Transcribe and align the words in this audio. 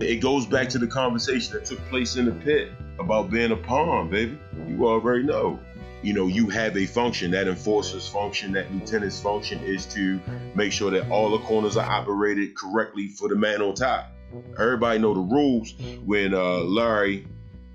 It 0.00 0.20
goes 0.20 0.46
back 0.46 0.68
to 0.70 0.78
the 0.78 0.86
conversation 0.86 1.54
that 1.54 1.64
took 1.64 1.78
place 1.88 2.16
in 2.16 2.26
the 2.26 2.32
pit 2.32 2.70
about 2.98 3.30
being 3.30 3.50
a 3.50 3.56
pawn, 3.56 4.10
baby. 4.10 4.38
You 4.68 4.86
already 4.86 5.24
know. 5.24 5.58
You 6.02 6.12
know, 6.12 6.26
you 6.26 6.48
have 6.50 6.76
a 6.76 6.86
function. 6.86 7.30
That 7.30 7.48
enforcer's 7.48 8.06
function, 8.06 8.52
that 8.52 8.72
lieutenant's 8.72 9.20
function 9.20 9.62
is 9.64 9.86
to 9.94 10.20
make 10.54 10.72
sure 10.72 10.90
that 10.90 11.10
all 11.10 11.30
the 11.30 11.38
corners 11.44 11.76
are 11.76 11.90
operated 11.90 12.54
correctly 12.54 13.08
for 13.08 13.28
the 13.28 13.36
man 13.36 13.62
on 13.62 13.74
top. 13.74 14.12
Everybody 14.58 14.98
know 14.98 15.14
the 15.14 15.20
rules 15.20 15.74
when 16.04 16.34
uh, 16.34 16.58
Larry 16.58 17.26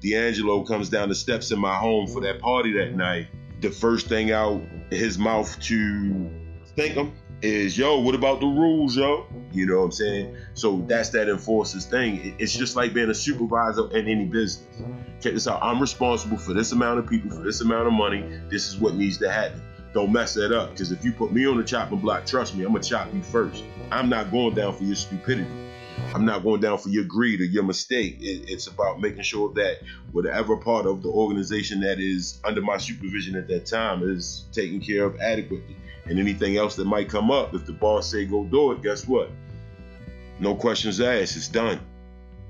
D'Angelo 0.02 0.64
comes 0.64 0.90
down 0.90 1.10
the 1.10 1.16
steps 1.16 1.52
in 1.52 1.60
my 1.60 1.76
home 1.76 2.08
for 2.08 2.22
that 2.22 2.40
party 2.40 2.74
that 2.74 2.96
night. 2.96 3.28
The 3.62 3.72
first 3.72 4.08
thing 4.08 4.32
out 4.32 4.62
his 4.92 5.18
mouth 5.18 5.60
to 5.62 6.30
thank 6.76 6.94
him 6.94 7.14
is, 7.42 7.78
yo, 7.78 8.00
what 8.00 8.16
about 8.16 8.40
the 8.40 8.48
rules, 8.48 8.96
yo? 8.96 9.26
You 9.52 9.66
know 9.66 9.80
what 9.80 9.86
I'm 9.86 9.92
saying? 9.92 10.38
So 10.54 10.84
that's 10.88 11.10
that 11.10 11.30
enforcer's 11.30 11.86
thing. 11.86 12.36
It's 12.40 12.56
just 12.56 12.76
like 12.76 12.94
being 12.94 13.10
a 13.10 13.16
supervisor 13.16 13.96
in 13.96 14.08
any 14.08 14.26
business. 14.26 14.68
Check 15.22 15.34
this 15.34 15.48
out. 15.48 15.60
I'm 15.62 15.80
responsible 15.80 16.38
for 16.38 16.54
this 16.54 16.72
amount 16.72 17.00
of 17.00 17.08
people, 17.08 17.32
for 17.32 17.44
this 17.44 17.62
amount 17.62 17.88
of 17.88 17.94
money. 17.94 18.24
This 18.50 18.68
is 18.68 18.78
what 18.78 18.96
needs 18.96 19.18
to 19.20 19.32
happen. 19.32 19.62
Don't 19.94 20.12
mess 20.12 20.34
that 20.36 20.52
up. 20.52 20.72
Because 20.72 20.92
if 20.92 21.04
you 21.04 21.12
put 21.12 21.32
me 21.32 21.46
on 21.46 21.58
the 21.58 21.64
chopping 21.64 22.00
block, 22.00 22.26
trust 22.26 22.56
me, 22.56 22.64
I'm 22.64 22.72
going 22.72 22.82
to 22.82 22.90
chop 22.90 23.14
you 23.14 23.22
first. 23.22 23.64
I'm 23.92 24.10
not 24.10 24.32
going 24.32 24.56
down 24.56 24.76
for 24.76 24.84
your 24.84 24.96
stupidity. 24.96 25.50
I'm 26.14 26.26
not 26.26 26.44
going 26.44 26.62
down 26.62 26.78
for 26.78 26.90
your 26.90 27.04
greed 27.04 27.42
or 27.42 27.46
your 27.46 27.64
mistake. 27.64 28.18
It, 28.22 28.50
it's 28.50 28.68
about 28.68 29.00
making 29.00 29.24
sure 29.24 29.54
that 29.54 29.78
whatever 30.12 30.58
part 30.58 30.86
of 30.86 31.04
the 31.04 31.10
organization 31.10 31.82
that 31.82 32.00
is 32.00 32.40
under 32.44 32.62
my 32.62 32.78
supervision 32.78 33.36
at 33.36 33.48
that 33.50 33.66
time 33.66 34.02
is 34.04 34.46
taken 34.52 34.80
care 34.80 35.06
of 35.06 35.20
adequately. 35.20 35.76
And 36.06 36.20
anything 36.20 36.58
else 36.58 36.76
that 36.76 36.86
might 36.86 37.10
come 37.10 37.32
up, 37.32 37.54
if 37.54 37.66
the 37.66 37.74
boss 37.74 38.12
say 38.12 38.26
go 38.26 38.44
do 38.44 38.72
it, 38.72 38.82
guess 38.82 39.08
what? 39.08 39.30
No 40.40 40.56
questions 40.56 41.00
asked. 41.00 41.38
It's 41.38 41.48
done. 41.48 41.80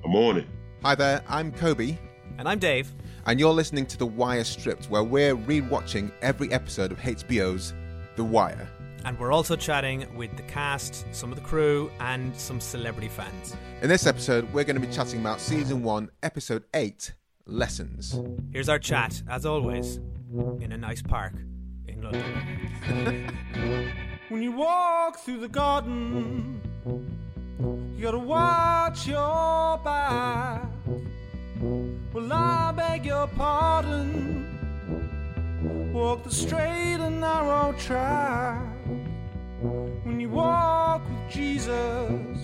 I'm 0.04 0.16
on 0.16 0.38
it. 0.38 0.46
Hi 0.84 0.96
there, 0.96 1.22
I'm 1.28 1.52
Kobe. 1.52 1.98
And 2.38 2.48
I'm 2.48 2.58
Dave. 2.58 2.92
And 3.26 3.40
you're 3.40 3.54
listening 3.54 3.86
to 3.88 3.98
The 3.98 4.06
Wire 4.06 4.44
Stripped, 4.44 4.90
where 4.90 5.04
we're 5.04 5.36
re-watching 5.36 6.12
every 6.22 6.52
episode 6.52 6.92
of 6.92 7.00
HBO's 7.00 7.74
The 8.16 8.24
Wire. 8.24 8.68
And 9.04 9.20
we're 9.20 9.32
also 9.32 9.56
chatting 9.56 10.08
with 10.16 10.36
the 10.38 10.44
cast, 10.44 11.06
some 11.12 11.32
of 11.32 11.38
the 11.38 11.44
crew, 11.44 11.92
and 12.00 12.36
some 12.36 12.60
celebrity 12.60 13.10
fans. 13.10 13.56
In 13.82 13.90
this 13.90 14.08
episode, 14.08 14.52
we're 14.54 14.64
going 14.64 14.80
to 14.80 14.86
be 14.86 14.92
chatting 14.92 15.20
about 15.20 15.40
season 15.40 15.84
one, 15.84 16.10
episode 16.24 16.64
eight, 16.74 17.14
Lessons. 17.46 18.20
Here's 18.52 18.70
our 18.70 18.80
chat, 18.80 19.22
as 19.30 19.46
always, 19.46 20.00
in 20.60 20.72
a 20.72 20.78
nice 20.78 21.02
park 21.02 21.34
in 21.88 22.02
London. 22.02 23.38
when 24.30 24.42
you 24.42 24.52
walk 24.52 25.18
through 25.20 25.40
the 25.40 25.48
garden, 25.48 26.62
you 27.96 28.02
gotta 28.02 28.20
watch 28.20 29.08
your 29.08 29.78
back. 29.84 30.66
Well, 32.14 32.34
I 32.34 32.72
beg 32.76 33.06
your 33.06 33.28
pardon. 33.28 34.48
Walk 35.94 36.24
the 36.24 36.32
straight 36.32 37.00
and 37.00 37.22
narrow 37.22 37.74
track. 37.74 38.62
When 40.04 40.20
you 40.20 40.30
walk 40.30 41.04
with 41.08 41.30
Jesus, 41.30 42.40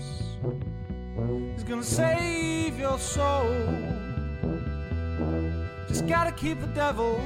He's 1.54 1.64
gonna 1.64 1.82
save 1.82 2.78
your 2.78 2.98
soul. 2.98 3.54
Just 5.88 6.06
gotta 6.06 6.32
keep 6.32 6.60
the 6.60 6.66
devil 6.68 7.20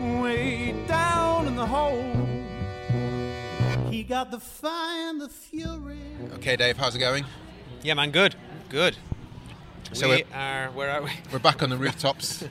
way 0.00 0.74
down 0.86 1.46
in 1.46 1.56
the 1.56 1.66
hole. 1.66 2.04
He 3.90 4.02
got 4.02 4.30
the 4.30 4.38
fire 4.38 5.08
and 5.10 5.20
the 5.20 5.28
fury. 5.28 6.00
Okay, 6.34 6.56
Dave, 6.56 6.76
how's 6.76 6.94
it 6.94 7.00
going? 7.00 7.24
Yeah, 7.82 7.94
man, 7.94 8.10
good. 8.10 8.34
Good. 8.68 8.96
So 9.92 10.08
we 10.08 10.16
we're- 10.16 10.68
Where 10.74 10.90
are 10.90 11.02
we? 11.02 11.10
We're 11.32 11.38
back 11.38 11.62
on 11.62 11.70
the 11.70 11.76
rooftops. 11.78 12.44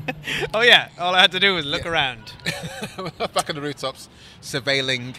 oh 0.54 0.60
yeah. 0.60 0.88
All 0.98 1.14
I 1.14 1.22
had 1.22 1.32
to 1.32 1.40
do 1.40 1.54
was 1.54 1.64
look 1.64 1.86
around. 1.86 2.32
we're 2.98 3.10
back 3.28 3.48
on 3.48 3.56
the 3.56 3.62
rooftops, 3.62 4.08
surveilling. 4.42 5.16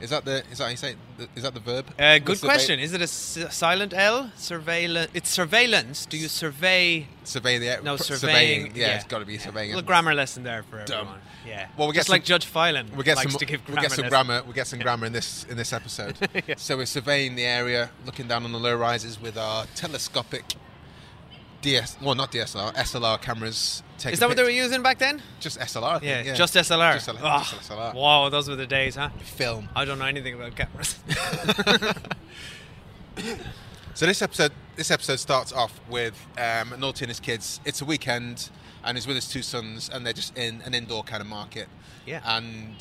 Is 0.00 0.10
that 0.10 0.24
the? 0.24 0.42
Is 0.50 0.58
that 0.58 0.64
how 0.64 0.70
you 0.70 0.76
say? 0.76 0.96
Is 1.36 1.44
that 1.44 1.54
the 1.54 1.60
verb? 1.60 1.86
Uh, 1.98 2.18
good 2.18 2.40
question. 2.40 2.78
Is 2.80 2.92
it 2.92 3.00
a 3.00 3.04
s- 3.04 3.38
silent 3.50 3.94
L? 3.94 4.30
Surveillance. 4.36 5.10
It's 5.14 5.30
surveillance. 5.30 6.04
Do 6.06 6.16
you 6.18 6.28
survey? 6.28 7.06
Survey 7.22 7.58
the 7.58 7.80
No, 7.82 7.96
pr- 7.96 8.02
surveying. 8.02 8.72
Yeah, 8.76 8.96
it's 8.96 9.04
got 9.04 9.20
to 9.20 9.24
be 9.24 9.38
surveying. 9.38 9.70
A 9.72 9.76
little 9.76 9.86
grammar 9.86 10.12
lesson 10.14 10.42
there 10.42 10.62
for 10.64 10.84
Dumb. 10.84 11.00
everyone. 11.00 11.20
Yeah. 11.46 11.68
Well, 11.76 11.86
we 11.88 11.92
get 11.94 12.00
just 12.00 12.08
like 12.10 12.24
Judge 12.24 12.46
Phelan 12.46 12.90
We 12.96 13.04
get 13.04 13.16
likes 13.16 13.32
some. 13.32 13.38
to 13.38 13.44
give 13.46 13.60
we 13.68 13.74
grammar 13.74 13.88
get 13.88 13.92
some 13.92 14.08
grammar. 14.08 14.42
We 14.46 14.52
get 14.52 14.66
some 14.66 14.78
grammar 14.80 15.06
in 15.06 15.12
this 15.12 15.44
in 15.48 15.56
this 15.56 15.72
episode. 15.72 16.16
Yeah. 16.48 16.54
So 16.58 16.76
we're 16.76 16.86
surveying 16.86 17.36
the 17.36 17.44
area, 17.44 17.90
looking 18.04 18.26
down 18.28 18.44
on 18.44 18.52
the 18.52 18.58
low 18.58 18.74
rises 18.76 19.20
with 19.20 19.38
our 19.38 19.66
telescopic 19.76 20.54
DS. 21.62 21.96
Well, 22.02 22.14
not 22.14 22.32
DSLR, 22.32 22.74
SLR 22.74 23.20
cameras. 23.22 23.82
Is 24.04 24.18
that 24.18 24.28
what 24.28 24.36
they 24.36 24.42
were 24.42 24.50
using 24.50 24.82
back 24.82 24.98
then? 24.98 25.22
Just 25.40 25.58
SLR. 25.58 26.02
Yeah, 26.02 26.22
yeah, 26.22 26.34
just 26.34 26.54
SLR. 26.54 26.94
Just, 26.94 27.08
Oh, 27.08 27.14
just 27.14 27.70
SLR. 27.70 27.94
Wow, 27.94 28.28
those 28.28 28.48
were 28.48 28.56
the 28.56 28.66
days, 28.66 28.96
huh? 28.96 29.10
Film. 29.22 29.68
I 29.74 29.84
don't 29.84 29.98
know 29.98 30.04
anything 30.06 30.34
about 30.34 30.54
cameras. 30.56 30.98
So 33.94 34.06
this 34.06 34.22
episode, 34.22 34.50
this 34.74 34.90
episode 34.90 35.20
starts 35.20 35.52
off 35.52 35.80
with 35.88 36.20
um, 36.36 36.74
Naughty 36.80 37.04
and 37.04 37.10
his 37.10 37.20
kids. 37.20 37.60
It's 37.64 37.80
a 37.80 37.84
weekend, 37.84 38.50
and 38.82 38.96
he's 38.96 39.06
with 39.06 39.14
his 39.14 39.28
two 39.28 39.40
sons, 39.42 39.88
and 39.88 40.04
they're 40.04 40.12
just 40.12 40.36
in 40.36 40.62
an 40.62 40.74
indoor 40.74 41.04
kind 41.04 41.20
of 41.20 41.28
market. 41.28 41.68
Yeah. 42.04 42.20
And 42.24 42.74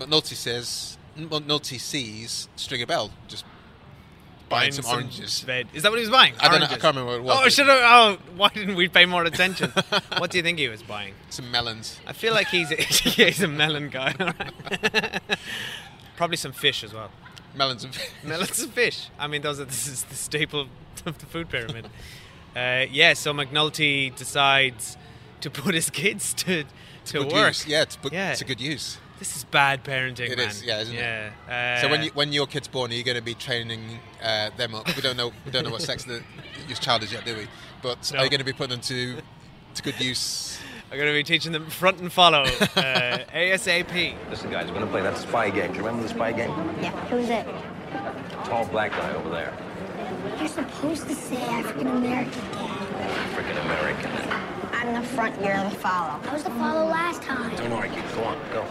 McNulty 0.00 0.34
says, 0.34 0.96
McNulty 1.18 1.78
sees 1.78 2.48
Stringer 2.56 2.86
Bell 2.86 3.10
just 3.28 3.44
buying, 4.48 4.72
some, 4.72 4.84
oranges. 4.86 5.40
veg- 5.40 5.66
Is 5.74 5.82
that 5.82 5.90
what 5.90 5.98
he 5.98 6.02
was 6.02 6.10
buying? 6.10 6.34
I 6.40 6.48
don't 6.48 6.60
know, 6.60 6.66
I 6.66 6.68
can't 6.70 6.82
remember 6.96 7.06
what 7.12 7.16
it 7.20 7.22
was, 7.22 7.40
Oh, 7.44 7.48
should 7.48 7.66
have. 7.66 7.80
Oh, 7.82 8.18
why 8.36 8.48
didn't 8.48 8.76
we 8.76 8.88
pay 8.88 9.04
more 9.06 9.24
attention? 9.24 9.70
what 10.18 10.30
do 10.30 10.38
you 10.38 10.42
think 10.42 10.58
he 10.58 10.68
was 10.68 10.82
buying? 10.82 11.14
Some 11.30 11.50
melons. 11.50 12.00
I 12.06 12.12
feel 12.12 12.32
like 12.32 12.48
he's 12.48 12.70
a, 12.72 12.76
he's 12.76 13.42
a 13.42 13.48
melon 13.48 13.88
guy. 13.90 14.14
right. 14.18 15.20
Probably 16.16 16.36
some 16.36 16.52
fish 16.52 16.82
as 16.82 16.92
well. 16.92 17.10
Melons 17.54 17.84
and 17.84 17.96
Melons 18.24 18.60
and 18.62 18.72
fish. 18.72 19.08
I 19.18 19.26
mean, 19.26 19.42
those 19.42 19.58
are 19.60 19.64
this 19.64 19.86
is 19.86 20.04
the 20.04 20.14
staple 20.14 20.68
of 21.06 21.18
the 21.18 21.26
food 21.26 21.48
pyramid. 21.48 21.86
Uh, 22.56 22.86
yeah, 22.90 23.14
so 23.14 23.32
McNulty 23.32 24.14
decides 24.14 24.96
to 25.40 25.50
put 25.50 25.74
his 25.74 25.90
kids 25.90 26.34
to 26.34 26.64
to 27.06 27.20
work. 27.26 27.54
Yeah, 27.66 27.82
it's, 27.82 27.96
but 27.96 28.12
Yeah. 28.12 28.32
it's 28.32 28.40
a 28.40 28.44
good 28.44 28.60
use. 28.60 28.98
This 29.18 29.36
is 29.36 29.44
bad 29.44 29.82
parenting, 29.84 30.30
It 30.30 30.38
man. 30.38 30.48
is, 30.48 30.62
yeah, 30.62 30.80
isn't 30.80 30.94
it? 30.94 30.98
yeah. 31.48 31.80
so 31.80 31.88
when 31.88 32.00
Uh, 32.00 32.04
you, 32.04 32.10
when 32.14 32.32
your 32.32 32.46
kid's 32.46 32.68
born, 32.68 32.90
are 32.92 32.94
you 32.94 33.02
going 33.02 33.16
to 33.16 33.22
be 33.22 33.34
training 33.34 33.98
uh, 34.22 34.50
them 34.56 34.74
up? 34.74 34.86
We 34.94 35.02
don't 35.02 35.16
know. 35.16 35.32
We 35.44 35.50
don't 35.50 35.64
know 35.64 35.70
what 35.70 35.82
sex 35.82 36.04
the, 36.04 36.22
your 36.68 36.76
child 36.76 37.02
is 37.02 37.12
yet, 37.12 37.24
do 37.24 37.34
we? 37.36 37.48
But 37.82 38.10
No. 38.12 38.20
are 38.20 38.24
you 38.24 38.30
going 38.30 38.38
to 38.40 38.44
be 38.44 38.52
putting 38.52 38.70
them 38.70 38.80
to 38.82 39.20
to 39.74 39.82
good 39.82 40.00
use? 40.00 40.58
I'm 40.90 40.96
going 40.96 41.08
to 41.10 41.14
be 41.14 41.22
teaching 41.24 41.52
them 41.52 41.68
front 41.68 41.98
and 42.00 42.10
follow 42.12 42.42
uh, 42.42 43.18
ASAP. 43.34 44.14
Listen, 44.30 44.50
guys, 44.50 44.68
we're 44.68 44.74
gonna 44.74 44.86
play 44.86 45.02
that 45.02 45.18
spy 45.18 45.50
game. 45.50 45.72
Do 45.72 45.78
you 45.78 45.84
remember 45.84 46.02
the 46.04 46.08
spy 46.14 46.32
game? 46.32 46.50
Yeah, 46.80 46.90
who's 47.08 47.28
it? 47.28 47.46
Tall 48.44 48.64
black 48.66 48.92
guy 48.92 49.12
over 49.14 49.28
there. 49.30 49.52
You're 50.38 50.48
supposed 50.48 51.06
to 51.08 51.14
say 51.14 51.36
African 51.42 51.88
American 51.88 52.42
African 52.42 53.56
American. 53.58 54.10
I'm 54.72 54.94
the 55.02 55.06
front, 55.08 55.34
you're 55.42 55.62
the 55.64 55.70
follow. 55.76 56.18
I 56.26 56.32
was 56.32 56.44
the 56.44 56.50
follow 56.50 56.86
last 56.86 57.20
time. 57.22 57.54
Don't 57.56 57.72
argue. 57.72 58.00
Go 58.14 58.24
on, 58.24 58.38
go. 58.52 58.64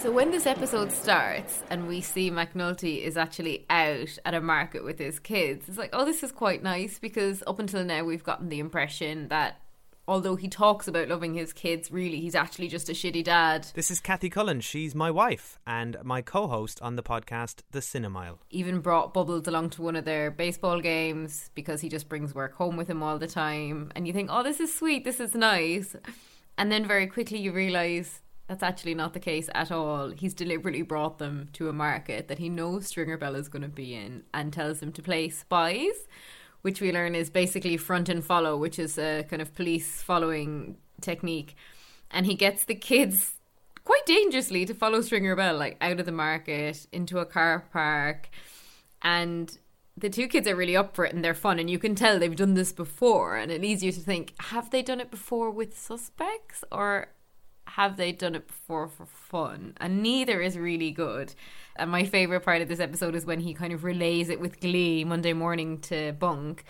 So 0.00 0.10
when 0.10 0.30
this 0.30 0.46
episode 0.46 0.92
starts 0.92 1.62
and 1.68 1.86
we 1.86 2.00
see 2.00 2.30
McNulty 2.30 3.02
is 3.02 3.18
actually 3.18 3.66
out 3.68 4.18
at 4.24 4.32
a 4.32 4.40
market 4.40 4.82
with 4.82 4.98
his 4.98 5.18
kids, 5.18 5.68
it's 5.68 5.76
like, 5.76 5.90
oh, 5.92 6.06
this 6.06 6.22
is 6.22 6.32
quite 6.32 6.62
nice 6.62 6.98
because 6.98 7.42
up 7.46 7.58
until 7.58 7.84
now 7.84 8.02
we've 8.04 8.24
gotten 8.24 8.48
the 8.48 8.60
impression 8.60 9.28
that 9.28 9.60
although 10.08 10.36
he 10.36 10.48
talks 10.48 10.88
about 10.88 11.08
loving 11.08 11.34
his 11.34 11.52
kids, 11.52 11.90
really 11.90 12.18
he's 12.18 12.34
actually 12.34 12.68
just 12.68 12.88
a 12.88 12.92
shitty 12.92 13.22
dad. 13.22 13.66
This 13.74 13.90
is 13.90 14.00
Cathy 14.00 14.30
Cullen. 14.30 14.62
She's 14.62 14.94
my 14.94 15.10
wife 15.10 15.58
and 15.66 15.98
my 16.02 16.22
co-host 16.22 16.80
on 16.80 16.96
the 16.96 17.02
podcast 17.02 17.60
The 17.72 17.80
Cinemile. 17.80 18.38
Even 18.48 18.80
brought 18.80 19.12
Bubbles 19.12 19.46
along 19.46 19.68
to 19.70 19.82
one 19.82 19.96
of 19.96 20.06
their 20.06 20.30
baseball 20.30 20.80
games 20.80 21.50
because 21.54 21.82
he 21.82 21.90
just 21.90 22.08
brings 22.08 22.34
work 22.34 22.54
home 22.54 22.78
with 22.78 22.88
him 22.88 23.02
all 23.02 23.18
the 23.18 23.26
time. 23.26 23.92
And 23.94 24.06
you 24.06 24.14
think, 24.14 24.30
oh, 24.32 24.42
this 24.42 24.60
is 24.60 24.74
sweet, 24.74 25.04
this 25.04 25.20
is 25.20 25.34
nice. 25.34 25.94
And 26.56 26.72
then 26.72 26.88
very 26.88 27.06
quickly 27.06 27.36
you 27.36 27.52
realise 27.52 28.22
that's 28.50 28.64
actually 28.64 28.96
not 28.96 29.14
the 29.14 29.20
case 29.20 29.48
at 29.54 29.70
all. 29.70 30.10
He's 30.10 30.34
deliberately 30.34 30.82
brought 30.82 31.18
them 31.18 31.50
to 31.52 31.68
a 31.68 31.72
market 31.72 32.26
that 32.26 32.40
he 32.40 32.48
knows 32.48 32.88
Stringer 32.88 33.16
Bell 33.16 33.36
is 33.36 33.48
going 33.48 33.62
to 33.62 33.68
be 33.68 33.94
in 33.94 34.24
and 34.34 34.52
tells 34.52 34.80
them 34.80 34.90
to 34.90 35.02
play 35.02 35.28
spies, 35.28 36.08
which 36.62 36.80
we 36.80 36.90
learn 36.90 37.14
is 37.14 37.30
basically 37.30 37.76
front 37.76 38.08
and 38.08 38.24
follow, 38.24 38.56
which 38.56 38.80
is 38.80 38.98
a 38.98 39.24
kind 39.30 39.40
of 39.40 39.54
police 39.54 40.02
following 40.02 40.78
technique. 41.00 41.54
And 42.10 42.26
he 42.26 42.34
gets 42.34 42.64
the 42.64 42.74
kids 42.74 43.34
quite 43.84 44.04
dangerously 44.04 44.66
to 44.66 44.74
follow 44.74 45.00
Stringer 45.00 45.36
Bell, 45.36 45.56
like 45.56 45.76
out 45.80 46.00
of 46.00 46.06
the 46.06 46.10
market, 46.10 46.88
into 46.90 47.20
a 47.20 47.26
car 47.26 47.68
park. 47.72 48.30
And 49.00 49.56
the 49.96 50.10
two 50.10 50.26
kids 50.26 50.48
are 50.48 50.56
really 50.56 50.76
up 50.76 50.96
for 50.96 51.04
it 51.04 51.14
and 51.14 51.24
they're 51.24 51.34
fun. 51.34 51.60
And 51.60 51.70
you 51.70 51.78
can 51.78 51.94
tell 51.94 52.18
they've 52.18 52.34
done 52.34 52.54
this 52.54 52.72
before. 52.72 53.36
And 53.36 53.52
it 53.52 53.60
leads 53.60 53.84
you 53.84 53.92
to 53.92 54.00
think 54.00 54.34
have 54.40 54.70
they 54.70 54.82
done 54.82 55.00
it 55.00 55.12
before 55.12 55.52
with 55.52 55.78
suspects? 55.78 56.64
Or 56.72 57.10
have 57.76 57.96
they 57.96 58.12
done 58.12 58.34
it 58.34 58.46
before 58.46 58.88
for 58.88 59.06
fun? 59.06 59.74
And 59.80 60.02
neither 60.02 60.40
is 60.40 60.58
really 60.58 60.90
good. 60.90 61.34
And 61.76 61.90
my 61.90 62.04
favorite 62.04 62.40
part 62.40 62.62
of 62.62 62.68
this 62.68 62.80
episode 62.80 63.14
is 63.14 63.26
when 63.26 63.40
he 63.40 63.54
kind 63.54 63.72
of 63.72 63.84
relays 63.84 64.28
it 64.28 64.40
with 64.40 64.60
glee 64.60 65.04
Monday 65.04 65.32
morning 65.32 65.78
to 65.82 66.12
Bunk, 66.12 66.64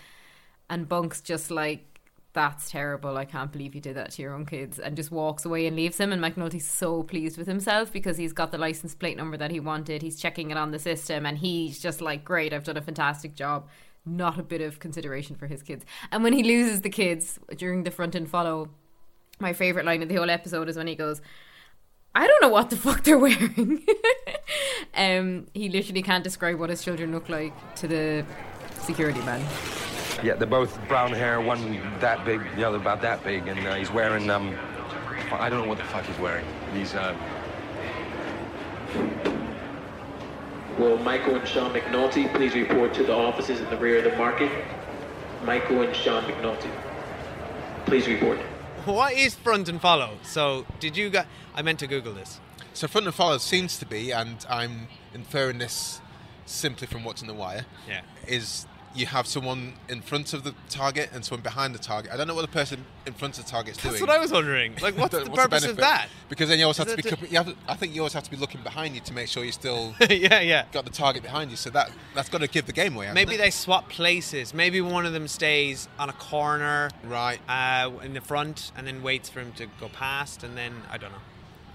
and 0.69 0.87
Bunk's 0.87 1.21
just 1.21 1.51
like, 1.51 1.99
"That's 2.33 2.71
terrible! 2.71 3.17
I 3.17 3.25
can't 3.25 3.51
believe 3.51 3.75
you 3.75 3.81
did 3.81 3.95
that 3.97 4.11
to 4.11 4.21
your 4.21 4.33
own 4.33 4.45
kids," 4.45 4.79
and 4.79 4.95
just 4.95 5.11
walks 5.11 5.43
away 5.43 5.67
and 5.67 5.75
leaves 5.75 5.97
him. 5.97 6.11
And 6.13 6.21
McNulty's 6.21 6.67
so 6.67 7.03
pleased 7.03 7.37
with 7.37 7.47
himself 7.47 7.91
because 7.91 8.17
he's 8.17 8.33
got 8.33 8.51
the 8.51 8.57
license 8.57 8.95
plate 8.95 9.17
number 9.17 9.37
that 9.37 9.51
he 9.51 9.59
wanted. 9.59 10.01
He's 10.01 10.21
checking 10.21 10.51
it 10.51 10.57
on 10.57 10.71
the 10.71 10.79
system, 10.79 11.25
and 11.25 11.37
he's 11.37 11.79
just 11.79 11.99
like, 11.99 12.23
"Great! 12.23 12.53
I've 12.53 12.63
done 12.63 12.77
a 12.77 12.81
fantastic 12.81 13.35
job." 13.35 13.67
Not 14.05 14.39
a 14.39 14.43
bit 14.43 14.61
of 14.61 14.79
consideration 14.79 15.35
for 15.35 15.47
his 15.47 15.61
kids. 15.61 15.85
And 16.11 16.23
when 16.23 16.33
he 16.33 16.41
loses 16.41 16.81
the 16.81 16.89
kids 16.89 17.39
during 17.55 17.83
the 17.83 17.91
front 17.91 18.15
and 18.15 18.27
follow 18.27 18.71
my 19.41 19.53
favorite 19.53 19.85
line 19.85 20.01
of 20.01 20.09
the 20.09 20.15
whole 20.15 20.29
episode 20.29 20.69
is 20.69 20.77
when 20.77 20.87
he 20.87 20.95
goes, 20.95 21.21
I 22.13 22.27
don't 22.27 22.41
know 22.41 22.49
what 22.49 22.69
the 22.69 22.75
fuck 22.75 23.03
they're 23.03 23.17
wearing. 23.17 23.85
um, 24.95 25.47
he 25.53 25.69
literally 25.69 26.01
can't 26.01 26.23
describe 26.23 26.59
what 26.59 26.69
his 26.69 26.83
children 26.83 27.11
look 27.11 27.29
like 27.29 27.53
to 27.75 27.87
the 27.87 28.25
security 28.81 29.21
man. 29.21 29.41
Yeah, 30.21 30.35
they're 30.35 30.47
both 30.47 30.77
brown 30.87 31.11
hair, 31.13 31.41
one 31.41 31.81
that 31.99 32.23
big, 32.25 32.41
the 32.55 32.63
other 32.63 32.77
about 32.77 33.01
that 33.01 33.23
big, 33.23 33.47
and 33.47 33.65
uh, 33.65 33.75
he's 33.75 33.91
wearing, 33.91 34.29
um, 34.29 34.55
I 35.31 35.49
don't 35.49 35.61
know 35.61 35.67
what 35.67 35.77
the 35.77 35.85
fuck 35.85 36.05
he's 36.05 36.19
wearing. 36.19 36.45
He's, 36.73 36.93
uh, 36.93 37.15
Will 40.77 40.97
Michael 40.97 41.35
and 41.35 41.47
Sean 41.47 41.73
McNulty 41.73 42.33
please 42.33 42.53
report 42.55 42.93
to 42.95 43.03
the 43.03 43.13
offices 43.13 43.59
in 43.59 43.69
the 43.69 43.77
rear 43.77 43.99
of 43.99 44.03
the 44.03 44.17
market? 44.17 44.51
Michael 45.43 45.81
and 45.81 45.95
Sean 45.95 46.23
McNulty, 46.23 46.71
please 47.85 48.07
report. 48.07 48.39
What 48.85 49.13
is 49.13 49.35
front 49.35 49.69
and 49.69 49.79
follow? 49.79 50.17
So, 50.23 50.65
did 50.79 50.97
you 50.97 51.11
guys. 51.11 51.27
I 51.53 51.61
meant 51.61 51.79
to 51.79 51.87
Google 51.87 52.13
this. 52.13 52.39
So 52.73 52.87
front 52.87 53.05
and 53.05 53.13
follow 53.13 53.37
seems 53.37 53.77
to 53.77 53.85
be, 53.85 54.11
and 54.11 54.43
I'm 54.49 54.87
inferring 55.13 55.59
this 55.59 56.01
simply 56.45 56.87
from 56.87 57.03
what's 57.03 57.21
in 57.21 57.27
The 57.27 57.33
Wire. 57.33 57.65
Yeah. 57.87 58.01
Is 58.27 58.65
you 58.93 59.05
have 59.05 59.25
someone 59.25 59.73
in 59.87 60.01
front 60.01 60.33
of 60.33 60.43
the 60.43 60.53
target 60.69 61.09
and 61.13 61.23
someone 61.23 61.41
behind 61.41 61.73
the 61.73 61.79
target. 61.79 62.11
I 62.11 62.17
don't 62.17 62.27
know 62.27 62.35
what 62.35 62.41
the 62.41 62.47
person 62.49 62.83
in 63.05 63.13
front 63.13 63.37
of 63.39 63.45
the 63.45 63.51
target's 63.51 63.77
That's 63.77 63.83
doing. 63.83 63.93
That's 63.93 64.01
what 64.01 64.09
I 64.09 64.19
was 64.19 64.31
wondering. 64.31 64.75
Like, 64.81 64.97
what's 64.97 65.17
the 65.17 65.29
purpose 65.29 65.65
of 65.65 65.77
that? 65.77 66.09
Because 66.27 66.49
then 66.49 66.59
you 66.59 66.65
always 66.65 66.77
have 66.77 66.89
to 66.89 66.95
be. 66.97 67.03
cou- 67.03 67.25
You 67.27 67.37
have, 67.37 67.55
I 67.67 67.75
think 67.75 67.95
you 67.95 68.01
always 68.01 68.13
have 68.13 68.23
to 68.23 68.31
be 68.31 68.37
looking 68.37 68.61
behind 68.63 68.95
you 68.95 69.01
to 69.01 69.13
make 69.13 69.27
sure 69.29 69.45
you 69.45 69.51
still 69.53 69.95
yeah, 70.09 70.41
yeah. 70.41 70.65
got 70.71 70.83
the 70.85 70.91
target 70.91 71.23
behind 71.23 71.51
you. 71.51 71.57
So 71.57 71.69
that 71.69 71.91
that's 72.13 72.27
got 72.29 72.41
to 72.41 72.47
give 72.47 72.65
the 72.65 72.73
game 72.73 72.95
away. 72.95 73.11
Maybe 73.13 73.35
it? 73.35 73.37
they 73.37 73.49
swap 73.49 73.87
places. 73.89 74.53
Maybe 74.53 74.81
one 74.81 75.05
of 75.05 75.13
them 75.13 75.27
stays 75.27 75.87
on 75.97 76.09
a 76.09 76.13
corner, 76.13 76.89
right, 77.05 77.39
uh, 77.47 77.89
in 78.03 78.13
the 78.13 78.21
front, 78.21 78.71
and 78.75 78.85
then 78.85 79.01
waits 79.03 79.29
for 79.29 79.39
him 79.39 79.53
to 79.53 79.67
go 79.79 79.87
past, 79.89 80.43
and 80.43 80.57
then 80.57 80.73
I 80.91 80.97
don't 80.97 81.11
know. 81.11 81.17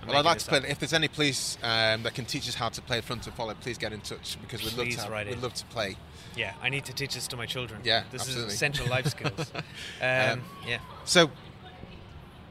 I'm 0.02 0.08
Well, 0.08 0.18
I'd 0.18 0.24
like 0.24 0.38
to 0.38 0.46
play. 0.46 0.58
up. 0.58 0.64
If 0.68 0.78
there's 0.78 0.92
any 0.92 1.08
police 1.08 1.56
um, 1.62 2.02
that 2.02 2.14
can 2.14 2.26
teach 2.26 2.46
us 2.48 2.54
how 2.54 2.68
to 2.68 2.80
play 2.82 3.00
front 3.00 3.26
and 3.26 3.34
follow, 3.34 3.54
please 3.54 3.78
get 3.78 3.92
in 3.92 4.00
touch 4.00 4.36
because 4.42 4.62
we'd 4.62 4.74
love 4.76 4.88
to. 4.88 5.12
Have, 5.14 5.26
we'd 5.28 5.42
love 5.42 5.54
to 5.54 5.64
play. 5.66 5.96
Yeah, 6.36 6.52
I 6.62 6.68
need 6.68 6.84
to 6.84 6.92
teach 6.92 7.14
this 7.14 7.26
to 7.28 7.36
my 7.36 7.46
children. 7.46 7.80
Yeah, 7.84 8.04
this 8.12 8.22
absolutely. 8.22 8.48
is 8.48 8.54
essential 8.54 8.86
life 8.88 9.06
skills. 9.06 9.52
Um, 10.02 10.30
Um, 10.30 10.42
yeah. 10.66 10.78
So 11.04 11.30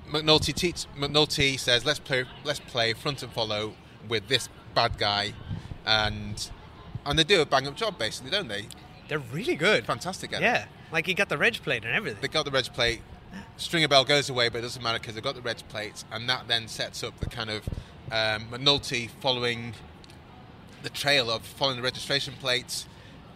McNulty 0.10 0.54
teach, 0.54 0.86
McNulty 0.98 1.60
says, 1.60 1.86
"Let's 1.86 2.00
play. 2.00 2.26
Let's 2.44 2.60
play 2.60 2.94
front 2.94 3.24
and 3.24 3.32
follow 3.32 3.74
with 4.08 4.28
this 4.28 4.50
bad 4.74 4.98
guy," 4.98 5.34
and 5.86 6.50
and 7.06 7.20
they 7.20 7.24
do 7.24 7.42
a 7.42 7.46
bang 7.46 7.68
up 7.68 7.76
job, 7.76 7.98
basically, 7.98 8.32
don't 8.32 8.48
they? 8.48 8.68
They're 9.08 9.20
really 9.20 9.56
good. 9.56 9.86
Fantastic 9.86 10.34
it. 10.34 10.42
Yeah, 10.42 10.66
like 10.92 11.06
he 11.06 11.14
got 11.14 11.30
the 11.30 11.38
reg 11.38 11.56
plate 11.62 11.86
and 11.86 11.94
everything. 11.94 12.22
They 12.22 12.28
got 12.28 12.46
the 12.46 12.52
reg 12.52 12.66
plate. 12.66 13.02
Stringer 13.58 13.88
Bell 13.88 14.06
goes 14.06 14.30
away, 14.30 14.50
but 14.50 14.60
it 14.60 14.62
doesn't 14.62 14.82
matter 14.82 15.00
because 15.00 15.16
they've 15.16 15.24
got 15.24 15.36
the 15.36 15.42
reg 15.42 15.58
plate, 15.70 16.04
and 16.12 16.28
that 16.30 16.48
then 16.48 16.68
sets 16.68 17.04
up 17.04 17.20
the 17.20 17.28
kind 17.28 17.50
of 17.50 17.68
um, 18.12 18.48
McNulty 18.50 19.10
following 19.22 19.74
the 20.84 20.90
trail 20.90 21.32
of 21.32 21.42
following 21.44 21.78
the 21.78 21.84
registration 21.84 22.34
plates, 22.40 22.88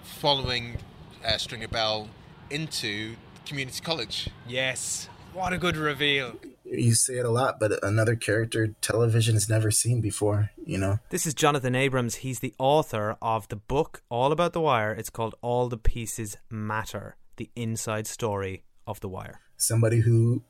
following 0.03 0.77
uh, 1.25 1.37
Stringer 1.37 1.67
Bell 1.67 2.09
into 2.49 3.15
community 3.45 3.81
college. 3.81 4.29
Yes. 4.47 5.09
What 5.33 5.53
a 5.53 5.57
good 5.57 5.77
reveal. 5.77 6.39
You 6.65 6.93
say 6.93 7.17
it 7.17 7.25
a 7.25 7.29
lot, 7.31 7.59
but 7.59 7.83
another 7.83 8.15
character 8.15 8.75
television 8.81 9.33
has 9.33 9.49
never 9.49 9.71
seen 9.71 10.01
before, 10.01 10.51
you 10.63 10.77
know? 10.77 10.99
This 11.09 11.25
is 11.25 11.33
Jonathan 11.33 11.75
Abrams. 11.75 12.15
He's 12.15 12.39
the 12.39 12.53
author 12.59 13.17
of 13.21 13.47
the 13.47 13.55
book 13.55 14.03
all 14.09 14.31
about 14.31 14.53
The 14.53 14.61
Wire. 14.61 14.91
It's 14.91 15.09
called 15.09 15.35
All 15.41 15.67
the 15.67 15.77
Pieces 15.77 16.37
Matter 16.49 17.15
The 17.37 17.49
Inside 17.55 18.05
Story 18.05 18.63
of 18.85 18.99
The 18.99 19.09
Wire. 19.09 19.39
Somebody 19.57 20.01
who 20.01 20.43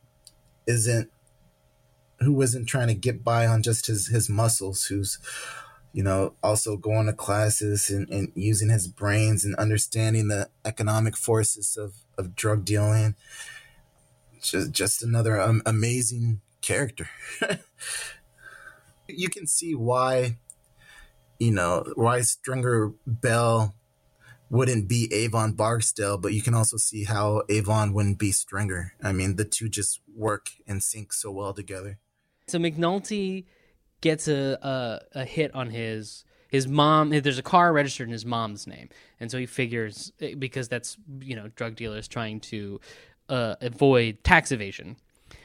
isn't 0.68 1.10
who 2.19 2.42
isn't 2.42 2.66
trying 2.66 2.88
to 2.88 2.94
get 2.94 3.24
by 3.24 3.48
on 3.48 3.63
just 3.63 3.88
his 3.88 4.07
his 4.07 4.30
muscles, 4.30 4.86
who's 4.86 5.19
you 5.91 6.03
know, 6.03 6.33
also 6.44 6.77
going 6.77 7.07
to 7.07 7.13
classes 7.13 7.89
and, 7.89 8.09
and 8.09 8.31
using 8.36 8.69
his 8.69 8.88
brains 8.88 9.44
and 9.44 9.56
understanding 9.56 10.27
the 10.27 10.50
economic 10.63 11.18
forces 11.18 11.78
of, 11.78 11.94
of 12.18 12.35
drug 12.35 12.64
dealing. 12.64 13.16
Just, 14.42 14.71
just 14.71 15.04
another 15.04 15.40
um, 15.42 15.61
amazing 15.66 16.42
character. 16.61 17.09
you 19.07 19.30
can 19.30 19.47
see 19.47 19.73
why, 19.73 20.37
you 21.40 21.52
know, 21.52 21.85
why 21.95 22.21
Stringer 22.21 22.94
Bell 23.06 23.75
wouldn't 24.49 24.87
be 24.87 25.11
Avon 25.14 25.54
Barksdale, 25.54 26.18
but 26.18 26.33
you 26.33 26.42
can 26.42 26.54
also 26.54 26.78
see 26.78 27.04
how 27.04 27.44
Avon 27.49 27.94
wouldn't 27.94 28.18
be 28.18 28.31
Stringer. 28.31 28.94
I 29.04 29.11
mean, 29.11 29.35
the 29.35 29.45
two 29.45 29.69
just 29.69 30.02
work 30.16 30.49
and 30.68 30.81
sync 30.81 31.14
so 31.14 31.31
well 31.31 31.54
together. 31.54 31.99
So 32.47 32.57
McNulty 32.57 33.45
gets 34.01 34.27
a, 34.27 34.57
a 34.61 35.19
a 35.19 35.25
hit 35.25 35.53
on 35.53 35.69
his 35.69 36.25
his 36.49 36.68
mom. 36.68 37.09
There's 37.09 37.37
a 37.37 37.44
car 37.44 37.71
registered 37.73 38.07
in 38.07 38.11
his 38.11 38.25
mom's 38.25 38.68
name, 38.68 38.89
and 39.19 39.29
so 39.31 39.37
he 39.37 39.45
figures 39.45 40.11
eh, 40.21 40.35
because 40.37 40.68
that's 40.68 40.97
you 41.21 41.35
know 41.35 41.49
drug 41.56 41.75
dealers 41.75 42.07
trying 42.07 42.39
to 42.41 42.79
uh, 43.29 43.56
avoid 43.61 44.23
tax 44.23 44.51
evasion, 44.51 44.97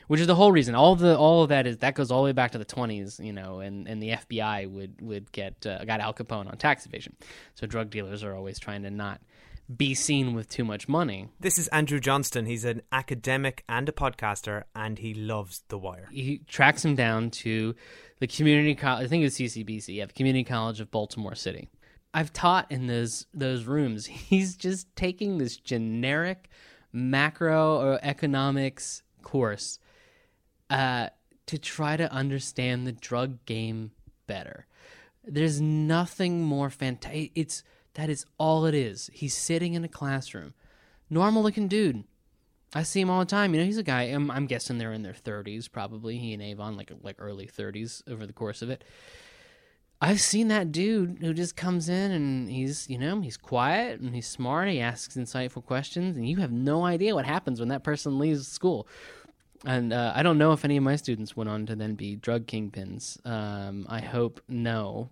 which 0.08 0.20
is 0.20 0.26
the 0.26 0.34
whole 0.34 0.52
reason. 0.52 0.74
All 0.74 0.96
the 0.96 1.16
all 1.16 1.42
of 1.42 1.50
that 1.50 1.66
is 1.66 1.78
that 1.78 1.94
goes 1.94 2.10
all 2.10 2.22
the 2.22 2.26
way 2.26 2.32
back 2.32 2.52
to 2.52 2.58
the 2.58 2.64
20s, 2.64 3.24
you 3.24 3.32
know, 3.32 3.60
and, 3.60 3.86
and 3.86 4.02
the 4.02 4.10
FBI 4.10 4.70
would 4.70 5.00
would 5.00 5.30
get 5.32 5.66
uh, 5.66 5.84
got 5.84 6.00
Al 6.00 6.14
Capone 6.14 6.48
on 6.48 6.56
tax 6.56 6.86
evasion. 6.86 7.14
So 7.54 7.66
drug 7.66 7.90
dealers 7.90 8.24
are 8.24 8.34
always 8.34 8.58
trying 8.58 8.82
to 8.82 8.90
not 8.90 9.20
be 9.74 9.94
seen 9.94 10.34
with 10.34 10.48
too 10.48 10.64
much 10.64 10.88
money. 10.88 11.28
This 11.40 11.58
is 11.58 11.68
Andrew 11.68 11.98
Johnstone. 11.98 12.46
He's 12.46 12.64
an 12.64 12.82
academic 12.92 13.64
and 13.68 13.88
a 13.88 13.92
podcaster, 13.92 14.64
and 14.74 14.98
he 14.98 15.14
loves 15.14 15.62
The 15.68 15.78
Wire. 15.78 16.08
he 16.12 16.38
tracks 16.46 16.84
him 16.84 16.94
down 16.94 17.30
to 17.30 17.74
the 18.20 18.26
community 18.26 18.74
college. 18.74 19.06
I 19.06 19.08
think 19.08 19.22
it 19.22 19.26
was 19.26 19.36
CCBC, 19.36 19.96
yeah, 19.96 20.06
the 20.06 20.12
Community 20.12 20.44
College 20.44 20.80
of 20.80 20.90
Baltimore 20.90 21.34
City. 21.34 21.68
I've 22.12 22.32
taught 22.32 22.70
in 22.70 22.86
those 22.86 23.26
those 23.34 23.64
rooms. 23.64 24.06
He's 24.06 24.56
just 24.56 24.94
taking 24.96 25.38
this 25.38 25.56
generic 25.56 26.48
macro 26.92 27.80
or 27.80 27.98
economics 28.02 29.02
course 29.22 29.78
uh, 30.70 31.08
to 31.46 31.58
try 31.58 31.96
to 31.96 32.10
understand 32.12 32.86
the 32.86 32.92
drug 32.92 33.44
game 33.46 33.90
better. 34.26 34.66
There's 35.24 35.60
nothing 35.60 36.42
more 36.42 36.70
fantastic. 36.70 37.32
It's 37.34 37.64
that 37.94 38.10
is 38.10 38.26
all 38.38 38.66
it 38.66 38.74
is. 38.74 39.10
He's 39.12 39.34
sitting 39.36 39.74
in 39.74 39.84
a 39.84 39.88
classroom, 39.88 40.54
normal 41.08 41.42
looking 41.42 41.68
dude. 41.68 42.04
I 42.74 42.82
see 42.82 43.00
him 43.00 43.10
all 43.10 43.20
the 43.20 43.26
time. 43.26 43.54
You 43.54 43.60
know, 43.60 43.66
he's 43.66 43.78
a 43.78 43.84
guy. 43.84 44.02
I'm, 44.02 44.30
I'm 44.30 44.46
guessing 44.46 44.78
they're 44.78 44.92
in 44.92 45.02
their 45.02 45.12
30s, 45.12 45.70
probably. 45.70 46.18
He 46.18 46.32
and 46.32 46.42
Avon, 46.42 46.76
like 46.76 46.90
like 47.02 47.16
early 47.18 47.46
30s 47.46 48.02
over 48.10 48.26
the 48.26 48.32
course 48.32 48.62
of 48.62 48.70
it. 48.70 48.82
I've 50.00 50.20
seen 50.20 50.48
that 50.48 50.72
dude 50.72 51.18
who 51.20 51.32
just 51.32 51.56
comes 51.56 51.88
in 51.88 52.10
and 52.10 52.50
he's, 52.50 52.90
you 52.90 52.98
know, 52.98 53.20
he's 53.20 53.36
quiet 53.36 54.00
and 54.00 54.14
he's 54.14 54.26
smart. 54.26 54.68
He 54.68 54.80
asks 54.80 55.16
insightful 55.16 55.64
questions, 55.64 56.16
and 56.16 56.28
you 56.28 56.38
have 56.38 56.52
no 56.52 56.84
idea 56.84 57.14
what 57.14 57.24
happens 57.24 57.60
when 57.60 57.68
that 57.68 57.84
person 57.84 58.18
leaves 58.18 58.46
school. 58.46 58.88
And 59.64 59.92
uh, 59.92 60.12
I 60.14 60.22
don't 60.22 60.36
know 60.36 60.52
if 60.52 60.64
any 60.64 60.76
of 60.76 60.82
my 60.82 60.96
students 60.96 61.36
went 61.36 61.48
on 61.48 61.64
to 61.66 61.76
then 61.76 61.94
be 61.94 62.16
drug 62.16 62.46
kingpins. 62.46 63.24
Um, 63.26 63.86
I 63.88 64.00
hope 64.00 64.42
no. 64.48 65.08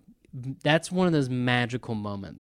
That's 0.63 0.91
one 0.91 1.07
of 1.07 1.13
those 1.13 1.29
magical 1.29 1.95
moments. 1.95 2.42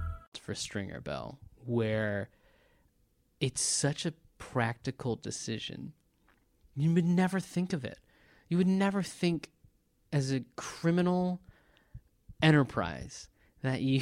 For 0.41 0.55
Stringer 0.55 0.99
Bell, 0.99 1.39
where 1.65 2.29
it's 3.39 3.61
such 3.61 4.05
a 4.05 4.13
practical 4.37 5.15
decision. 5.15 5.93
You 6.75 6.93
would 6.93 7.05
never 7.05 7.39
think 7.39 7.73
of 7.73 7.85
it. 7.85 7.99
You 8.49 8.57
would 8.57 8.67
never 8.67 9.03
think 9.03 9.51
as 10.11 10.31
a 10.31 10.43
criminal 10.55 11.41
enterprise 12.41 13.29
that 13.61 13.81
you 13.81 14.01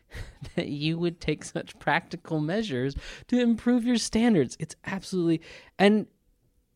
that 0.56 0.68
you 0.68 0.98
would 0.98 1.20
take 1.20 1.44
such 1.44 1.78
practical 1.78 2.40
measures 2.40 2.96
to 3.28 3.40
improve 3.40 3.84
your 3.84 3.96
standards. 3.96 4.56
It's 4.58 4.76
absolutely 4.84 5.40
and 5.78 6.06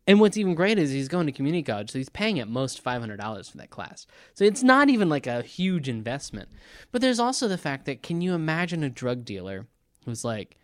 and 0.06 0.20
what's 0.20 0.36
even 0.36 0.54
great 0.54 0.78
is 0.78 0.90
he's 0.90 1.08
going 1.08 1.26
to 1.26 1.32
community 1.32 1.62
college, 1.62 1.90
so 1.90 1.98
he's 1.98 2.08
paying 2.08 2.40
at 2.40 2.48
most 2.48 2.80
five 2.80 3.00
hundred 3.00 3.18
dollars 3.18 3.48
for 3.48 3.58
that 3.58 3.70
class. 3.70 4.06
So 4.34 4.44
it's 4.44 4.62
not 4.62 4.88
even 4.88 5.08
like 5.08 5.26
a 5.26 5.42
huge 5.42 5.88
investment. 5.88 6.48
But 6.90 7.00
there's 7.00 7.20
also 7.20 7.48
the 7.48 7.58
fact 7.58 7.86
that 7.86 8.02
can 8.02 8.20
you 8.20 8.34
imagine 8.34 8.82
a 8.82 8.90
drug 8.90 9.24
dealer 9.24 9.66
who's 10.04 10.24
like, 10.24 10.56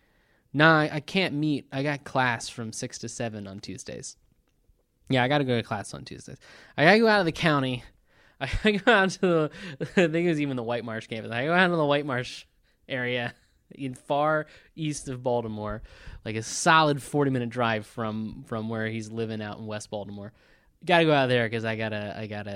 "Nah, 0.53 0.87
I 0.91 0.99
can't 0.99 1.35
meet. 1.35 1.67
I 1.71 1.83
got 1.83 2.03
class 2.03 2.49
from 2.49 2.73
six 2.73 2.97
to 2.99 3.09
seven 3.09 3.47
on 3.47 3.59
Tuesdays. 3.59 4.17
Yeah, 5.09 5.23
I 5.23 5.27
got 5.27 5.37
to 5.37 5.45
go 5.45 5.55
to 5.55 5.63
class 5.63 5.93
on 5.93 6.03
Tuesdays. 6.03 6.37
I 6.75 6.83
got 6.83 6.93
to 6.93 6.99
go 6.99 7.07
out 7.07 7.19
of 7.19 7.25
the 7.25 7.31
county. 7.31 7.83
I 8.41 8.71
go 8.71 8.91
out 8.91 9.11
to 9.11 9.19
the. 9.19 9.51
I 9.81 9.85
think 10.07 10.15
it 10.15 10.29
was 10.29 10.41
even 10.41 10.57
the 10.57 10.63
White 10.63 10.83
Marsh 10.83 11.07
campus. 11.07 11.31
I 11.31 11.45
go 11.45 11.53
out 11.53 11.67
to 11.67 11.75
the 11.75 11.85
White 11.85 12.05
Marsh 12.05 12.45
area 12.89 13.33
in 13.71 13.93
far 13.93 14.47
east 14.75 15.07
of 15.09 15.23
Baltimore, 15.23 15.81
like 16.25 16.35
a 16.35 16.43
solid 16.43 17.01
forty 17.01 17.31
minute 17.31 17.49
drive 17.49 17.85
from 17.85 18.43
from 18.47 18.69
where 18.69 18.87
he's 18.87 19.11
living 19.11 19.41
out 19.41 19.57
in 19.59 19.65
West 19.65 19.89
Baltimore. 19.89 20.33
Got 20.85 20.99
to 20.99 21.05
go 21.05 21.13
out 21.13 21.27
there 21.27 21.47
because 21.49 21.65
I 21.65 21.75
gotta 21.75 22.15
I 22.17 22.27
gotta 22.27 22.51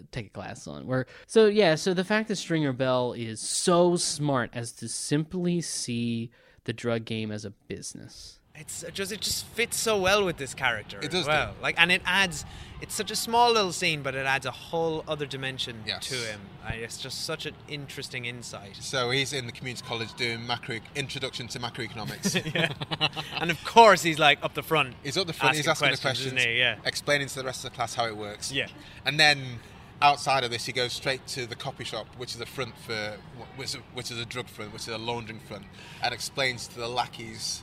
uh, 0.00 0.02
take 0.10 0.26
a 0.26 0.30
class 0.30 0.66
on 0.66 0.86
where. 0.86 1.06
So 1.26 1.46
yeah, 1.46 1.74
so 1.74 1.92
the 1.94 2.04
fact 2.04 2.28
that 2.28 2.36
Stringer 2.36 2.72
Bell 2.72 3.12
is 3.12 3.40
so 3.40 3.96
smart 3.96 4.50
as 4.54 4.72
to 4.72 4.88
simply 4.88 5.60
see 5.60 6.30
the 6.64 6.72
drug 6.72 7.04
game 7.04 7.30
as 7.30 7.44
a 7.44 7.50
business. 7.50 8.38
It's 8.54 8.84
just 8.92 9.10
it 9.12 9.20
just 9.22 9.46
fits 9.46 9.78
so 9.78 9.98
well 9.98 10.24
with 10.24 10.36
this 10.36 10.52
character. 10.54 10.98
It 11.02 11.10
does 11.10 11.24
do. 11.24 11.30
well. 11.30 11.54
Like, 11.62 11.74
and 11.80 11.90
it 11.90 12.02
adds. 12.04 12.44
It's 12.82 12.94
such 12.94 13.10
a 13.12 13.16
small 13.16 13.52
little 13.52 13.72
scene, 13.72 14.02
but 14.02 14.14
it 14.14 14.26
adds 14.26 14.44
a 14.44 14.50
whole 14.50 15.04
other 15.06 15.24
dimension 15.24 15.82
Yes. 15.86 16.08
to 16.08 16.16
him. 16.16 16.40
It's 16.68 16.98
just 16.98 17.24
such 17.24 17.46
an 17.46 17.54
interesting 17.68 18.24
insight. 18.24 18.76
So 18.80 19.10
he's 19.10 19.32
in 19.32 19.46
the 19.46 19.52
community 19.52 19.84
college 19.86 20.12
doing 20.14 20.44
macro 20.46 20.80
introduction 20.96 21.46
to 21.48 21.60
macroeconomics. 21.60 22.54
yeah. 22.54 23.08
And 23.40 23.50
of 23.52 23.62
course, 23.64 24.02
he's 24.02 24.18
like 24.18 24.38
up 24.42 24.54
the 24.54 24.62
front. 24.64 24.94
He's 25.04 25.16
up 25.16 25.28
the 25.28 25.32
front. 25.32 25.56
he's 25.56 25.68
asking 25.68 25.86
the 25.92 25.96
questions, 25.96 26.00
questions, 26.00 26.40
isn't 26.40 26.50
he? 26.52 26.58
Yeah. 26.58 26.76
explaining 26.84 27.28
to 27.28 27.36
the 27.36 27.44
rest 27.44 27.64
of 27.64 27.70
the 27.70 27.76
class 27.76 27.94
how 27.94 28.06
it 28.06 28.16
works. 28.16 28.50
Yeah. 28.52 28.66
And 29.06 29.18
then 29.18 29.60
outside 30.02 30.42
of 30.42 30.50
this, 30.50 30.66
he 30.66 30.72
goes 30.72 30.92
straight 30.92 31.24
to 31.28 31.46
the 31.46 31.54
copy 31.56 31.84
shop, 31.84 32.06
which 32.16 32.34
is 32.34 32.40
a 32.40 32.46
front 32.46 32.76
for 32.78 33.16
which 33.56 33.68
is, 33.68 33.80
which 33.94 34.10
is 34.10 34.18
a 34.18 34.24
drug 34.26 34.48
front, 34.48 34.72
which 34.72 34.82
is 34.82 34.88
a 34.88 34.98
laundering 34.98 35.38
front, 35.40 35.64
and 36.02 36.12
explains 36.12 36.66
to 36.68 36.78
the 36.80 36.88
lackeys 36.88 37.62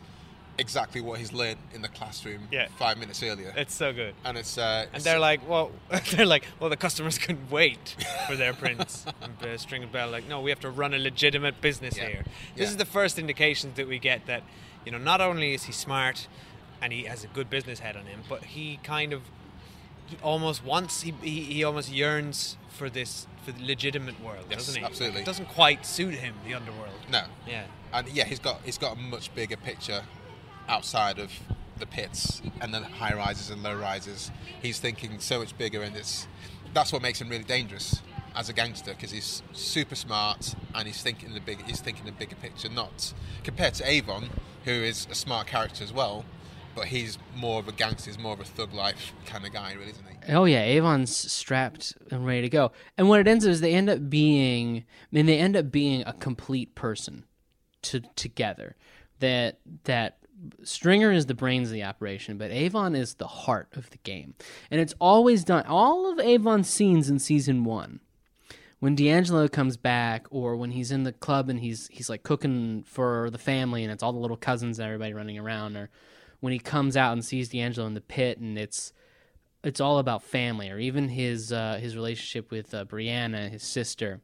exactly 0.59 1.01
what 1.01 1.19
he's 1.19 1.33
learned 1.33 1.57
in 1.73 1.81
the 1.81 1.87
classroom 1.87 2.47
Yeah. 2.51 2.67
five 2.77 2.97
minutes 2.97 3.23
earlier. 3.23 3.53
It's 3.55 3.73
so 3.73 3.93
good. 3.93 4.13
and 4.25 4.37
it's 4.37 4.57
uh, 4.57 4.85
And 4.93 5.03
they're 5.03 5.19
like, 5.19 5.47
well, 5.49 5.71
they're 6.11 6.25
like, 6.25 6.45
well, 6.59 6.69
the 6.69 6.77
customers 6.77 7.17
can 7.17 7.37
wait 7.49 7.95
for 8.27 8.35
their 8.35 8.53
prints. 8.53 9.05
and 9.21 9.33
uh, 9.41 9.57
Stringer 9.57 9.87
Bell, 9.87 10.09
like, 10.09 10.27
no, 10.27 10.41
we 10.41 10.49
have 10.51 10.59
to 10.61 10.69
run 10.69 10.93
a 10.93 10.99
legitimate 10.99 11.61
business 11.61 11.97
Yeah. 11.97 12.07
here. 12.09 12.23
This 12.55 12.65
Yeah. 12.67 12.71
is 12.71 12.77
the 12.77 12.85
first 12.85 13.17
indications 13.17 13.75
that 13.77 13.87
we 13.87 13.97
get 13.99 14.25
that, 14.27 14.43
you 14.85 14.91
know, 14.91 14.97
not 14.97 15.21
only 15.21 15.53
is 15.53 15.63
he 15.63 15.71
smart 15.71 16.27
and 16.81 16.93
he 16.93 17.03
has 17.05 17.23
a 17.23 17.27
good 17.27 17.49
business 17.49 17.79
head 17.79 17.95
on 17.95 18.05
him, 18.05 18.21
but 18.29 18.43
he 18.43 18.79
kind 18.83 19.13
of, 19.13 19.21
he 20.07 20.17
almost 20.23 20.63
wants, 20.63 21.01
he, 21.01 21.13
he, 21.21 21.41
he 21.41 21.63
almost 21.63 21.91
yearns 21.91 22.57
for 22.69 22.89
this, 22.89 23.27
for 23.43 23.51
the 23.51 23.63
legitimate 23.65 24.19
world, 24.23 24.45
Yes, 24.49 24.65
doesn't 24.67 24.79
he? 24.81 24.85
absolutely. 24.85 25.21
It 25.21 25.25
doesn't 25.25 25.49
quite 25.49 25.85
suit 25.85 26.13
him, 26.15 26.35
the 26.45 26.53
underworld. 26.53 26.99
no. 27.11 27.23
Yeah. 27.47 27.63
And 27.91 28.07
yeah, 28.09 28.25
he's 28.25 28.37
got 28.37 28.61
he's 28.63 28.77
got 28.77 28.95
a 28.97 28.99
much 28.99 29.33
bigger 29.33 29.57
picture 29.57 30.03
outside 30.69 31.19
of 31.19 31.31
the 31.79 31.85
pits 31.85 32.41
and 32.61 32.73
the 32.73 32.81
high 32.81 33.13
rises 33.13 33.49
and 33.49 33.63
low 33.63 33.75
rises. 33.75 34.31
He's 34.61 34.79
thinking 34.79 35.19
so 35.19 35.39
much 35.39 35.57
bigger, 35.57 35.81
and 35.81 35.95
it's 35.95 36.27
that's 36.73 36.93
what 36.93 37.01
makes 37.01 37.19
him 37.19 37.29
really 37.29 37.43
dangerous 37.43 38.01
as 38.35 38.47
a 38.47 38.53
gangster 38.53 38.93
because 38.93 39.11
he's 39.11 39.41
super 39.53 39.95
smart 39.95 40.53
and 40.75 40.87
he's 40.87 41.01
thinking 41.01 41.33
the 41.33 41.39
big 41.39 41.65
he's 41.65 41.81
thinking 41.81 42.05
the 42.05 42.11
bigger 42.11 42.35
picture. 42.35 42.69
Not 42.69 43.13
compared 43.43 43.73
to 43.75 43.89
Avon, 43.89 44.29
who 44.65 44.71
is 44.71 45.07
a 45.09 45.15
smart 45.15 45.47
character 45.47 45.83
as 45.83 45.91
well, 45.91 46.25
but 46.75 46.85
he's 46.85 47.17
more 47.35 47.59
of 47.59 47.67
a 47.67 47.71
gangster, 47.71 48.11
he's 48.11 48.19
more 48.19 48.33
of 48.33 48.39
a 48.39 48.45
thug 48.45 48.73
life 48.73 49.13
kind 49.25 49.45
of 49.45 49.51
guy, 49.51 49.73
really, 49.73 49.91
isn't 49.91 50.05
he? 50.05 50.33
Oh 50.33 50.45
yeah, 50.45 50.61
Avon's 50.61 51.15
strapped 51.31 51.95
and 52.11 52.25
ready 52.25 52.41
to 52.41 52.49
go. 52.49 52.71
And 52.97 53.09
what 53.09 53.19
it 53.19 53.27
ends 53.27 53.45
up 53.45 53.51
is 53.51 53.61
they 53.61 53.73
end 53.73 53.89
up 53.89 54.09
being, 54.09 54.77
I 54.77 55.07
mean, 55.11 55.25
they 55.25 55.39
end 55.39 55.55
up 55.55 55.71
being 55.71 56.03
a 56.05 56.13
complete 56.13 56.75
person 56.75 57.25
to 57.83 58.01
together. 58.15 58.75
That 59.19 59.59
that 59.85 60.18
Stringer 60.63 61.11
is 61.11 61.25
the 61.25 61.33
brains 61.33 61.69
of 61.69 61.73
the 61.73 61.83
operation, 61.83 62.37
but 62.37 62.51
Avon 62.51 62.95
is 62.95 63.15
the 63.15 63.27
heart 63.27 63.67
of 63.75 63.89
the 63.89 63.97
game, 63.99 64.35
and 64.71 64.79
it's 64.79 64.93
always 64.99 65.43
done. 65.43 65.65
All 65.65 66.11
of 66.11 66.19
Avon's 66.19 66.69
scenes 66.69 67.09
in 67.09 67.19
season 67.19 67.63
one, 67.63 67.99
when 68.79 68.95
D'Angelo 68.95 69.47
comes 69.47 69.75
back, 69.77 70.27
or 70.29 70.55
when 70.55 70.71
he's 70.71 70.91
in 70.91 71.03
the 71.03 71.11
club 71.11 71.49
and 71.49 71.59
he's 71.59 71.87
he's 71.91 72.09
like 72.09 72.23
cooking 72.23 72.83
for 72.83 73.29
the 73.31 73.37
family, 73.37 73.83
and 73.83 73.91
it's 73.91 74.03
all 74.03 74.13
the 74.13 74.19
little 74.19 74.37
cousins 74.37 74.79
and 74.79 74.85
everybody 74.85 75.13
running 75.13 75.37
around, 75.37 75.75
or 75.75 75.89
when 76.39 76.53
he 76.53 76.59
comes 76.59 76.95
out 76.95 77.13
and 77.13 77.25
sees 77.25 77.49
D'Angelo 77.49 77.87
in 77.87 77.93
the 77.93 78.01
pit, 78.01 78.37
and 78.37 78.57
it's 78.57 78.93
it's 79.63 79.81
all 79.81 79.99
about 79.99 80.23
family, 80.23 80.69
or 80.69 80.79
even 80.79 81.09
his 81.09 81.51
uh, 81.51 81.79
his 81.81 81.95
relationship 81.95 82.51
with 82.51 82.73
uh, 82.73 82.85
Brianna, 82.85 83.49
his 83.49 83.63
sister, 83.63 84.21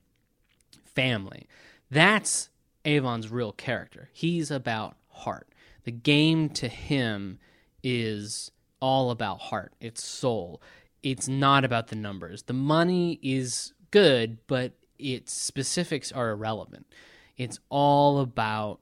family. 0.86 1.48
That's 1.92 2.50
Avon's 2.86 3.30
real 3.30 3.52
character. 3.52 4.10
He's 4.14 4.50
about 4.50 4.96
heart. 5.10 5.50
The 5.86 5.92
game 5.92 6.50
to 6.50 6.68
him 6.68 7.40
is 7.84 8.52
all 8.80 9.12
about 9.12 9.40
heart. 9.40 9.74
It's 9.80 10.04
soul. 10.04 10.62
It's 11.02 11.28
not 11.28 11.64
about 11.64 11.88
the 11.88 11.96
numbers. 11.96 12.44
The 12.44 12.54
money 12.54 13.20
is 13.22 13.74
good, 13.92 14.40
but 14.48 14.74
its 14.98 15.32
specifics 15.32 16.12
are 16.12 16.32
irrelevant. 16.32 16.88
It's 17.38 17.60
all 17.70 18.20
about 18.20 18.80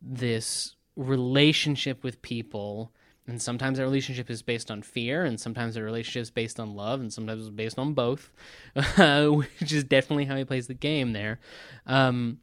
this 0.00 0.76
relationship 0.96 2.02
with 2.02 2.22
people 2.22 2.92
and 3.28 3.42
sometimes 3.42 3.76
that 3.76 3.84
relationship 3.84 4.30
is 4.30 4.40
based 4.40 4.70
on 4.70 4.82
fear 4.82 5.24
and 5.24 5.38
sometimes 5.38 5.74
the 5.74 5.82
relationship 5.82 6.22
is 6.22 6.30
based 6.30 6.60
on 6.60 6.74
love 6.74 7.00
and 7.00 7.12
sometimes 7.12 7.42
it's 7.42 7.50
based 7.50 7.78
on 7.78 7.92
both 7.92 8.30
which 8.96 9.72
is 9.72 9.84
definitely 9.84 10.24
how 10.24 10.36
he 10.36 10.44
plays 10.44 10.68
the 10.68 10.74
game 10.74 11.12
there 11.12 11.38
um, 11.86 12.38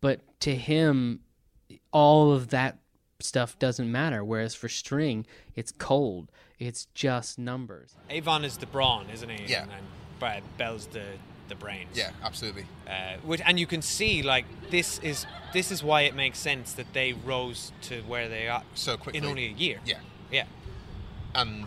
but 0.00 0.20
to 0.40 0.54
him 0.54 1.20
all 1.92 2.32
of 2.32 2.48
that 2.48 2.78
stuff 3.20 3.58
doesn't 3.58 3.90
matter 3.90 4.22
whereas 4.24 4.54
for 4.54 4.68
string 4.68 5.26
it's 5.56 5.72
cold 5.72 6.30
it's 6.58 6.86
just 6.94 7.38
numbers 7.38 7.94
Avon 8.10 8.44
is 8.44 8.56
the 8.58 8.66
brawn, 8.66 9.06
isn't 9.12 9.28
he? 9.28 9.44
Yeah. 9.46 9.62
And, 9.62 9.72
and 9.72 9.86
Brad 10.18 10.42
Bell's 10.56 10.86
the 10.86 11.04
the 11.48 11.54
brains. 11.54 11.96
Yeah, 11.96 12.10
absolutely. 12.22 12.66
Uh, 12.86 13.16
which, 13.24 13.40
and 13.46 13.58
you 13.58 13.66
can 13.66 13.80
see 13.80 14.22
like 14.22 14.44
this 14.70 14.98
is 14.98 15.24
this 15.52 15.70
is 15.72 15.82
why 15.82 16.02
it 16.02 16.14
makes 16.14 16.38
sense 16.38 16.74
that 16.74 16.92
they 16.92 17.12
rose 17.14 17.72
to 17.82 18.02
where 18.02 18.28
they 18.28 18.48
are 18.48 18.62
So 18.74 18.96
quickly 18.96 19.18
in 19.18 19.24
only 19.24 19.46
a 19.46 19.50
year. 19.50 19.78
Yeah. 19.86 19.98
Yeah. 20.30 20.44
and 21.34 21.66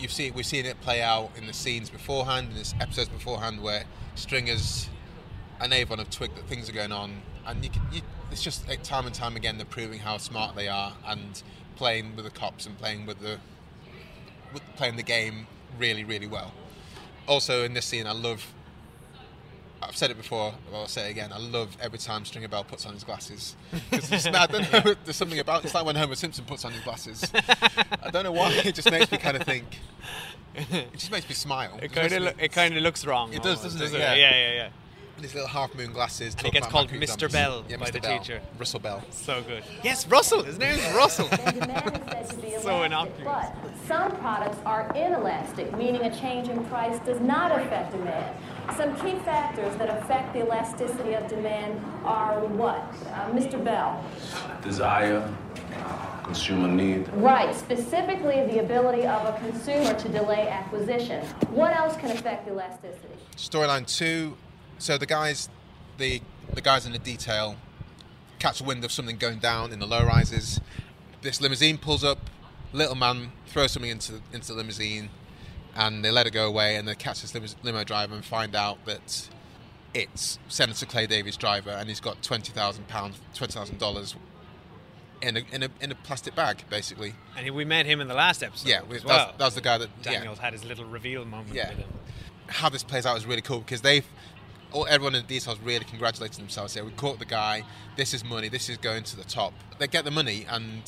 you've 0.00 0.10
seen 0.12 0.34
we've 0.34 0.46
seen 0.46 0.66
it 0.66 0.80
play 0.80 1.02
out 1.02 1.30
in 1.36 1.46
the 1.46 1.52
scenes 1.52 1.88
beforehand, 1.88 2.48
in 2.50 2.56
the 2.56 2.74
episodes 2.80 3.08
beforehand, 3.08 3.62
where 3.62 3.84
Stringers 4.16 4.88
and 5.60 5.72
Avon 5.72 5.98
have 5.98 6.10
twigged 6.10 6.36
that 6.36 6.46
things 6.46 6.68
are 6.68 6.72
going 6.72 6.92
on, 6.92 7.22
and 7.46 7.62
you 7.64 7.70
can, 7.70 7.82
you, 7.92 8.00
it's 8.30 8.42
just 8.42 8.68
like, 8.68 8.82
time 8.82 9.06
and 9.06 9.14
time 9.14 9.36
again 9.36 9.56
they're 9.56 9.66
proving 9.66 9.98
how 10.00 10.16
smart 10.18 10.56
they 10.56 10.68
are 10.68 10.92
and 11.06 11.42
playing 11.76 12.16
with 12.16 12.24
the 12.24 12.30
cops 12.30 12.66
and 12.66 12.76
playing 12.78 13.06
with 13.06 13.20
the 13.20 13.38
with, 14.52 14.62
playing 14.76 14.96
the 14.96 15.02
game 15.02 15.46
really 15.78 16.04
really 16.04 16.26
well. 16.26 16.52
Also 17.26 17.64
in 17.64 17.74
this 17.74 17.86
scene, 17.86 18.06
I 18.06 18.12
love. 18.12 18.52
I've 19.82 19.96
said 19.96 20.10
it 20.10 20.16
before, 20.16 20.54
but 20.70 20.78
I'll 20.80 20.88
say 20.88 21.08
it 21.08 21.10
again. 21.10 21.32
I 21.32 21.38
love 21.38 21.76
every 21.80 21.98
time 21.98 22.24
Stringer 22.24 22.48
Bell 22.48 22.64
puts 22.64 22.86
on 22.86 22.94
his 22.94 23.04
glasses. 23.04 23.54
I 23.92 24.46
don't 24.46 24.72
know, 24.72 24.94
there's 25.04 25.16
something 25.16 25.38
about 25.38 25.64
it's 25.64 25.74
like 25.74 25.84
when 25.84 25.94
Homer 25.96 26.14
Simpson 26.14 26.44
puts 26.46 26.64
on 26.64 26.72
his 26.72 26.82
glasses. 26.82 27.30
I 28.02 28.10
don't 28.10 28.24
know 28.24 28.32
why. 28.32 28.52
It 28.64 28.74
just 28.74 28.90
makes 28.90 29.12
me 29.12 29.18
kind 29.18 29.36
of 29.36 29.42
think. 29.42 29.64
It 30.56 30.94
just 30.94 31.10
makes 31.12 31.28
me 31.28 31.34
smile. 31.34 31.78
It 31.82 31.92
kind 31.92 32.10
of 32.10 32.22
lo- 32.22 32.32
it 32.38 32.50
kind 32.52 32.74
of 32.74 32.82
looks 32.82 33.04
wrong. 33.04 33.34
It 33.34 33.42
does, 33.42 33.58
almost, 33.58 33.78
doesn't 33.78 33.94
it? 33.96 34.00
Yeah, 34.00 34.14
Yeah. 34.14 34.30
yeah, 34.30 34.52
yeah. 34.54 34.68
These 35.20 35.34
little 35.34 35.48
half 35.48 35.74
moon 35.74 35.92
glasses. 35.92 36.34
And 36.34 36.46
he 36.46 36.52
gets 36.52 36.66
called 36.66 36.90
Mr. 36.90 37.18
dumps. 37.18 37.32
Bell 37.32 37.64
yeah, 37.68 37.78
by 37.78 37.86
Mr. 37.86 37.92
the 37.92 38.00
Bell. 38.00 38.18
teacher. 38.18 38.40
Russell 38.58 38.80
Bell. 38.80 39.02
So 39.10 39.42
good. 39.42 39.64
Yes, 39.82 40.06
Russell. 40.06 40.42
His 40.42 40.58
name 40.58 40.78
is 40.78 40.94
Russell. 40.94 41.28
so 42.60 42.82
innocuous. 42.82 43.24
But 43.24 43.54
some 43.86 44.14
products 44.16 44.58
are 44.66 44.90
inelastic, 44.94 45.74
meaning 45.76 46.02
a 46.02 46.14
change 46.14 46.48
in 46.48 46.62
price 46.66 46.98
does 47.06 47.20
not 47.20 47.58
affect 47.58 47.92
demand. 47.92 48.36
Some 48.76 48.94
key 48.96 49.18
factors 49.24 49.74
that 49.76 49.88
affect 50.02 50.34
the 50.34 50.40
elasticity 50.40 51.14
of 51.14 51.26
demand 51.28 51.80
are 52.04 52.40
what? 52.40 52.82
Uh, 53.06 53.30
Mr. 53.30 53.62
Bell. 53.62 54.04
Desire, 54.62 55.26
consumer 56.24 56.68
need. 56.68 57.08
Right, 57.14 57.54
specifically 57.54 58.44
the 58.46 58.58
ability 58.58 59.06
of 59.06 59.34
a 59.34 59.38
consumer 59.38 59.94
to 59.94 60.08
delay 60.10 60.48
acquisition. 60.48 61.24
What 61.50 61.74
else 61.74 61.96
can 61.96 62.10
affect 62.10 62.48
elasticity? 62.48 63.14
Storyline 63.36 63.86
two. 63.86 64.36
So 64.78 64.98
the 64.98 65.06
guys, 65.06 65.48
the 65.98 66.20
the 66.52 66.60
guys 66.60 66.86
in 66.86 66.92
the 66.92 66.98
detail, 66.98 67.56
catch 68.38 68.60
wind 68.60 68.84
of 68.84 68.92
something 68.92 69.16
going 69.16 69.38
down 69.38 69.72
in 69.72 69.78
the 69.78 69.86
low 69.86 70.04
rises. 70.04 70.60
This 71.22 71.40
limousine 71.40 71.78
pulls 71.78 72.04
up. 72.04 72.18
Little 72.72 72.94
man 72.94 73.32
throws 73.46 73.72
something 73.72 73.90
into 73.90 74.20
into 74.32 74.48
the 74.48 74.54
limousine, 74.54 75.08
and 75.74 76.04
they 76.04 76.10
let 76.10 76.26
it 76.26 76.32
go 76.32 76.46
away. 76.46 76.76
And 76.76 76.86
they 76.86 76.94
catch 76.94 77.22
this 77.22 77.34
limo, 77.34 77.46
limo 77.62 77.84
driver 77.84 78.14
and 78.14 78.24
find 78.24 78.54
out 78.54 78.84
that 78.86 79.28
it's 79.94 80.38
Senator 80.48 80.84
Clay 80.84 81.06
Davis' 81.06 81.36
driver, 81.36 81.70
and 81.70 81.88
he's 81.88 82.00
got 82.00 82.22
twenty 82.22 82.52
thousand 82.52 82.86
pounds, 82.88 83.18
twenty 83.34 83.52
thousand 83.54 83.78
dollars 83.78 84.14
in 85.22 85.38
a, 85.38 85.42
in 85.52 85.62
a 85.62 85.70
in 85.80 85.90
a 85.90 85.94
plastic 85.94 86.34
bag, 86.34 86.64
basically. 86.68 87.14
And 87.36 87.48
we 87.54 87.64
met 87.64 87.86
him 87.86 88.00
in 88.02 88.08
the 88.08 88.14
last 88.14 88.42
episode. 88.42 88.68
Yeah, 88.68 88.82
we- 88.82 88.96
as 88.96 89.02
that 89.04 89.08
was- 89.08 89.16
well. 89.16 89.34
that 89.38 89.44
was 89.46 89.54
the 89.54 89.60
guy 89.62 89.78
that- 89.78 89.88
yeah. 90.04 90.12
Daniels 90.12 90.38
had 90.38 90.52
his 90.52 90.64
little 90.64 90.84
reveal 90.84 91.24
moment 91.24 91.54
Yeah. 91.54 91.70
with 91.70 91.78
him. 91.78 91.88
how 92.48 92.68
this 92.68 92.82
plays 92.84 93.04
out 93.06 93.16
is 93.16 93.24
really 93.26 93.42
cool 93.42 93.58
because 93.60 93.80
they've 93.80 94.06
Oh, 94.76 94.82
everyone 94.82 95.14
in 95.14 95.22
the 95.22 95.26
details 95.26 95.58
really 95.60 95.86
congratulating 95.86 96.36
themselves 96.36 96.74
here. 96.74 96.84
We 96.84 96.90
caught 96.90 97.18
the 97.18 97.24
guy. 97.24 97.62
This 97.96 98.12
is 98.12 98.22
money. 98.22 98.50
This 98.50 98.68
is 98.68 98.76
going 98.76 99.04
to 99.04 99.16
the 99.16 99.24
top. 99.24 99.54
They 99.78 99.86
get 99.86 100.04
the 100.04 100.10
money 100.10 100.44
and 100.50 100.82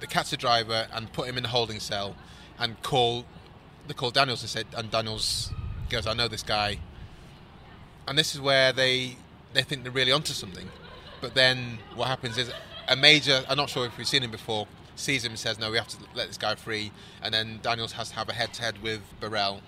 they 0.00 0.06
catch 0.06 0.28
the 0.28 0.36
driver 0.36 0.88
and 0.92 1.10
put 1.10 1.26
him 1.26 1.38
in 1.38 1.44
the 1.44 1.48
holding 1.48 1.80
cell 1.80 2.16
and 2.58 2.82
call. 2.82 3.24
They 3.88 3.94
call 3.94 4.10
Daniels 4.10 4.42
and 4.42 4.50
said, 4.50 4.66
and 4.76 4.90
Daniels 4.90 5.50
goes, 5.88 6.06
"I 6.06 6.12
know 6.12 6.28
this 6.28 6.42
guy." 6.42 6.80
And 8.06 8.18
this 8.18 8.34
is 8.34 8.42
where 8.42 8.74
they 8.74 9.16
they 9.54 9.62
think 9.62 9.84
they're 9.84 9.92
really 9.92 10.12
onto 10.12 10.34
something. 10.34 10.68
But 11.22 11.34
then 11.34 11.78
what 11.94 12.08
happens 12.08 12.36
is 12.36 12.52
a 12.88 12.94
major. 12.94 13.42
I'm 13.48 13.56
not 13.56 13.70
sure 13.70 13.86
if 13.86 13.96
we've 13.96 14.06
seen 14.06 14.22
him 14.22 14.32
before. 14.32 14.68
Sees 14.96 15.24
him 15.24 15.32
and 15.32 15.38
says, 15.38 15.58
"No, 15.58 15.70
we 15.70 15.78
have 15.78 15.88
to 15.88 15.96
let 16.14 16.28
this 16.28 16.36
guy 16.36 16.56
free." 16.56 16.92
And 17.22 17.32
then 17.32 17.60
Daniels 17.62 17.92
has 17.92 18.10
to 18.10 18.16
have 18.16 18.28
a 18.28 18.34
head-to-head 18.34 18.82
with 18.82 19.00
Burrell. 19.18 19.62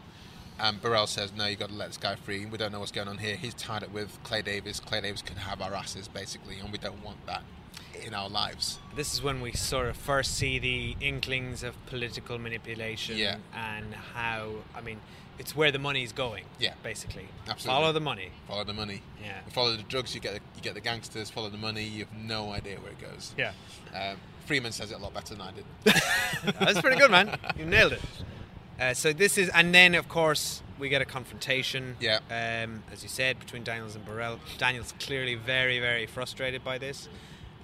And 0.58 0.80
Burrell 0.80 1.06
says, 1.06 1.32
"No, 1.36 1.46
you've 1.46 1.58
got 1.58 1.68
to 1.68 1.74
let 1.74 1.88
this 1.88 1.96
guy 1.98 2.14
free. 2.16 2.46
We 2.46 2.56
don't 2.58 2.72
know 2.72 2.80
what's 2.80 2.92
going 2.92 3.08
on 3.08 3.18
here. 3.18 3.36
He's 3.36 3.54
tied 3.54 3.82
up 3.82 3.90
with 3.92 4.18
Clay 4.22 4.42
Davis. 4.42 4.80
Clay 4.80 5.00
Davis 5.00 5.22
can 5.22 5.36
have 5.36 5.60
our 5.60 5.74
asses, 5.74 6.08
basically, 6.08 6.58
and 6.58 6.72
we 6.72 6.78
don't 6.78 7.04
want 7.04 7.24
that 7.26 7.42
in 8.04 8.14
our 8.14 8.28
lives." 8.28 8.78
This 8.94 9.12
is 9.12 9.22
when 9.22 9.40
we 9.40 9.52
sort 9.52 9.88
of 9.88 9.96
first 9.96 10.34
see 10.36 10.58
the 10.58 10.96
inklings 11.00 11.62
of 11.62 11.74
political 11.86 12.38
manipulation 12.38 13.18
Yeah. 13.18 13.36
and 13.54 13.94
how, 14.14 14.50
I 14.74 14.80
mean, 14.80 15.00
it's 15.38 15.54
where 15.54 15.70
the 15.70 15.78
money's 15.78 16.12
going. 16.12 16.44
Yeah. 16.58 16.72
basically. 16.82 17.28
Absolutely. 17.46 17.78
Follow 17.82 17.92
the 17.92 18.00
money. 18.00 18.30
Follow 18.48 18.64
the 18.64 18.72
money. 18.72 19.02
Yeah. 19.22 19.40
You 19.44 19.52
follow 19.52 19.76
the 19.76 19.82
drugs, 19.82 20.14
you 20.14 20.20
get 20.22 20.32
the, 20.34 20.40
you 20.56 20.62
get 20.62 20.72
the 20.72 20.80
gangsters. 20.80 21.28
Follow 21.28 21.50
the 21.50 21.58
money. 21.58 21.84
You 21.84 22.06
have 22.06 22.14
no 22.14 22.52
idea 22.52 22.78
where 22.80 22.92
it 22.92 22.98
goes. 23.00 23.34
Yeah. 23.36 23.52
Um, 23.94 24.16
Freamon 24.48 24.72
says 24.72 24.92
it 24.92 24.94
a 24.94 24.98
lot 24.98 25.12
better 25.12 25.34
than 25.34 25.42
I 25.42 25.50
did. 25.52 25.64
That's 26.60 26.80
pretty 26.80 26.96
good, 26.98 27.10
man. 27.10 27.36
You 27.58 27.66
nailed 27.66 27.92
it. 27.92 28.00
Uh, 28.78 28.92
so 28.94 29.12
this 29.12 29.38
is, 29.38 29.48
and 29.50 29.74
then 29.74 29.94
of 29.94 30.08
course 30.08 30.62
we 30.78 30.88
get 30.88 31.00
a 31.00 31.04
confrontation. 31.04 31.96
Yeah. 32.00 32.18
Um, 32.30 32.82
as 32.92 33.02
you 33.02 33.08
said, 33.08 33.38
between 33.38 33.64
Daniels 33.64 33.96
and 33.96 34.04
Burrell. 34.04 34.38
Daniels 34.58 34.92
clearly 35.00 35.34
very, 35.34 35.80
very 35.80 36.06
frustrated 36.06 36.62
by 36.62 36.78
this, 36.78 37.08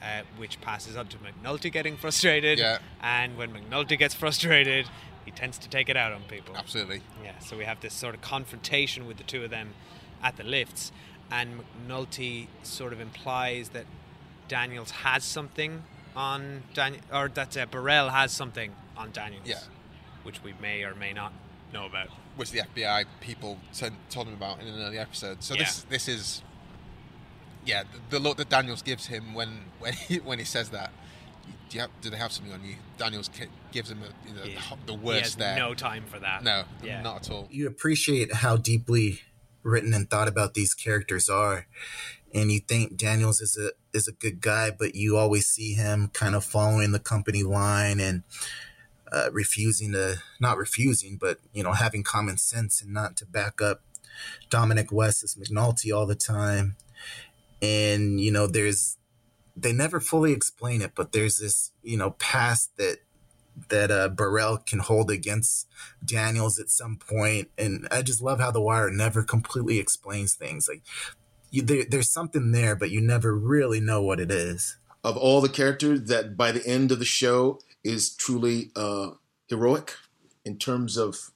uh, 0.02 0.22
which 0.36 0.60
passes 0.60 0.96
on 0.96 1.08
to 1.08 1.18
McNulty 1.18 1.70
getting 1.70 1.96
frustrated. 1.96 2.58
Yeah. 2.58 2.78
And 3.02 3.36
when 3.36 3.52
McNulty 3.52 3.98
gets 3.98 4.14
frustrated, 4.14 4.88
he 5.24 5.30
tends 5.30 5.58
to 5.58 5.68
take 5.68 5.88
it 5.88 5.96
out 5.96 6.12
on 6.12 6.22
people. 6.22 6.56
Absolutely. 6.56 7.02
Yeah. 7.22 7.38
So 7.40 7.56
we 7.56 7.64
have 7.64 7.80
this 7.80 7.94
sort 7.94 8.14
of 8.14 8.22
confrontation 8.22 9.06
with 9.06 9.18
the 9.18 9.24
two 9.24 9.44
of 9.44 9.50
them 9.50 9.74
at 10.22 10.36
the 10.36 10.44
lifts, 10.44 10.92
and 11.30 11.60
McNulty 11.88 12.46
sort 12.62 12.92
of 12.92 13.00
implies 13.00 13.70
that 13.70 13.86
Daniels 14.48 14.90
has 14.90 15.24
something 15.24 15.82
on 16.14 16.62
Daniel, 16.74 17.02
or 17.12 17.28
that 17.28 17.56
uh, 17.56 17.66
Burrell 17.66 18.10
has 18.10 18.32
something 18.32 18.72
on 18.96 19.10
Daniels. 19.10 19.46
Yeah. 19.46 19.56
Which 20.24 20.42
we 20.42 20.54
may 20.60 20.82
or 20.84 20.94
may 20.94 21.12
not 21.12 21.32
know 21.72 21.86
about. 21.86 22.08
which 22.36 22.50
the 22.50 22.60
FBI 22.60 23.04
people 23.20 23.58
said, 23.72 23.92
told 24.10 24.28
him 24.28 24.34
about 24.34 24.60
in 24.60 24.68
an 24.68 24.80
early 24.80 24.98
episode. 24.98 25.42
So 25.42 25.54
this 25.54 25.82
this 25.88 26.06
is 26.08 26.42
yeah 27.64 27.82
the, 28.10 28.18
the 28.18 28.18
look 28.18 28.36
that 28.38 28.48
Daniels 28.50 28.82
gives 28.82 29.06
him 29.06 29.34
when 29.34 29.62
when 29.78 29.92
he 29.94 30.16
when 30.18 30.38
he 30.38 30.44
says 30.44 30.70
that. 30.70 30.90
Do, 31.68 31.76
you 31.76 31.80
have, 31.80 31.90
do 32.02 32.10
they 32.10 32.18
have 32.18 32.30
something 32.30 32.52
on 32.52 32.62
you? 32.64 32.76
Daniels 32.98 33.30
gives 33.72 33.90
him 33.90 34.00
a, 34.02 34.28
you 34.28 34.34
know, 34.36 34.42
the 34.44 34.52
ho- 34.60 34.78
the 34.86 34.92
He 34.92 34.98
worst 34.98 35.22
has 35.22 35.36
there. 35.36 35.56
no 35.56 35.72
time 35.74 36.04
for 36.06 36.18
that. 36.20 36.44
No, 36.44 36.64
Yeah. 36.84 37.00
not 37.00 37.22
at 37.22 37.30
all. 37.30 37.48
you 37.50 37.66
appreciate 37.66 38.32
how 38.34 38.56
deeply 38.58 39.20
written 39.62 39.94
and 39.94 40.08
thought 40.10 40.28
about 40.28 40.52
these 40.54 40.74
characters 40.74 41.28
are 41.30 41.66
and 42.34 42.50
you 42.52 42.60
think 42.60 42.96
Daniels 42.96 43.40
is 43.40 43.56
a 43.56 43.70
is 43.96 44.06
a 44.06 44.12
good 44.12 44.40
guy 44.40 44.70
but 44.70 44.94
you 44.94 45.16
always 45.16 45.46
see 45.46 45.72
him 45.74 46.08
kind 46.08 46.34
of 46.34 46.44
following 46.44 46.92
the 46.92 46.98
company 46.98 47.42
line 47.42 48.00
and 48.00 48.22
uh, 49.12 49.28
refusing 49.32 49.92
to 49.92 50.16
not 50.40 50.56
refusing 50.56 51.16
but 51.20 51.38
you 51.52 51.62
know 51.62 51.72
having 51.72 52.02
common 52.02 52.36
sense 52.38 52.80
and 52.82 52.92
not 52.92 53.16
to 53.16 53.26
back 53.26 53.60
up 53.60 53.82
Dominic 54.50 54.90
West 54.90 55.22
as 55.22 55.34
McNulty 55.34 55.94
all 55.94 56.06
the 56.06 56.14
time 56.14 56.76
and 57.60 58.20
you 58.20 58.32
know 58.32 58.46
there's 58.46 58.96
they 59.56 59.72
never 59.72 60.00
fully 60.00 60.32
explain 60.32 60.80
it 60.82 60.92
but 60.94 61.12
there's 61.12 61.38
this 61.38 61.72
you 61.82 61.96
know 61.96 62.12
past 62.12 62.76
that 62.78 62.98
that 63.68 63.90
uh, 63.90 64.08
Burrell 64.08 64.56
can 64.58 64.78
hold 64.78 65.10
against 65.10 65.68
Daniels 66.02 66.58
at 66.58 66.70
some 66.70 66.96
point, 66.96 67.50
and 67.58 67.86
I 67.90 68.00
just 68.00 68.22
love 68.22 68.40
how 68.40 68.50
The 68.50 68.62
Wire 68.62 68.90
never 68.90 69.22
completely 69.22 69.78
explains 69.78 70.34
things. 70.34 70.66
Like, 70.68 70.82
you, 71.50 71.60
there, 71.60 71.84
there's 71.86 72.08
something 72.08 72.52
there, 72.52 72.74
but 72.74 72.90
you 72.90 73.02
never 73.02 73.36
really 73.36 73.78
know 73.78 74.02
what 74.02 74.20
it 74.20 74.30
is. 74.30 74.78
of 75.04 75.16
all 75.16 75.40
the 75.40 75.48
characters 75.48 76.04
that 76.04 76.36
by 76.36 76.52
the 76.52 76.66
end 76.66 76.92
of 76.92 76.98
the 76.98 77.04
show 77.04 77.58
is 77.84 78.14
truly 78.14 78.70
uh, 78.76 79.10
heroic 79.48 79.96
in 80.44 80.58
terms 80.58 80.96
of 80.96 81.30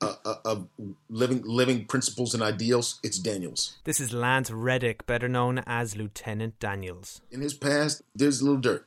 uh, 0.00 0.14
uh, 0.24 0.34
of 0.44 0.68
living 1.08 1.42
living 1.44 1.86
principles 1.86 2.34
and 2.34 2.42
ideals, 2.42 3.00
it's 3.02 3.18
Daniels. 3.18 3.78
This 3.84 3.98
is 3.98 4.12
Lance 4.12 4.50
Reddick, 4.50 5.06
better 5.06 5.28
known 5.28 5.62
as 5.66 5.96
Lieutenant 5.96 6.58
Daniels. 6.58 7.22
In 7.30 7.40
his 7.40 7.54
past, 7.54 8.02
there's 8.14 8.40
a 8.40 8.44
little 8.44 8.60
dirt. 8.60 8.86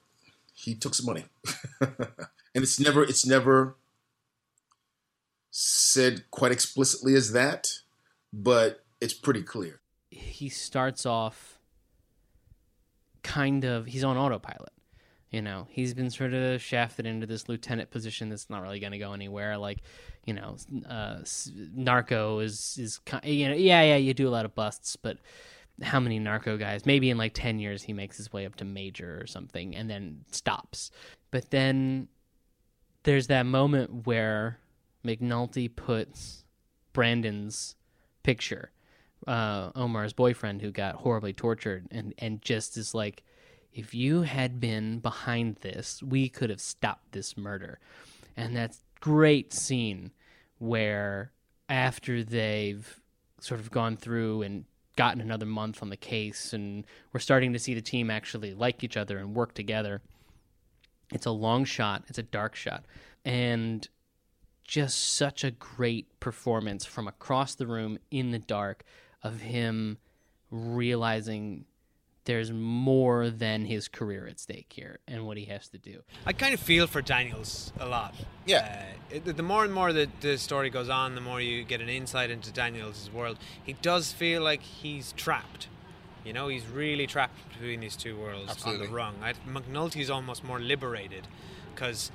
He 0.54 0.76
took 0.76 0.93
some 0.93 1.08
money, 1.08 1.26
and 1.82 1.98
it's 2.54 2.80
never 2.80 3.04
it's 3.04 3.26
never 3.26 3.76
said 5.50 6.30
quite 6.30 6.52
explicitly 6.52 7.15
as 7.15 7.32
that, 7.32 7.69
but 8.32 8.84
it's 9.02 9.13
pretty 9.13 9.41
clear. 9.41 9.80
he 10.12 10.48
starts 10.48 11.06
off 11.06 11.60
kind 13.24 13.65
of 13.65 13.88
he's 13.88 14.04
on 14.04 14.15
autopilot 14.15 14.72
you 15.32 15.42
know 15.42 15.68
he's 15.70 15.94
been 15.94 16.10
sort 16.10 16.34
of 16.34 16.62
shafted 16.62 17.06
into 17.06 17.26
this 17.28 17.48
lieutenant 17.48 17.92
position 17.92 18.30
that's 18.30 18.50
not 18.50 18.62
really 18.62 18.80
going 18.80 18.92
to 18.92 18.98
go 18.98 19.13
anywhere 19.13 19.58
like 19.58 19.80
you 20.26 20.34
know 20.34 20.56
uh 20.89 21.20
narco 21.74 22.39
is 22.39 22.78
is 22.80 23.00
you 23.24 23.48
know 23.48 23.56
yeah 23.56 23.82
yeah 23.84 23.96
you 23.96 24.13
do 24.13 24.28
a 24.28 24.32
lot 24.32 24.46
of 24.46 24.56
busts 24.56 24.96
but 24.96 25.18
how 25.82 26.00
many 26.00 26.20
narco 26.20 26.58
guys? 26.58 26.86
Maybe 26.86 27.10
in 27.10 27.18
like 27.18 27.34
10 27.34 27.60
years 27.60 27.84
he 27.84 27.94
makes 27.94 28.18
his 28.18 28.32
way 28.32 28.46
up 28.46 28.56
to 28.56 28.65
major 28.65 29.20
or 29.22 29.28
something 29.28 29.76
and 29.76 29.89
then 29.89 30.26
stops. 30.32 30.92
But 31.32 31.52
then 31.52 32.08
there's 33.04 33.28
that 33.28 33.46
moment 33.46 34.06
where 34.06 34.60
McNulty 35.06 35.74
puts 35.74 36.44
Brandon's 36.94 37.76
picture, 38.24 38.72
uh, 39.28 39.72
Omar's 39.76 40.13
boyfriend 40.13 40.62
who 40.62 40.72
got 40.72 40.96
horribly 40.96 41.34
tortured, 41.34 41.88
and, 41.92 42.13
and 42.18 42.42
just 42.42 42.78
is 42.78 42.94
like, 42.94 43.24
if 43.74 43.94
you 43.94 44.24
had 44.24 44.60
been 44.60 45.00
behind 45.00 45.58
this, 45.58 46.02
we 46.04 46.30
could 46.30 46.50
have 46.50 46.62
stopped 46.62 47.12
this 47.12 47.38
murder. 47.38 47.80
And 48.36 48.56
that's 48.56 48.82
great 49.00 49.54
scene 49.54 50.12
where 50.58 51.32
after 51.68 52.24
they've 52.24 53.02
sort 53.40 53.60
of 53.60 53.72
gone 53.72 53.96
through 53.96 54.42
and 54.42 54.66
gotten 54.96 55.22
another 55.22 55.46
month 55.46 55.82
on 55.82 55.90
the 55.90 55.98
case 55.98 56.52
and 56.52 56.86
we're 57.14 57.20
starting 57.22 57.54
to 57.54 57.60
see 57.60 57.74
the 57.74 57.82
team 57.82 58.10
actually 58.12 58.54
like 58.54 58.84
each 58.84 58.98
other 58.98 59.18
and 59.18 59.34
work 59.34 59.54
together. 59.54 60.02
It's 61.12 61.26
a 61.26 61.32
long 61.32 61.64
shot, 61.64 62.04
it's 62.08 62.18
a 62.18 62.24
dark 62.24 62.56
shot. 62.56 62.84
And 63.24 63.88
just 64.66 65.16
such 65.16 65.44
a 65.44 65.52
great 65.52 66.20
performance 66.20 66.86
from 66.86 67.08
across 67.08 67.56
the 67.56 67.66
room 67.66 67.98
in 68.12 68.32
the 68.32 68.40
dark 68.40 68.84
of 69.24 69.42
him 69.42 69.98
realizing 70.52 71.66
there's 72.30 72.52
more 72.52 73.32
than 73.32 73.65
his 73.65 73.88
career 73.88 74.28
at 74.28 74.39
stake 74.39 74.72
here 74.76 75.00
and 75.08 75.26
what 75.26 75.36
he 75.36 75.46
has 75.46 75.68
to 75.68 75.80
do. 75.80 76.04
I 76.28 76.32
kind 76.32 76.54
of 76.54 76.60
feel 76.60 76.86
for 76.86 77.02
Daniels 77.02 77.74
a 77.80 77.88
lot. 77.88 78.13
Yeah. 78.46 78.86
Uh, 79.12 79.15
it, 79.15 79.36
the 79.36 79.42
more 79.42 79.63
and 79.65 79.74
more 79.74 79.92
that 79.92 80.22
the 80.22 80.38
story 80.38 80.70
goes 80.70 80.89
on, 80.89 81.15
the 81.15 81.22
more 81.22 81.42
you 81.42 81.63
get 81.63 81.82
an 81.82 81.89
insight 81.89 82.30
into 82.30 82.52
Daniels' 82.52 83.10
world. 83.12 83.39
He 83.63 83.74
does 83.74 84.13
feel 84.13 84.44
like 84.44 84.62
he's 84.62 85.12
trapped. 85.13 85.70
You 86.24 86.34
know, 86.34 86.50
he's 86.50 86.68
really 86.68 87.08
trapped 87.08 87.36
between 87.50 87.80
these 87.80 87.96
two 87.96 88.15
worlds 88.15 88.52
Absolutely. 88.52 88.86
on 88.86 88.92
the 88.92 88.96
rung. 88.96 89.15
I, 89.24 89.34
McNulty's 89.50 90.12
almost 90.12 90.44
more 90.44 90.60
liberated 90.60 91.28
because 91.74 92.12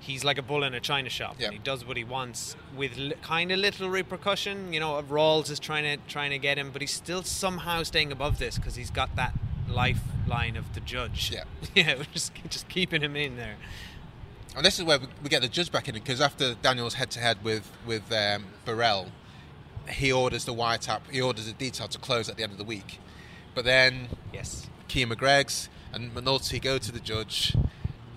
he's 0.00 0.24
like 0.24 0.38
a 0.38 0.42
bull 0.42 0.62
in 0.62 0.74
a 0.74 0.80
china 0.80 1.10
shop. 1.10 1.36
And 1.40 1.52
he 1.52 1.58
does 1.58 1.84
what 1.84 1.96
he 1.96 2.04
wants 2.04 2.56
with 2.76 2.96
li- 2.96 3.14
kind 3.22 3.52
of 3.52 3.58
little 3.58 3.88
repercussion. 3.88 4.72
You 4.72 4.80
know, 4.80 5.02
Rawls 5.02 5.50
is 5.50 5.58
trying 5.58 5.84
to 5.84 5.96
trying 6.08 6.30
to 6.30 6.38
get 6.38 6.58
him, 6.58 6.70
but 6.70 6.80
he's 6.80 6.92
still 6.92 7.22
somehow 7.22 7.82
staying 7.82 8.12
above 8.12 8.38
this 8.38 8.56
because 8.56 8.76
he's 8.76 8.90
got 8.90 9.14
that 9.16 9.34
lifeline 9.68 10.56
of 10.56 10.74
the 10.74 10.80
judge. 10.80 11.32
Yeah. 11.32 11.44
yeah, 11.74 12.02
just 12.12 12.32
just 12.48 12.68
keeping 12.68 13.02
him 13.02 13.16
in 13.16 13.36
there. 13.36 13.56
And 14.56 14.64
this 14.64 14.78
is 14.78 14.84
where 14.84 14.98
we, 14.98 15.06
we 15.22 15.28
get 15.28 15.42
the 15.42 15.48
judge 15.48 15.70
back 15.70 15.88
in 15.88 15.94
because 15.94 16.20
after 16.20 16.54
Daniel's 16.54 16.94
head 16.94 17.10
to 17.12 17.20
head 17.20 17.42
with 17.42 17.70
with 17.86 18.10
um, 18.12 18.46
Burrell, 18.64 19.08
he 19.88 20.12
orders 20.12 20.44
the 20.44 20.54
wiretap, 20.54 21.00
he 21.10 21.20
orders 21.20 21.46
the 21.46 21.52
detail 21.52 21.88
to 21.88 21.98
close 21.98 22.28
at 22.28 22.36
the 22.36 22.42
end 22.42 22.52
of 22.52 22.58
the 22.58 22.64
week. 22.64 22.98
But 23.54 23.64
then, 23.64 24.08
yes, 24.32 24.68
Kima 24.88 25.16
Greggs 25.16 25.68
and 25.92 26.14
McNulty 26.14 26.60
go 26.60 26.78
to 26.78 26.92
the 26.92 27.00
judge, 27.00 27.56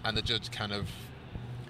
and 0.03 0.17
the 0.17 0.21
judge 0.21 0.51
kind 0.51 0.73
of 0.73 0.89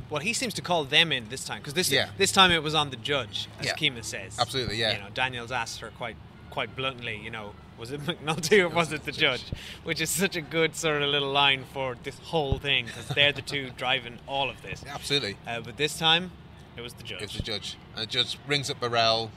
Well, 0.09 0.21
he 0.21 0.33
seems 0.33 0.53
to 0.55 0.61
call 0.61 0.83
them 0.85 1.11
in 1.11 1.29
this 1.29 1.43
time 1.43 1.59
because 1.59 1.73
this 1.73 1.91
Yeah. 1.91 2.09
this 2.17 2.31
time 2.31 2.51
it 2.51 2.63
was 2.63 2.73
on 2.75 2.89
the 2.89 2.95
judge, 2.97 3.47
as 3.59 3.67
Yeah. 3.67 3.73
Kima 3.75 4.03
says. 4.03 4.37
Absolutely, 4.39 4.77
yeah. 4.77 4.93
You 4.93 4.99
know, 5.03 5.09
Daniels 5.13 5.51
asked 5.51 5.79
her 5.81 5.89
quite 5.91 6.15
quite 6.49 6.75
bluntly, 6.75 7.15
you 7.17 7.29
know, 7.29 7.53
was 7.77 7.91
it 7.91 8.01
McNulty 8.05 8.59
or 8.59 8.69
was 8.69 8.91
it 8.91 9.05
the 9.05 9.11
judge? 9.11 9.43
Which 9.83 10.01
is 10.01 10.09
such 10.09 10.35
a 10.35 10.41
good 10.41 10.75
sort 10.75 11.01
of 11.03 11.09
little 11.09 11.31
line 11.31 11.63
for 11.73 11.95
this 12.03 12.17
whole 12.19 12.57
thing 12.57 12.87
because 12.87 13.07
they're 13.09 13.31
the 13.31 13.43
two 13.43 13.69
driving 13.77 14.17
all 14.27 14.49
of 14.49 14.61
this. 14.63 14.83
absolutely 14.87 15.37
Uh, 15.45 15.61
but 15.61 15.77
this 15.77 15.97
time, 15.99 16.31
it 16.75 16.81
was 16.81 16.93
the 16.93 17.03
judge. 17.03 17.21
it's 17.21 17.35
the 17.37 17.43
judge, 17.43 17.75
and 17.95 18.01
the 18.03 18.07
judge 18.11 18.37
rings 18.47 18.69
up 18.69 18.79
Burrell, 18.79 19.29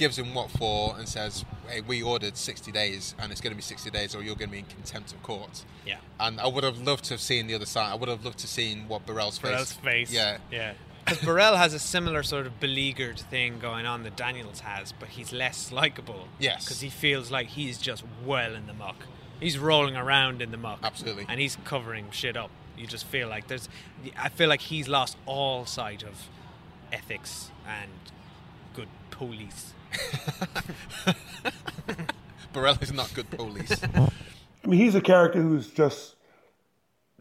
gives 0.00 0.18
him 0.18 0.34
what 0.34 0.50
for, 0.50 0.96
and 0.98 1.08
says, 1.08 1.44
"Hey, 1.68 1.82
we 1.82 2.02
ordered 2.02 2.36
60 2.36 2.72
days, 2.72 3.14
and 3.18 3.30
it's 3.30 3.40
going 3.40 3.52
to 3.52 3.56
be 3.56 3.62
60 3.62 3.90
days, 3.90 4.16
or 4.16 4.22
you're 4.22 4.34
going 4.34 4.48
to 4.48 4.52
be 4.52 4.58
in 4.58 4.64
contempt 4.64 5.12
of 5.12 5.22
court." 5.22 5.64
Yeah. 5.86 5.98
And 6.18 6.40
I 6.40 6.48
would 6.48 6.64
have 6.64 6.78
loved 6.78 7.04
to 7.04 7.14
have 7.14 7.20
seen 7.20 7.46
the 7.46 7.54
other 7.54 7.66
side. 7.66 7.92
I 7.92 7.94
would 7.94 8.08
have 8.08 8.24
loved 8.24 8.38
to 8.38 8.44
have 8.44 8.50
seen 8.50 8.88
what 8.88 9.06
Burrell's 9.06 9.38
face. 9.38 9.50
Burrell's 9.50 9.72
face. 9.74 10.10
Yeah. 10.10 10.38
Yeah. 10.50 10.72
Because 11.04 11.22
Burrell 11.22 11.56
has 11.56 11.74
a 11.74 11.78
similar 11.78 12.22
sort 12.22 12.46
of 12.46 12.58
beleaguered 12.60 13.18
thing 13.18 13.58
going 13.58 13.86
on 13.86 14.02
that 14.02 14.16
Daniels 14.16 14.60
has, 14.60 14.92
but 14.92 15.10
he's 15.10 15.32
less 15.32 15.70
likable. 15.70 16.28
Yes. 16.38 16.64
Because 16.64 16.80
he 16.80 16.90
feels 16.90 17.30
like 17.30 17.48
he's 17.48 17.78
just 17.78 18.02
well 18.24 18.54
in 18.54 18.66
the 18.66 18.74
muck. 18.74 19.06
He's 19.38 19.58
rolling 19.58 19.96
around 19.96 20.42
in 20.42 20.50
the 20.50 20.56
muck. 20.56 20.80
Absolutely. 20.82 21.26
And 21.28 21.40
he's 21.40 21.56
covering 21.64 22.10
shit 22.10 22.36
up. 22.36 22.50
You 22.76 22.86
just 22.86 23.04
feel 23.06 23.28
like 23.28 23.48
there's. 23.48 23.68
I 24.18 24.30
feel 24.30 24.48
like 24.48 24.62
he's 24.62 24.88
lost 24.88 25.16
all 25.26 25.66
sight 25.66 26.02
of 26.02 26.28
ethics 26.92 27.50
and 27.66 27.90
good 28.74 28.88
police. 29.10 29.74
Burrell 32.52 32.78
is 32.80 32.92
not 32.92 33.12
good 33.14 33.30
police. 33.30 33.82
I 33.82 34.66
mean, 34.66 34.80
he's 34.80 34.94
a 34.94 35.00
character 35.00 35.40
who's 35.40 35.68
just 35.68 36.16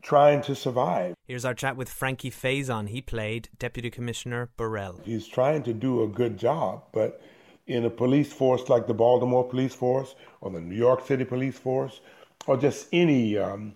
trying 0.02 0.42
to 0.42 0.56
survive. 0.56 1.16
Here's 1.28 1.46
our 1.46 1.54
chat 1.54 1.78
with 1.78 1.90
Frankie 1.90 2.32
Faison. 2.32 2.90
He 2.90 3.02
played 3.02 3.50
Deputy 3.58 3.90
Commissioner 3.90 4.50
Burrell. 4.58 5.00
He's 5.04 5.28
trying 5.28 5.64
to 5.64 5.74
do 5.74 6.04
a 6.04 6.08
good 6.08 6.38
job, 6.38 6.84
but 6.92 7.22
in 7.68 7.86
a 7.86 7.90
police 7.90 8.34
force 8.34 8.68
like 8.70 8.88
the 8.88 8.94
Baltimore 8.94 9.48
Police 9.48 9.76
Force 9.76 10.16
or 10.42 10.50
the 10.50 10.60
New 10.60 10.76
York 10.76 11.06
City 11.06 11.24
Police 11.24 11.58
Force 11.58 12.02
or 12.48 12.58
just 12.58 12.88
any 12.92 13.38
um, 13.38 13.76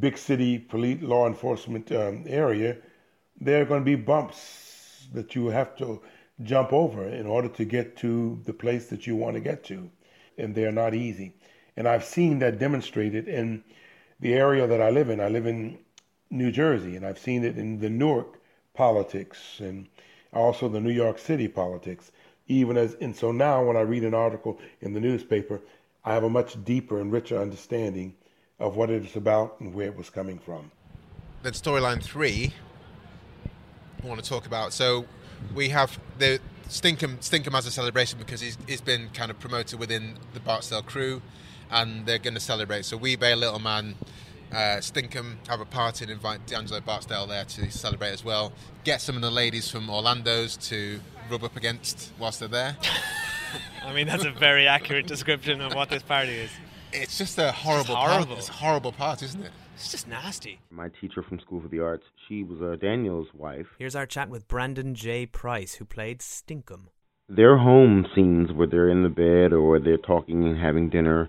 big 0.00 0.16
city 0.16 0.58
police 0.58 1.02
law 1.02 1.26
enforcement 1.26 1.92
um, 1.92 2.24
area, 2.26 2.76
there 3.40 3.60
are 3.60 3.64
going 3.66 3.82
to 3.82 3.84
be 3.84 3.94
bumps 3.94 5.08
that 5.12 5.34
you 5.34 5.48
have 5.48 5.76
to 5.76 6.00
jump 6.42 6.72
over 6.72 7.08
in 7.08 7.26
order 7.26 7.48
to 7.48 7.64
get 7.64 7.96
to 7.98 8.40
the 8.44 8.52
place 8.52 8.86
that 8.88 9.06
you 9.06 9.16
want 9.16 9.34
to 9.34 9.40
get 9.40 9.64
to, 9.64 9.90
and 10.38 10.54
they're 10.54 10.72
not 10.72 10.94
easy. 10.94 11.34
And 11.76 11.88
I've 11.88 12.04
seen 12.04 12.38
that 12.40 12.58
demonstrated 12.58 13.28
in 13.28 13.64
the 14.20 14.34
area 14.34 14.66
that 14.66 14.80
I 14.80 14.90
live 14.90 15.10
in. 15.10 15.20
I 15.20 15.28
live 15.28 15.46
in 15.46 15.78
New 16.30 16.50
Jersey, 16.50 16.96
and 16.96 17.06
I've 17.06 17.18
seen 17.18 17.44
it 17.44 17.58
in 17.58 17.80
the 17.80 17.90
Newark 17.90 18.40
politics 18.74 19.60
and 19.60 19.86
also 20.32 20.68
the 20.68 20.80
New 20.80 20.92
York 20.92 21.18
City 21.18 21.48
politics. 21.48 22.12
Even 22.48 22.76
as, 22.76 22.94
and 23.00 23.16
so 23.16 23.32
now 23.32 23.64
when 23.64 23.76
I 23.76 23.80
read 23.80 24.04
an 24.04 24.14
article 24.14 24.60
in 24.80 24.92
the 24.92 25.00
newspaper, 25.00 25.60
I 26.04 26.14
have 26.14 26.22
a 26.22 26.30
much 26.30 26.62
deeper 26.64 27.00
and 27.00 27.10
richer 27.10 27.40
understanding 27.40 28.14
of 28.60 28.76
what 28.76 28.90
it 28.90 29.04
is 29.04 29.16
about 29.16 29.60
and 29.60 29.74
where 29.74 29.86
it 29.86 29.96
was 29.96 30.08
coming 30.10 30.38
from. 30.38 30.70
then 31.42 31.52
storyline 31.52 32.02
three 32.02 32.52
I 34.02 34.06
want 34.06 34.22
to 34.22 34.28
talk 34.28 34.46
about. 34.46 34.72
So 34.72 35.04
we 35.54 35.70
have 35.70 35.98
the 36.18 36.40
Stinkum 36.68 37.18
Stinkum 37.18 37.52
has 37.52 37.66
a 37.66 37.70
celebration 37.70 38.18
because 38.18 38.40
he's 38.40 38.58
he's 38.66 38.80
been 38.80 39.08
kind 39.14 39.30
of 39.30 39.38
promoted 39.38 39.78
within 39.78 40.18
the 40.34 40.40
Barksdale 40.40 40.82
crew 40.82 41.22
and 41.70 42.06
they're 42.06 42.18
going 42.18 42.34
to 42.34 42.40
celebrate. 42.40 42.84
So 42.84 42.96
Wee-Bey 42.96 43.34
Little 43.34 43.58
Man 43.58 43.94
uh, 44.52 44.78
Stinkum 44.78 45.36
have 45.48 45.60
a 45.60 45.64
party 45.64 46.04
and 46.04 46.12
invite 46.12 46.46
D'Angelo 46.46 46.80
Barksdale 46.80 47.26
there 47.26 47.44
to 47.44 47.70
celebrate 47.70 48.10
as 48.10 48.24
well. 48.24 48.52
Get 48.84 49.00
some 49.00 49.16
of 49.16 49.22
the 49.22 49.30
ladies 49.30 49.70
from 49.70 49.90
Orlando's 49.90 50.56
to 50.68 51.00
rub 51.30 51.44
up 51.44 51.56
against 51.56 52.12
whilst 52.18 52.40
they're 52.40 52.48
there. 52.48 52.76
I 53.84 53.92
mean, 53.92 54.06
that's 54.06 54.24
a 54.24 54.30
very 54.30 54.66
accurate 54.66 55.06
description 55.06 55.60
of 55.60 55.74
what 55.74 55.88
this 55.88 56.02
party 56.02 56.32
is. 56.32 56.50
It's 56.92 57.18
just 57.18 57.38
a 57.38 57.52
horrible, 57.52 57.94
horrible. 57.94 58.26
Part. 58.26 58.38
It's 58.38 58.48
a 58.48 58.52
horrible 58.52 58.92
party, 58.92 59.26
isn't 59.26 59.42
it? 59.42 59.52
It's 59.76 59.90
just 59.90 60.08
nasty. 60.08 60.58
My 60.70 60.88
teacher 61.02 61.22
from 61.22 61.38
School 61.38 61.60
for 61.60 61.68
the 61.68 61.80
Arts, 61.80 62.04
she 62.26 62.42
was 62.42 62.62
uh, 62.62 62.76
Daniel's 62.80 63.28
wife. 63.34 63.66
Here's 63.78 63.94
our 63.94 64.06
chat 64.06 64.30
with 64.30 64.48
Brandon 64.48 64.94
J. 64.94 65.26
Price, 65.26 65.74
who 65.74 65.84
played 65.84 66.20
Stinkum. 66.20 66.86
Their 67.28 67.58
home 67.58 68.06
scenes 68.14 68.50
where 68.52 68.66
they're 68.66 68.88
in 68.88 69.02
the 69.02 69.10
bed 69.10 69.52
or 69.52 69.78
they're 69.78 69.98
talking 69.98 70.48
and 70.48 70.58
having 70.58 70.88
dinner, 70.88 71.28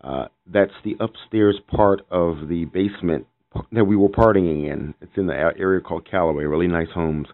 uh, 0.00 0.24
that's 0.52 0.72
the 0.84 0.96
upstairs 0.98 1.60
part 1.68 2.00
of 2.10 2.48
the 2.48 2.64
basement 2.64 3.28
that 3.70 3.84
we 3.84 3.94
were 3.94 4.08
partying 4.08 4.68
in. 4.68 4.92
It's 5.00 5.16
in 5.16 5.28
the 5.28 5.34
area 5.34 5.80
called 5.80 6.10
Callaway, 6.10 6.42
really 6.42 6.66
nice 6.66 6.90
homes. 6.92 7.28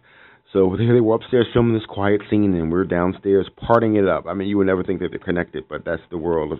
So 0.51 0.75
they 0.77 0.85
they 0.93 1.01
were 1.01 1.15
upstairs 1.15 1.47
filming 1.51 1.73
this 1.73 1.87
quiet 1.89 2.21
scene, 2.29 2.53
and 2.53 2.71
we're 2.71 2.83
downstairs 2.83 3.49
partying 3.57 3.97
it 3.97 4.07
up. 4.07 4.25
I 4.27 4.35
mean, 4.35 4.47
you 4.47 4.59
would 4.59 4.67
never 4.67 4.83
think 4.83 4.99
that 4.99 5.09
they're 5.09 5.17
connected, 5.17 5.63
but 5.67 5.83
that's 5.83 6.03
the 6.11 6.19
world 6.19 6.51
of, 6.51 6.59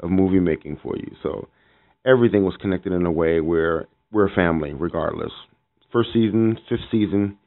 of 0.00 0.10
movie 0.10 0.40
making 0.40 0.78
for 0.82 0.96
you. 0.96 1.14
So 1.22 1.48
everything 2.04 2.44
was 2.44 2.56
connected 2.60 2.92
in 2.92 3.06
a 3.06 3.12
way 3.12 3.40
where 3.40 3.86
we're 4.12 4.26
a 4.26 4.34
family, 4.34 4.72
regardless. 4.72 5.32
First 5.92 6.10
season, 6.12 6.58
fifth 6.68 6.80
season, 6.90 7.38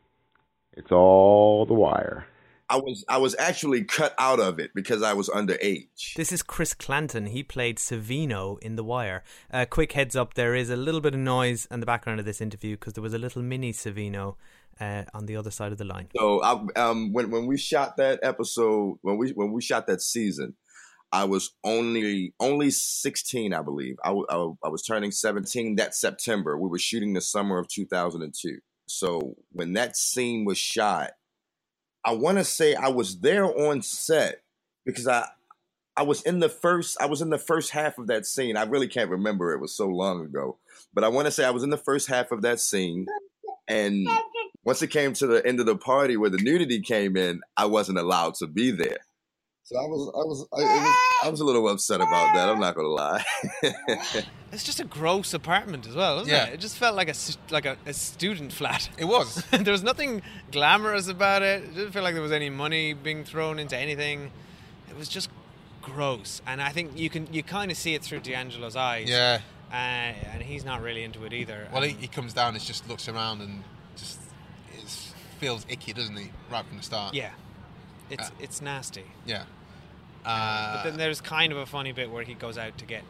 it's 0.73 0.91
all 0.91 1.65
the 1.65 1.73
wire. 1.73 2.25
I 2.69 2.77
was 2.77 3.05
I 3.07 3.17
was 3.17 3.35
actually 3.39 3.85
cut 3.85 4.13
out 4.19 4.39
of 4.41 4.59
it 4.59 4.71
because 4.75 5.01
I 5.01 5.13
was 5.13 5.29
underage. 5.29 6.15
This 6.15 6.33
is 6.33 6.43
Chris 6.43 6.73
Clanton. 6.73 7.27
He 7.27 7.41
played 7.41 7.77
Savino 7.77 8.59
in 8.59 8.75
The 8.75 8.83
Wire. 8.83 9.23
Uh, 9.51 9.65
quick 9.69 9.93
heads 9.93 10.17
up: 10.17 10.33
there 10.33 10.53
is 10.53 10.69
a 10.69 10.75
little 10.75 10.99
bit 10.99 11.13
of 11.13 11.19
noise 11.21 11.65
in 11.71 11.79
the 11.79 11.85
background 11.85 12.19
of 12.19 12.25
this 12.25 12.41
interview 12.41 12.75
because 12.75 12.93
there 12.93 13.01
was 13.01 13.13
a 13.13 13.17
little 13.17 13.41
mini 13.41 13.71
Savino 13.71 14.35
uh, 14.81 15.03
on 15.13 15.27
the 15.27 15.37
other 15.37 15.51
side 15.51 15.71
of 15.71 15.77
the 15.77 15.85
line. 15.85 16.09
So 16.17 16.43
I, 16.43 16.59
um, 16.75 17.13
when 17.13 17.31
when 17.31 17.47
we 17.47 17.57
shot 17.57 17.95
that 17.97 18.19
episode, 18.21 18.99
when 19.01 19.17
we 19.17 19.29
when 19.31 19.53
we 19.53 19.61
shot 19.61 19.87
that 19.87 20.01
season, 20.01 20.55
I 21.11 21.23
was 21.25 21.51
only 21.63 22.33
only 22.39 22.69
sixteen, 22.69 23.53
I 23.53 23.61
believe. 23.61 23.95
I 24.03 24.11
was 24.11 24.83
turning 24.83 25.11
seventeen 25.11 25.75
that 25.77 25.95
September. 25.95 26.57
We 26.57 26.69
were 26.69 26.79
shooting 26.79 27.13
the 27.13 27.21
summer 27.21 27.57
of 27.57 27.67
two 27.67 27.85
thousand 27.85 28.23
and 28.23 28.33
two. 28.33 28.59
So 28.87 29.35
when 29.51 29.73
that 29.73 29.95
scene 29.95 30.45
was 30.45 30.57
shot, 30.57 31.11
I 32.05 32.13
want 32.13 32.37
to 32.37 32.43
say 32.43 32.75
I 32.75 32.89
was 32.89 33.19
there 33.19 33.45
on 33.45 33.81
set 33.81 34.41
because 34.85 35.07
I 35.07 35.27
I 35.95 36.03
was 36.03 36.21
in 36.21 36.39
the 36.39 36.49
first 36.49 36.97
I 37.01 37.05
was 37.05 37.21
in 37.21 37.29
the 37.29 37.37
first 37.37 37.71
half 37.71 37.97
of 37.97 38.07
that 38.07 38.25
scene. 38.25 38.57
I 38.57 38.63
really 38.63 38.87
can't 38.87 39.09
remember 39.09 39.53
it 39.53 39.61
was 39.61 39.75
so 39.75 39.87
long 39.87 40.25
ago. 40.25 40.57
But 40.93 41.03
I 41.03 41.09
want 41.09 41.25
to 41.25 41.31
say 41.31 41.45
I 41.45 41.51
was 41.51 41.63
in 41.63 41.69
the 41.69 41.77
first 41.77 42.07
half 42.07 42.31
of 42.31 42.41
that 42.43 42.59
scene 42.59 43.07
and 43.67 44.07
once 44.63 44.81
it 44.81 44.87
came 44.87 45.13
to 45.13 45.27
the 45.27 45.45
end 45.45 45.59
of 45.59 45.65
the 45.65 45.77
party 45.77 46.17
where 46.17 46.29
the 46.29 46.37
nudity 46.37 46.81
came 46.81 47.17
in, 47.17 47.41
I 47.55 47.65
wasn't 47.65 47.97
allowed 47.97 48.35
to 48.35 48.47
be 48.47 48.71
there. 48.71 48.99
So 49.69 49.77
I 49.77 49.85
was 49.85 50.01
I 50.15 50.23
was 50.23 50.47
I, 50.53 50.61
it 50.61 50.81
was, 50.81 50.95
I 51.25 51.29
was 51.29 51.39
a 51.41 51.43
little 51.43 51.67
upset 51.67 51.99
about 51.99 52.33
that. 52.35 52.47
I'm 52.47 52.57
not 52.59 52.73
going 52.73 52.87
to 52.87 52.93
lie. 52.93 53.23
It's 54.49 54.63
just 54.63 54.79
a 54.79 54.85
gross 54.85 55.33
apartment 55.33 55.85
as 55.85 55.93
well, 55.93 56.19
isn't 56.21 56.33
Yeah. 56.33 56.45
it? 56.45 56.53
It 56.53 56.59
just 56.61 56.77
felt 56.77 56.95
like 56.95 57.07
a 57.09 57.11
s- 57.11 57.37
like 57.51 57.65
a, 57.65 57.75
a 57.85 57.91
student 57.91 58.53
flat. 58.53 58.87
It 58.97 59.03
was. 59.03 59.43
there 59.51 59.73
was 59.73 59.83
nothing 59.83 60.21
glamorous 60.53 61.09
about 61.09 61.41
it. 61.41 61.63
It 61.63 61.75
didn't 61.75 61.91
feel 61.91 62.01
like 62.01 62.13
there 62.13 62.23
was 62.23 62.31
any 62.31 62.49
money 62.49 62.93
being 62.93 63.25
thrown 63.25 63.59
into 63.59 63.75
anything. 63.75 64.31
It 64.89 64.95
was 64.95 65.09
just 65.09 65.29
gross, 65.81 66.41
and 66.47 66.61
I 66.61 66.69
think 66.69 66.97
you 66.97 67.09
can 67.09 67.27
you 67.33 67.43
kind 67.43 67.71
of 67.71 67.77
see 67.77 67.93
it 67.93 68.03
through 68.03 68.21
D'Angelo's 68.21 68.77
eyes. 68.77 69.09
Yeah. 69.09 69.41
uh, 69.69 69.75
and 69.75 70.41
he's 70.41 70.63
not 70.63 70.81
really 70.81 71.03
into 71.03 71.25
it 71.25 71.33
either. 71.33 71.67
Well, 71.73 71.81
he, 71.81 71.91
he 71.91 72.07
comes 72.07 72.31
down 72.33 72.55
and 72.55 72.63
just 72.63 72.87
looks 72.87 73.09
around 73.09 73.41
and 73.41 73.65
just 73.97 74.17
is, 74.81 75.11
feels 75.39 75.65
icky, 75.67 75.91
doesn't 75.91 76.15
he? 76.15 76.31
Right 76.49 76.65
from 76.65 76.77
the 76.77 76.83
start. 76.83 77.13
yeah, 77.13 77.31
it's 78.09 78.29
Uh, 78.29 78.33
it's 78.39 78.61
nasty. 78.61 79.03
Yeah. 79.25 79.43
Uh, 80.27 80.75
but 80.75 80.89
then 80.89 80.97
there's 80.97 81.21
kind 81.21 81.51
of 81.51 81.57
a 81.57 81.65
funny 81.65 81.91
bit 81.91 82.11
where 82.11 82.23
he 82.23 82.33
goes 82.33 82.57
out 82.57 82.77
to 82.77 82.85
get 82.85 83.03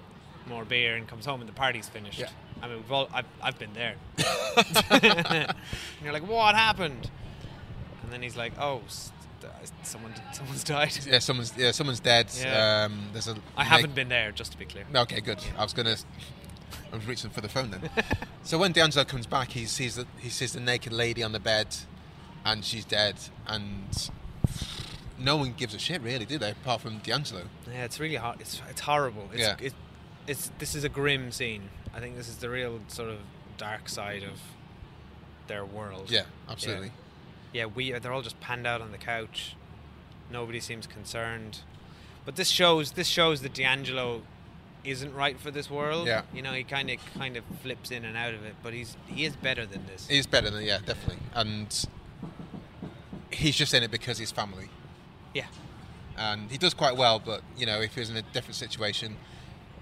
more 0.47 0.63
beer 0.65 0.95
and 0.95 1.07
comes 1.07 1.25
home 1.25 1.41
and 1.41 1.49
the 1.49 1.53
party's 1.53 1.89
finished. 1.89 2.19
Yeah. 2.19 2.29
I 2.61 2.67
mean, 2.67 2.77
we've 2.77 2.91
all 2.91 3.09
I've, 3.13 3.25
I've 3.41 3.59
been 3.59 3.73
there. 3.73 3.95
and 4.91 5.55
you're 6.03 6.13
like, 6.13 6.27
what 6.27 6.55
happened? 6.55 7.09
And 8.03 8.11
then 8.11 8.21
he's 8.21 8.37
like, 8.37 8.53
oh, 8.59 8.81
someone 9.83 10.13
someone's 10.33 10.63
died. 10.63 10.97
yeah, 11.05 11.19
someone's 11.19 11.53
yeah, 11.57 11.71
someone's 11.71 11.99
dead. 11.99 12.27
Yeah. 12.39 12.85
Um, 12.85 13.09
there's 13.13 13.27
a. 13.27 13.35
I 13.55 13.63
haven't 13.63 13.95
been 13.95 14.09
there, 14.09 14.31
just 14.31 14.51
to 14.53 14.57
be 14.57 14.65
clear. 14.65 14.85
Okay, 14.93 15.21
good. 15.21 15.43
I 15.57 15.63
was 15.63 15.73
gonna. 15.73 15.95
I 16.91 16.95
was 16.95 17.05
reaching 17.05 17.29
for 17.29 17.41
the 17.41 17.49
phone 17.49 17.71
then. 17.71 17.89
so 18.43 18.57
when 18.57 18.71
D'Angelo 18.71 19.05
comes 19.05 19.25
back, 19.25 19.51
he 19.51 19.65
sees 19.65 19.95
that 19.95 20.07
he 20.19 20.29
sees 20.29 20.53
the 20.53 20.59
naked 20.59 20.93
lady 20.93 21.23
on 21.23 21.31
the 21.31 21.39
bed, 21.39 21.67
and 22.45 22.63
she's 22.63 22.85
dead, 22.85 23.15
and 23.45 24.09
no 25.19 25.37
one 25.37 25.53
gives 25.55 25.73
a 25.73 25.79
shit 25.79 26.01
really, 26.01 26.25
do 26.25 26.37
they? 26.37 26.51
Apart 26.51 26.81
from 26.81 26.99
D'Angelo. 26.99 27.43
Yeah, 27.71 27.83
it's 27.85 27.99
really 27.99 28.15
hard. 28.15 28.39
It's 28.41 28.61
it's 28.69 28.81
horrible. 28.81 29.29
It's, 29.31 29.41
Yeah. 29.41 29.55
it, 29.59 29.73
it's 30.27 30.51
this 30.59 30.75
is 30.75 30.83
a 30.83 30.89
grim 30.89 31.31
scene. 31.31 31.69
I 31.93 31.99
think 31.99 32.15
this 32.15 32.27
is 32.27 32.37
the 32.37 32.49
real 32.49 32.79
sort 32.87 33.09
of 33.09 33.17
dark 33.57 33.89
side 33.89 34.23
of 34.23 34.39
their 35.47 35.65
world. 35.65 36.11
Yeah, 36.11 36.23
absolutely. 36.49 36.91
Yeah, 37.53 37.61
yeah 37.61 37.65
we 37.65 37.91
they're 37.91 38.13
all 38.13 38.21
just 38.21 38.39
panned 38.39 38.67
out 38.67 38.81
on 38.81 38.91
the 38.91 38.97
couch. 38.97 39.55
Nobody 40.31 40.59
seems 40.59 40.87
concerned. 40.87 41.59
But 42.25 42.35
this 42.35 42.49
shows 42.49 42.91
this 42.91 43.07
shows 43.07 43.41
that 43.41 43.53
D'Angelo 43.53 44.21
isn't 44.83 45.13
right 45.13 45.39
for 45.39 45.51
this 45.51 45.69
world. 45.69 46.07
Yeah. 46.07 46.23
You 46.33 46.41
know, 46.41 46.53
he 46.53 46.63
kind 46.63 46.89
of 46.89 46.97
kind 47.13 47.37
of 47.37 47.43
flips 47.61 47.91
in 47.91 48.05
and 48.05 48.15
out 48.17 48.33
of 48.33 48.45
it, 48.45 48.55
but 48.61 48.73
he's 48.73 48.97
he 49.07 49.25
is 49.25 49.35
better 49.35 49.65
than 49.65 49.85
this. 49.87 50.07
He's 50.07 50.27
better 50.27 50.49
than 50.49 50.63
yeah, 50.63 50.79
definitely, 50.85 51.23
and 51.33 51.87
he's 53.31 53.55
just 53.55 53.73
in 53.73 53.83
it 53.83 53.91
because 53.91 54.17
he's 54.17 54.31
family. 54.31 54.69
Yeah. 55.33 55.45
and 56.17 56.49
he 56.51 56.57
does 56.57 56.73
quite 56.73 56.95
well. 56.97 57.19
But 57.19 57.41
you 57.57 57.65
know, 57.65 57.79
if 57.81 57.93
he 57.93 57.99
was 57.99 58.09
in 58.09 58.17
a 58.17 58.21
different 58.21 58.55
situation, 58.55 59.17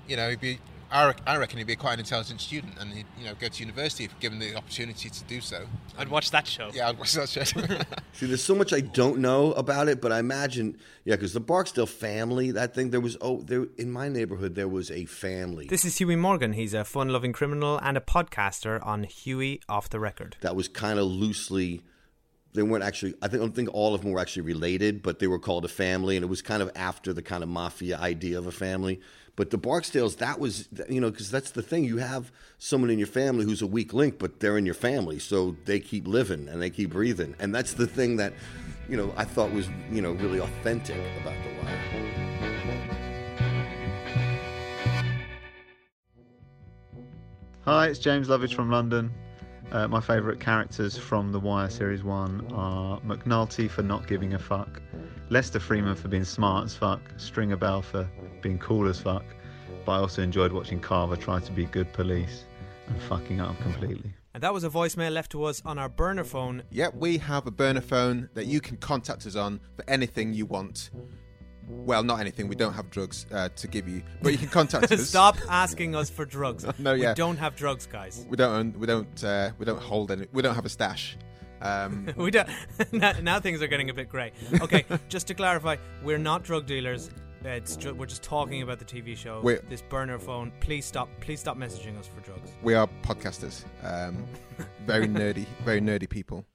you 0.08 0.16
know, 0.18 0.30
he'd 0.30 0.42
be. 0.42 0.60
I, 0.92 1.16
I 1.26 1.38
reckon 1.38 1.58
he'd 1.58 1.66
be 1.66 1.76
quite 1.76 1.94
an 1.94 2.00
intelligent 2.00 2.40
student, 2.40 2.74
and 2.80 2.94
he'd 2.94 3.08
you 3.18 3.26
know 3.26 3.34
go 3.40 3.48
to 3.48 3.60
university 3.60 4.04
if 4.06 4.18
given 4.20 4.38
the 4.38 4.56
opportunity 4.56 5.10
to 5.10 5.24
do 5.24 5.42
so. 5.42 5.66
I'd 5.98 6.10
watch 6.10 6.30
that 6.30 6.46
show. 6.46 6.70
Yeah, 6.74 6.90
I'd 6.90 7.00
watch 7.00 7.14
that 7.14 7.28
show. 7.28 7.42
See, 8.14 8.28
there's 8.28 8.44
so 8.44 8.54
much 8.54 8.72
I 8.72 8.82
don't 8.82 9.18
know 9.18 9.52
about 9.54 9.88
it, 9.88 10.00
but 10.00 10.12
I 10.12 10.20
imagine, 10.20 10.78
yeah, 11.04 11.16
because 11.16 11.34
the 11.34 11.40
Barksdale 11.40 11.88
family, 11.88 12.52
that 12.52 12.76
thing, 12.76 12.92
there 12.92 13.02
was, 13.02 13.18
oh, 13.20 13.42
there 13.42 13.66
in 13.78 13.92
my 13.92 14.08
neighborhood, 14.10 14.54
there 14.54 14.68
was 14.68 14.92
a 14.92 15.06
family 15.06 15.66
This 15.68 15.86
is 15.86 15.98
Huey 15.98 16.16
Morgan. 16.16 16.54
He's 16.54 16.74
a 16.76 16.86
fun-loving 16.86 17.34
criminal 17.34 17.80
and 17.82 17.98
a 17.98 18.02
podcaster 18.02 18.80
on 18.86 19.04
Huey 19.06 19.62
Off 19.68 19.90
the 19.90 20.00
Record. 20.00 20.38
that 20.42 20.56
was 20.56 20.68
kind 20.68 21.00
of 21.00 21.08
loosely. 21.08 21.82
They 22.56 22.64
weren't 22.64 22.84
actually. 22.84 23.14
I 23.22 23.28
think 23.28 23.42
I 23.42 23.46
don't 23.46 23.56
think 23.56 23.70
all 23.74 23.94
of 23.94 24.02
them 24.02 24.12
were 24.12 24.20
actually 24.20 24.44
related, 24.44 25.04
but 25.04 25.20
they 25.20 25.28
were 25.28 25.40
called 25.40 25.66
a 25.66 25.70
family, 25.70 26.16
and 26.16 26.24
it 26.24 26.28
was 26.28 26.42
kind 26.42 26.64
of 26.64 26.72
after 26.76 27.12
the 27.12 27.22
kind 27.22 27.44
of 27.44 27.50
mafia 27.50 27.98
idea 27.98 28.38
of 28.38 28.48
a 28.48 28.52
family. 28.52 29.02
But 29.36 29.50
the 29.50 29.58
Barksdales, 29.58 30.18
that 30.18 30.40
was 30.40 30.70
you 30.90 31.02
know 31.02 31.12
because 31.12 31.30
that's 31.30 31.52
the 31.52 31.62
thing. 31.62 31.84
You 31.84 31.98
have 31.98 32.32
someone 32.58 32.90
in 32.90 32.98
your 32.98 33.08
family 33.08 33.44
who's 33.44 33.62
a 33.62 33.68
weak 33.68 33.94
link, 33.94 34.18
but 34.18 34.40
they're 34.40 34.58
in 34.58 34.66
your 34.66 34.74
family, 34.74 35.20
so 35.20 35.58
they 35.66 35.82
keep 35.82 36.08
living 36.08 36.48
and 36.48 36.62
they 36.62 36.70
keep 36.70 36.92
breathing, 36.92 37.36
and 37.40 37.54
that's 37.54 37.74
the 37.74 37.88
thing 37.88 38.16
that 38.16 38.32
you 38.88 38.96
know 38.96 39.14
I 39.18 39.26
thought 39.26 39.52
was 39.52 39.68
you 39.92 40.02
know 40.02 40.14
really 40.14 40.40
authentic 40.40 40.98
about 41.22 41.36
the 41.44 41.50
Wire. 41.62 42.06
Hi, 47.66 47.88
it's 47.88 48.00
James 48.00 48.30
Lovage 48.30 48.56
from 48.56 48.70
London. 48.70 49.12
Uh, 49.72 49.88
my 49.88 50.00
favourite 50.00 50.40
characters 50.40 50.98
from 50.98 51.32
The 51.32 51.40
Wire 51.40 51.70
Series 51.70 52.04
1 52.04 52.54
are 52.54 53.00
McNulty 53.02 53.70
for 53.70 53.82
not 53.82 54.08
giving 54.08 54.34
a 54.34 54.40
fuck, 54.40 54.82
Lester 55.30 55.60
Freamon 55.60 55.98
for 55.98 56.08
being 56.08 56.24
smart 56.24 56.66
as 56.66 56.76
fuck, 56.76 57.02
Stringer 57.18 57.58
Bell 57.58 57.82
for 57.82 58.08
being 58.42 58.60
cool 58.60 58.88
as 58.88 59.00
fuck, 59.00 59.26
but 59.86 59.94
I 59.94 59.98
also 59.98 60.22
enjoyed 60.22 60.52
watching 60.52 60.80
Carver 60.80 61.16
try 61.16 61.40
to 61.40 61.52
be 61.52 61.66
good 61.66 61.92
police 61.94 62.46
and 62.88 63.02
fucking 63.04 63.42
up 63.42 63.60
completely. 63.62 64.14
And 64.36 64.44
that 64.44 64.54
was 64.54 64.64
a 64.64 64.70
voicemail 64.70 65.12
left 65.12 65.32
to 65.32 65.46
us 65.46 65.62
on 65.66 65.80
our 65.80 65.90
burner 65.90 66.26
phone. 66.26 66.64
Yep, 66.70 66.96
we 66.96 67.18
have 67.20 67.48
a 67.48 67.52
burner 67.52 67.82
phone 67.82 68.30
that 68.34 68.46
you 68.46 68.62
can 68.62 68.78
contact 68.78 69.26
us 69.26 69.36
on 69.36 69.62
for 69.76 69.90
anything 69.90 70.34
you 70.34 70.46
want. 70.46 70.92
Well, 71.68 72.04
not 72.04 72.20
anything. 72.20 72.48
We 72.48 72.56
don't 72.56 72.74
have 72.74 72.90
drugs 72.90 73.26
uh, 73.32 73.50
to 73.56 73.68
give 73.68 73.88
you, 73.88 74.04
but 74.22 74.32
you 74.32 74.38
can 74.38 74.50
contact 74.50 74.92
us. 74.92 75.08
Stop 75.10 75.38
asking 75.50 75.96
us 75.96 76.10
for 76.10 76.26
drugs. 76.26 76.66
No, 76.80 76.94
yeah. 76.94 77.10
We 77.10 77.16
don't 77.16 77.38
have 77.38 77.56
drugs, 77.56 77.86
guys. 77.88 78.26
We 78.30 78.38
don't. 78.38 78.78
We 78.78 78.86
don't. 78.88 79.24
Uh, 79.24 79.52
we 79.58 79.66
don't 79.66 79.82
hold 79.82 80.12
any. 80.12 80.28
We 80.32 80.42
don't 80.42 80.56
have 80.56 80.66
a 80.66 80.70
stash. 80.70 81.18
Um, 81.62 82.08
we 82.18 82.30
don't. 82.32 82.50
now, 82.92 83.14
now 83.22 83.40
things 83.40 83.62
are 83.62 83.68
getting 83.68 83.90
a 83.90 83.94
bit 83.94 84.10
grey. 84.10 84.32
Okay, 84.62 84.86
just 85.10 85.26
to 85.28 85.34
clarify, 85.34 85.78
we're 86.04 86.18
not 86.20 86.44
drug 86.44 86.66
dealers. 86.68 87.10
It's 87.44 87.76
ju- 87.76 87.94
we're 87.94 88.08
just 88.08 88.24
talking 88.24 88.62
about 88.64 88.80
the 88.80 88.86
TV 88.86 89.16
show. 89.16 89.40
We're- 89.42 89.62
this 89.70 89.82
burner 89.82 90.18
phone. 90.20 90.52
Please 90.60 90.84
stop. 90.86 91.10
Please 91.22 91.40
stop 91.40 91.58
messaging 91.58 91.98
us 92.00 92.08
for 92.08 92.20
drugs. 92.22 92.52
we 92.64 92.74
are 92.74 92.88
podcasters. 93.04 93.64
Um, 93.84 94.26
very 94.86 95.08
nerdy. 95.08 95.46
Very 95.64 95.80
nerdy 95.82 96.10
people. 96.10 96.46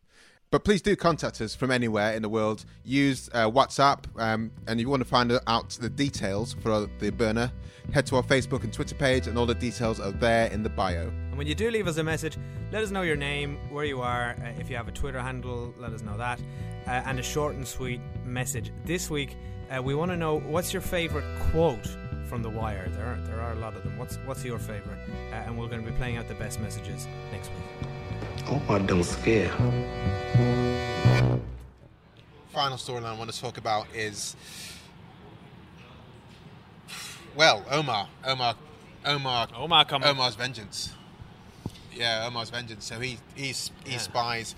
But 0.50 0.64
please 0.64 0.82
do 0.82 0.96
contact 0.96 1.40
us 1.40 1.54
from 1.54 1.70
anywhere 1.70 2.12
in 2.14 2.22
the 2.22 2.28
world. 2.28 2.64
Use 2.84 3.30
uh, 3.32 3.48
WhatsApp, 3.48 4.06
um, 4.20 4.50
and 4.66 4.80
if 4.80 4.82
you 4.82 4.90
want 4.90 5.00
to 5.00 5.08
find 5.08 5.30
out 5.46 5.70
the 5.80 5.88
details 5.88 6.54
for 6.54 6.88
the 6.98 7.10
burner, 7.10 7.52
head 7.92 8.04
to 8.06 8.16
our 8.16 8.22
Facebook 8.24 8.64
and 8.64 8.72
Twitter 8.72 8.96
page, 8.96 9.28
and 9.28 9.38
all 9.38 9.46
the 9.46 9.54
details 9.54 10.00
are 10.00 10.10
there 10.10 10.50
in 10.50 10.64
the 10.64 10.68
bio. 10.68 11.06
And 11.06 11.38
when 11.38 11.46
you 11.46 11.54
do 11.54 11.70
leave 11.70 11.86
us 11.86 11.98
a 11.98 12.02
message, 12.02 12.36
let 12.72 12.82
us 12.82 12.90
know 12.90 13.02
your 13.02 13.14
name, 13.14 13.60
where 13.70 13.84
you 13.84 14.00
are. 14.00 14.30
Uh, 14.42 14.58
if 14.58 14.68
you 14.68 14.74
have 14.74 14.88
a 14.88 14.92
Twitter 14.92 15.20
handle, 15.20 15.72
let 15.78 15.92
us 15.92 16.02
know 16.02 16.16
that. 16.16 16.40
Uh, 16.84 16.90
and 16.90 17.20
a 17.20 17.22
short 17.22 17.54
and 17.54 17.66
sweet 17.66 18.00
message. 18.24 18.72
This 18.84 19.08
week, 19.08 19.36
uh, 19.70 19.80
we 19.80 19.94
want 19.94 20.10
to 20.10 20.16
know 20.16 20.40
what's 20.40 20.72
your 20.72 20.82
favourite 20.82 21.26
quote 21.52 21.86
from 22.28 22.42
The 22.42 22.50
Wire. 22.50 22.88
There 22.88 23.06
are, 23.06 23.20
there 23.28 23.40
are 23.40 23.52
a 23.52 23.58
lot 23.60 23.76
of 23.76 23.84
them. 23.84 23.96
What's, 23.96 24.16
what's 24.26 24.44
your 24.44 24.58
favourite? 24.58 24.98
Uh, 25.30 25.46
and 25.46 25.56
we're 25.56 25.68
going 25.68 25.84
to 25.84 25.88
be 25.88 25.96
playing 25.96 26.16
out 26.16 26.26
the 26.26 26.34
best 26.34 26.58
messages 26.58 27.06
next 27.30 27.50
week. 27.50 27.89
Oh, 28.46 28.60
Omar 28.68 28.80
don't 28.80 29.04
scare. 29.04 29.48
Final 32.52 32.76
storyline 32.78 33.04
I 33.14 33.16
want 33.18 33.32
to 33.32 33.40
talk 33.40 33.58
about 33.58 33.86
is, 33.94 34.34
well, 37.36 37.64
Omar, 37.70 38.08
Omar, 38.24 38.54
Omar, 39.04 39.48
Omar, 39.54 39.84
come 39.84 40.02
on. 40.02 40.10
Omar's 40.10 40.34
vengeance. 40.34 40.92
Yeah, 41.94 42.24
Omar's 42.26 42.50
vengeance. 42.50 42.84
So 42.84 42.98
he 42.98 43.18
he's, 43.34 43.70
he 43.84 43.92
Yeah. 43.92 43.98
spies. 43.98 44.54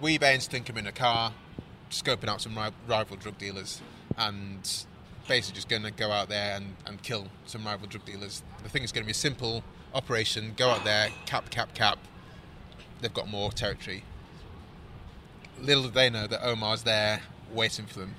Wee-Bey 0.00 0.34
and 0.34 0.42
Stinkum 0.42 0.76
in 0.76 0.86
a 0.86 0.92
car, 0.92 1.32
scoping 1.90 2.28
out 2.28 2.40
some 2.42 2.58
ri- 2.58 2.70
rival 2.86 3.16
drug 3.16 3.38
dealers, 3.38 3.80
and 4.18 4.60
basically 5.28 5.54
just 5.54 5.68
going 5.68 5.84
to 5.84 5.90
go 5.92 6.10
out 6.10 6.28
there 6.28 6.56
and, 6.56 6.74
and 6.86 7.00
kill 7.02 7.28
some 7.46 7.64
rival 7.64 7.86
drug 7.86 8.04
dealers. 8.04 8.42
The 8.62 8.68
thing 8.68 8.82
is 8.82 8.92
going 8.92 9.04
to 9.04 9.06
be 9.06 9.12
a 9.12 9.14
simple 9.14 9.62
operation. 9.94 10.52
Go 10.56 10.68
out 10.70 10.84
there, 10.84 11.08
cap, 11.26 11.48
cap, 11.50 11.72
cap. 11.74 11.98
They've 13.04 13.12
got 13.12 13.28
more 13.28 13.52
territory. 13.52 14.02
Little 15.60 15.82
do 15.82 15.90
they 15.90 16.08
know 16.08 16.26
that 16.26 16.42
Omar's 16.42 16.84
there 16.84 17.20
waiting 17.52 17.84
for 17.84 17.98
them, 18.00 18.14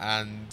and 0.00 0.52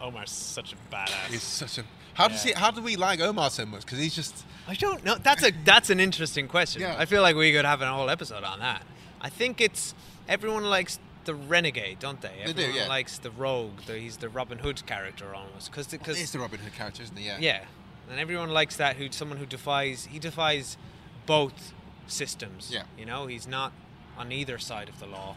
Omar's 0.00 0.32
such 0.32 0.72
a 0.72 0.76
badass. 0.92 1.28
he's 1.30 1.42
such 1.44 1.78
a. 1.78 1.84
How 2.14 2.26
does 2.26 2.44
Yeah. 2.44 2.54
he? 2.54 2.60
How 2.60 2.72
do 2.72 2.82
we 2.82 2.96
like 2.96 3.20
Omar 3.20 3.50
so 3.50 3.64
much? 3.64 3.82
Because 3.82 4.00
he's 4.00 4.14
just. 4.16 4.44
I 4.66 4.74
don't 4.74 5.04
know. 5.04 5.14
That's 5.22 5.44
a 5.44 5.52
that's 5.64 5.88
an 5.88 6.00
interesting 6.00 6.48
question. 6.48 6.82
Yeah. 6.82 6.96
I 6.98 7.04
feel 7.04 7.22
like 7.22 7.36
we 7.36 7.52
could 7.52 7.64
have 7.64 7.80
a 7.80 7.86
whole 7.86 8.10
episode 8.10 8.42
on 8.42 8.58
that. 8.58 8.82
I 9.20 9.28
think 9.28 9.60
it's 9.60 9.94
everyone 10.28 10.64
likes 10.64 10.98
the 11.26 11.34
renegade, 11.36 12.00
don't 12.00 12.20
they? 12.20 12.32
They 12.44 12.52
do, 12.52 12.62
Everyone 12.62 12.74
yeah. 12.74 12.88
likes 12.88 13.18
the 13.18 13.30
rogue. 13.30 13.82
The, 13.86 13.98
he's 14.00 14.16
the 14.16 14.28
Robin 14.28 14.58
Hood 14.58 14.84
character 14.84 15.32
almost. 15.32 15.70
Because 15.70 15.86
because 15.86 16.18
He's 16.18 16.32
the 16.32 16.40
Robin 16.40 16.58
Hood 16.58 16.74
character, 16.74 17.04
isn't 17.04 17.16
he? 17.16 17.26
Yeah. 17.26 17.38
yeah, 17.38 17.64
and 18.10 18.18
everyone 18.18 18.50
likes 18.50 18.76
that. 18.78 18.96
Who 18.96 19.12
someone 19.12 19.38
who 19.38 19.46
defies 19.46 20.06
he 20.10 20.18
defies 20.18 20.76
both 21.24 21.72
systems. 22.06 22.70
Yeah. 22.72 22.82
you 22.98 23.04
know 23.06 23.26
he's 23.26 23.46
not 23.46 23.72
on 24.16 24.32
either 24.32 24.58
side 24.58 24.88
of 24.88 24.98
the 24.98 25.06
law. 25.06 25.36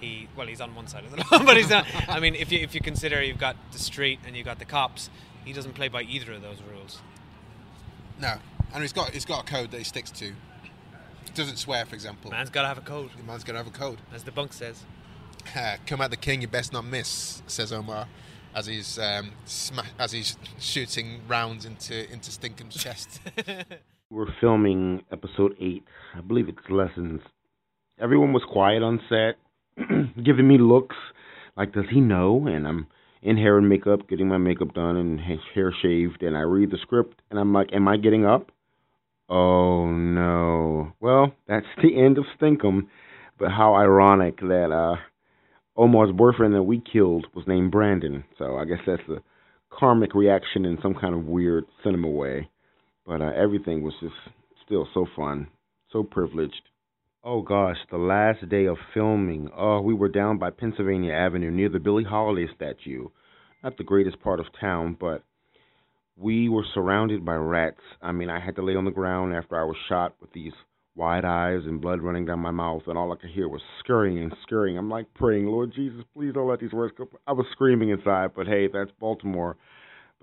He 0.00 0.28
well 0.36 0.46
he's 0.46 0.60
on 0.60 0.74
one 0.74 0.86
side 0.88 1.04
of 1.04 1.10
the 1.10 1.16
law, 1.30 1.44
but 1.44 1.56
he's 1.56 1.70
not. 1.70 1.86
I 2.08 2.18
mean, 2.20 2.34
if 2.34 2.50
you 2.50 2.58
if 2.58 2.74
you 2.74 2.80
consider 2.80 3.22
you've 3.22 3.38
got 3.38 3.56
the 3.72 3.78
street 3.78 4.18
and 4.26 4.36
you've 4.36 4.46
got 4.46 4.58
the 4.58 4.64
cops, 4.64 5.10
he 5.44 5.52
doesn't 5.52 5.74
play 5.74 5.88
by 5.88 6.02
either 6.02 6.32
of 6.32 6.42
those 6.42 6.58
rules. 6.62 7.00
No, 8.20 8.34
and 8.72 8.82
he's 8.82 8.92
got 8.92 9.10
he's 9.10 9.24
got 9.24 9.48
a 9.48 9.52
code 9.52 9.70
that 9.70 9.78
he 9.78 9.84
sticks 9.84 10.10
to. 10.12 10.26
He 10.26 11.30
doesn't 11.34 11.56
swear, 11.56 11.86
for 11.86 11.94
example. 11.94 12.30
Man's 12.30 12.50
got 12.50 12.62
to 12.62 12.68
have 12.68 12.78
a 12.78 12.82
code. 12.82 13.10
The 13.16 13.22
man's 13.22 13.44
got 13.44 13.52
to 13.52 13.58
have 13.58 13.66
a 13.66 13.70
code. 13.70 13.98
As 14.12 14.24
the 14.24 14.32
bunk 14.32 14.52
says. 14.52 14.82
Come 15.86 16.00
at 16.00 16.10
the 16.10 16.16
king, 16.16 16.40
you 16.42 16.48
best 16.48 16.72
not 16.72 16.84
miss, 16.84 17.42
says 17.48 17.72
Omar, 17.72 18.06
as 18.54 18.66
he's 18.66 18.98
um, 18.98 19.32
sma- 19.44 19.84
as 19.98 20.12
he's 20.12 20.36
shooting 20.60 21.20
rounds 21.26 21.64
into 21.64 22.10
into 22.12 22.30
Stinkum's 22.30 22.76
chest. 22.76 23.20
We're 24.12 24.26
filming 24.42 25.04
episode 25.10 25.54
eight. 25.58 25.84
I 26.14 26.20
believe 26.20 26.46
it's 26.46 26.58
lessons. 26.68 27.22
Everyone 27.98 28.34
was 28.34 28.42
quiet 28.46 28.82
on 28.82 29.00
set, 29.08 29.38
giving 30.22 30.46
me 30.46 30.58
looks 30.58 30.96
like, 31.56 31.72
does 31.72 31.86
he 31.90 32.00
know? 32.02 32.46
And 32.46 32.68
I'm 32.68 32.88
in 33.22 33.38
hair 33.38 33.56
and 33.56 33.70
makeup, 33.70 34.10
getting 34.10 34.28
my 34.28 34.36
makeup 34.36 34.74
done 34.74 34.98
and 34.98 35.18
hair 35.18 35.72
shaved, 35.80 36.22
and 36.22 36.36
I 36.36 36.40
read 36.40 36.70
the 36.70 36.76
script, 36.82 37.22
and 37.30 37.40
I'm 37.40 37.54
like, 37.54 37.70
am 37.72 37.88
I 37.88 37.96
getting 37.96 38.26
up? 38.26 38.50
Oh 39.30 39.86
no. 39.86 40.92
Well, 41.00 41.32
that's 41.48 41.64
the 41.82 41.98
end 41.98 42.18
of 42.18 42.24
Stinkum, 42.38 42.88
but 43.38 43.48
how 43.48 43.76
ironic 43.76 44.40
that 44.40 44.70
uh, 44.70 45.00
Omar's 45.74 46.14
boyfriend 46.14 46.54
that 46.54 46.64
we 46.64 46.82
killed 46.82 47.28
was 47.34 47.46
named 47.46 47.70
Brandon. 47.70 48.24
So 48.38 48.58
I 48.58 48.66
guess 48.66 48.80
that's 48.86 49.08
a 49.08 49.22
karmic 49.70 50.14
reaction 50.14 50.66
in 50.66 50.76
some 50.82 50.92
kind 50.92 51.14
of 51.14 51.24
weird 51.24 51.64
cinema 51.82 52.08
way. 52.08 52.50
But 53.06 53.20
uh, 53.20 53.30
everything 53.36 53.82
was 53.82 53.94
just 54.00 54.14
still 54.64 54.86
so 54.94 55.06
fun, 55.16 55.48
so 55.90 56.02
privileged. 56.02 56.62
Oh 57.24 57.42
gosh, 57.42 57.76
the 57.90 57.98
last 57.98 58.48
day 58.48 58.66
of 58.66 58.76
filming. 58.94 59.48
Oh, 59.56 59.80
we 59.80 59.94
were 59.94 60.08
down 60.08 60.38
by 60.38 60.50
Pennsylvania 60.50 61.12
Avenue 61.12 61.50
near 61.50 61.68
the 61.68 61.78
Billie 61.78 62.04
Holiday 62.04 62.48
statue. 62.54 63.06
Not 63.62 63.76
the 63.76 63.84
greatest 63.84 64.20
part 64.20 64.40
of 64.40 64.46
town, 64.60 64.96
but 64.98 65.22
we 66.16 66.48
were 66.48 66.64
surrounded 66.74 67.24
by 67.24 67.34
rats. 67.34 67.80
I 68.00 68.12
mean, 68.12 68.28
I 68.28 68.40
had 68.40 68.56
to 68.56 68.62
lay 68.62 68.74
on 68.74 68.84
the 68.84 68.90
ground 68.90 69.34
after 69.34 69.60
I 69.60 69.64
was 69.64 69.76
shot 69.88 70.14
with 70.20 70.32
these 70.32 70.52
wide 70.94 71.24
eyes 71.24 71.60
and 71.64 71.80
blood 71.80 72.02
running 72.02 72.26
down 72.26 72.40
my 72.40 72.50
mouth, 72.50 72.82
and 72.86 72.98
all 72.98 73.12
I 73.12 73.16
could 73.16 73.30
hear 73.30 73.48
was 73.48 73.62
scurrying 73.78 74.18
and 74.18 74.34
scurrying. 74.42 74.76
I'm 74.76 74.90
like 74.90 75.12
praying, 75.14 75.46
Lord 75.46 75.72
Jesus, 75.74 76.04
please 76.14 76.34
don't 76.34 76.48
let 76.48 76.60
these 76.60 76.72
words 76.72 76.94
go. 76.96 77.08
I 77.26 77.32
was 77.32 77.46
screaming 77.52 77.90
inside, 77.90 78.32
but 78.34 78.46
hey, 78.46 78.68
that's 78.72 78.90
Baltimore. 79.00 79.56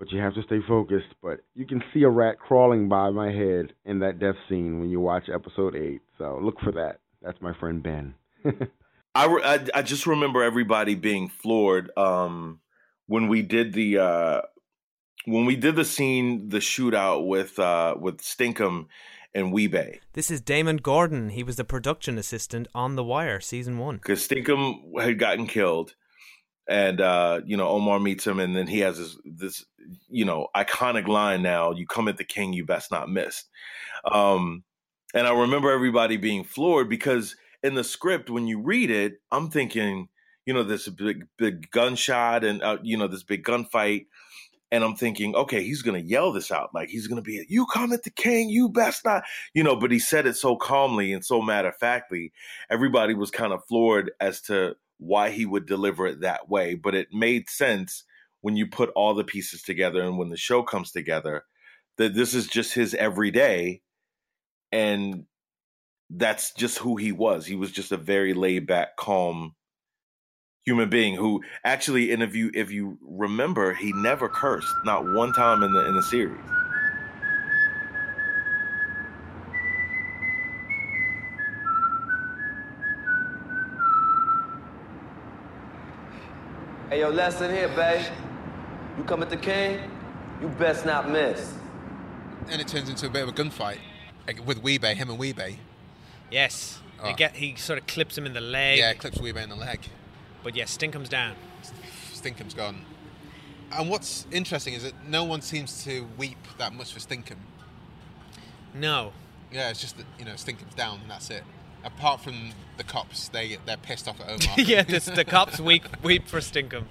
But 0.00 0.10
you 0.10 0.18
have 0.20 0.34
to 0.34 0.42
stay 0.42 0.58
focused. 0.66 1.14
But 1.22 1.40
you 1.54 1.66
can 1.66 1.84
see 1.94 2.02
a 2.02 2.08
rat 2.08 2.38
crawling 2.40 2.88
by 2.88 3.10
my 3.10 3.30
head 3.30 3.74
in 3.84 4.00
that 4.00 4.18
death 4.18 4.36
scene 4.48 4.80
when 4.80 4.88
you 4.88 4.98
watch 4.98 5.28
episode 5.32 5.76
8. 5.76 6.00
So 6.18 6.40
look 6.42 6.58
for 6.60 6.72
that. 6.72 7.00
That's 7.22 7.40
my 7.40 7.52
friend 7.60 7.82
Ben. 7.82 8.14
I, 9.14 9.26
re- 9.26 9.42
I, 9.44 9.66
I 9.74 9.82
just 9.82 10.06
remember 10.06 10.42
everybody 10.42 10.94
being 10.94 11.28
floored 11.28 11.90
um, 11.98 12.60
when 13.06 13.28
we 13.28 13.42
did 13.42 13.74
the 13.74 13.98
uh, 13.98 14.40
when 15.26 15.44
we 15.44 15.54
did 15.54 15.76
the 15.76 15.84
scene, 15.84 16.48
the 16.48 16.58
shootout 16.58 17.26
with 17.26 17.58
uh, 17.58 17.94
with 18.00 18.22
Stinkum 18.22 18.86
and 19.34 19.52
Wee-Bey. 19.52 20.00
This 20.14 20.30
is 20.30 20.40
Damond 20.40 20.82
Gordon. 20.82 21.28
He 21.30 21.42
was 21.42 21.56
the 21.56 21.64
production 21.64 22.18
assistant 22.18 22.66
on 22.74 22.96
The 22.96 23.04
Wire 23.04 23.40
season 23.40 23.78
one. 23.78 23.96
because 23.96 24.26
Stinkum 24.26 25.00
had 25.00 25.18
gotten 25.18 25.46
killed, 25.46 25.94
and 26.70 27.00
uh, 27.00 27.40
you 27.44 27.56
know 27.56 27.68
Omar 27.68 27.98
meets 27.98 28.26
him, 28.26 28.38
and 28.38 28.56
then 28.56 28.68
he 28.68 28.78
has 28.78 28.96
this 28.96 29.18
this 29.24 29.64
you 30.08 30.24
know 30.24 30.46
iconic 30.56 31.08
line. 31.08 31.42
Now 31.42 31.72
you 31.72 31.86
come 31.86 32.06
at 32.08 32.16
the 32.16 32.24
king, 32.24 32.52
you 32.52 32.64
best 32.64 32.92
not 32.92 33.10
miss. 33.10 33.44
Um, 34.10 34.62
and 35.12 35.26
I 35.26 35.32
remember 35.32 35.72
everybody 35.72 36.16
being 36.16 36.44
floored 36.44 36.88
because 36.88 37.34
in 37.64 37.74
the 37.74 37.82
script, 37.82 38.30
when 38.30 38.46
you 38.46 38.60
read 38.60 38.90
it, 38.90 39.14
I'm 39.32 39.50
thinking, 39.50 40.08
you 40.46 40.54
know, 40.54 40.62
this 40.62 40.88
big 40.88 41.26
big 41.36 41.70
gunshot 41.72 42.44
and 42.44 42.62
uh, 42.62 42.78
you 42.82 42.96
know 42.96 43.08
this 43.08 43.24
big 43.24 43.44
gunfight. 43.44 44.06
And 44.72 44.84
I'm 44.84 44.94
thinking, 44.94 45.34
okay, 45.34 45.64
he's 45.64 45.82
gonna 45.82 45.98
yell 45.98 46.30
this 46.30 46.52
out, 46.52 46.70
like 46.72 46.88
he's 46.88 47.08
gonna 47.08 47.20
be, 47.20 47.44
"You 47.48 47.66
come 47.66 47.92
at 47.92 48.04
the 48.04 48.10
king, 48.10 48.48
you 48.48 48.68
best 48.68 49.04
not," 49.04 49.24
you 49.54 49.64
know. 49.64 49.74
But 49.74 49.90
he 49.90 49.98
said 49.98 50.26
it 50.26 50.36
so 50.36 50.54
calmly 50.54 51.12
and 51.12 51.24
so 51.24 51.42
matter 51.42 51.70
of 51.70 51.76
factly. 51.78 52.32
Everybody 52.70 53.14
was 53.14 53.32
kind 53.32 53.52
of 53.52 53.64
floored 53.66 54.12
as 54.20 54.40
to 54.42 54.76
why 55.00 55.30
he 55.30 55.46
would 55.46 55.66
deliver 55.66 56.06
it 56.06 56.20
that 56.20 56.48
way. 56.48 56.74
But 56.74 56.94
it 56.94 57.08
made 57.12 57.48
sense 57.50 58.04
when 58.42 58.56
you 58.56 58.66
put 58.66 58.90
all 58.90 59.14
the 59.14 59.24
pieces 59.24 59.62
together 59.62 60.02
and 60.02 60.18
when 60.18 60.28
the 60.28 60.36
show 60.36 60.62
comes 60.62 60.92
together 60.92 61.44
that 61.96 62.14
this 62.14 62.34
is 62.34 62.46
just 62.46 62.72
his 62.72 62.94
everyday, 62.94 63.82
and 64.72 65.24
that's 66.08 66.52
just 66.54 66.78
who 66.78 66.96
he 66.96 67.12
was. 67.12 67.44
He 67.44 67.56
was 67.56 67.70
just 67.70 67.92
a 67.92 67.96
very 67.96 68.32
laid 68.34 68.66
back, 68.66 68.96
calm 68.96 69.54
human 70.64 70.90
being 70.90 71.14
who 71.14 71.42
actually 71.64 72.12
and 72.12 72.22
if 72.22 72.34
you 72.34 72.50
if 72.52 72.70
you 72.70 72.98
remember 73.00 73.72
he 73.72 73.92
never 73.94 74.28
cursed 74.28 74.72
not 74.84 75.10
one 75.14 75.32
time 75.32 75.62
in 75.62 75.72
the 75.72 75.88
in 75.88 75.96
the 75.96 76.02
series 76.02 76.38
Hey, 86.90 87.02
yo, 87.02 87.08
lesson 87.08 87.52
here, 87.52 87.68
babe. 87.68 88.04
You 88.98 89.04
come 89.04 89.22
at 89.22 89.30
the 89.30 89.36
king, 89.36 89.78
you 90.40 90.48
best 90.48 90.84
not 90.84 91.08
miss. 91.08 91.54
And 92.48 92.60
it 92.60 92.66
turns 92.66 92.88
into 92.88 93.06
a 93.06 93.08
bit 93.08 93.22
of 93.22 93.28
a 93.28 93.32
gunfight 93.32 93.78
like, 94.26 94.44
with 94.44 94.60
Wee-Bey, 94.60 94.96
him 94.96 95.08
and 95.08 95.16
Wee-Bey. 95.16 95.60
Yes. 96.32 96.80
Oh. 97.00 97.14
get 97.14 97.36
he 97.36 97.54
sort 97.54 97.78
of 97.78 97.86
clips 97.86 98.18
him 98.18 98.26
in 98.26 98.32
the 98.32 98.40
leg. 98.40 98.80
Yeah, 98.80 98.92
clips 98.94 99.20
Wee-Bey 99.20 99.44
in 99.44 99.50
the 99.50 99.54
leg. 99.54 99.78
But 100.42 100.56
yeah, 100.56 100.64
Stinkum's 100.64 101.08
down. 101.08 101.36
Stinkum's 102.12 102.54
gone. 102.54 102.84
And 103.70 103.88
what's 103.88 104.26
interesting 104.32 104.74
is 104.74 104.82
that 104.82 104.94
no 105.06 105.22
one 105.22 105.42
seems 105.42 105.84
to 105.84 106.08
weep 106.18 106.44
that 106.58 106.74
much 106.74 106.92
for 106.92 106.98
Stinkum. 106.98 107.36
No. 108.74 109.12
Yeah, 109.52 109.70
it's 109.70 109.80
just 109.80 109.96
that 109.96 110.06
you 110.18 110.24
know 110.24 110.32
Stinkum's 110.32 110.74
down 110.74 110.98
and 111.02 111.08
that's 111.08 111.30
it. 111.30 111.44
Apart 111.84 112.20
from 112.20 112.50
the 112.76 112.84
cops, 112.84 113.28
they 113.28 113.56
they're 113.64 113.76
pissed 113.76 114.06
off 114.06 114.20
at 114.20 114.26
Omar. 114.28 114.54
yeah, 114.58 114.82
this, 114.82 115.06
the 115.06 115.24
cops 115.24 115.58
weep 115.58 115.84
weep 116.02 116.28
for 116.28 116.38
Stinkum 116.38 116.84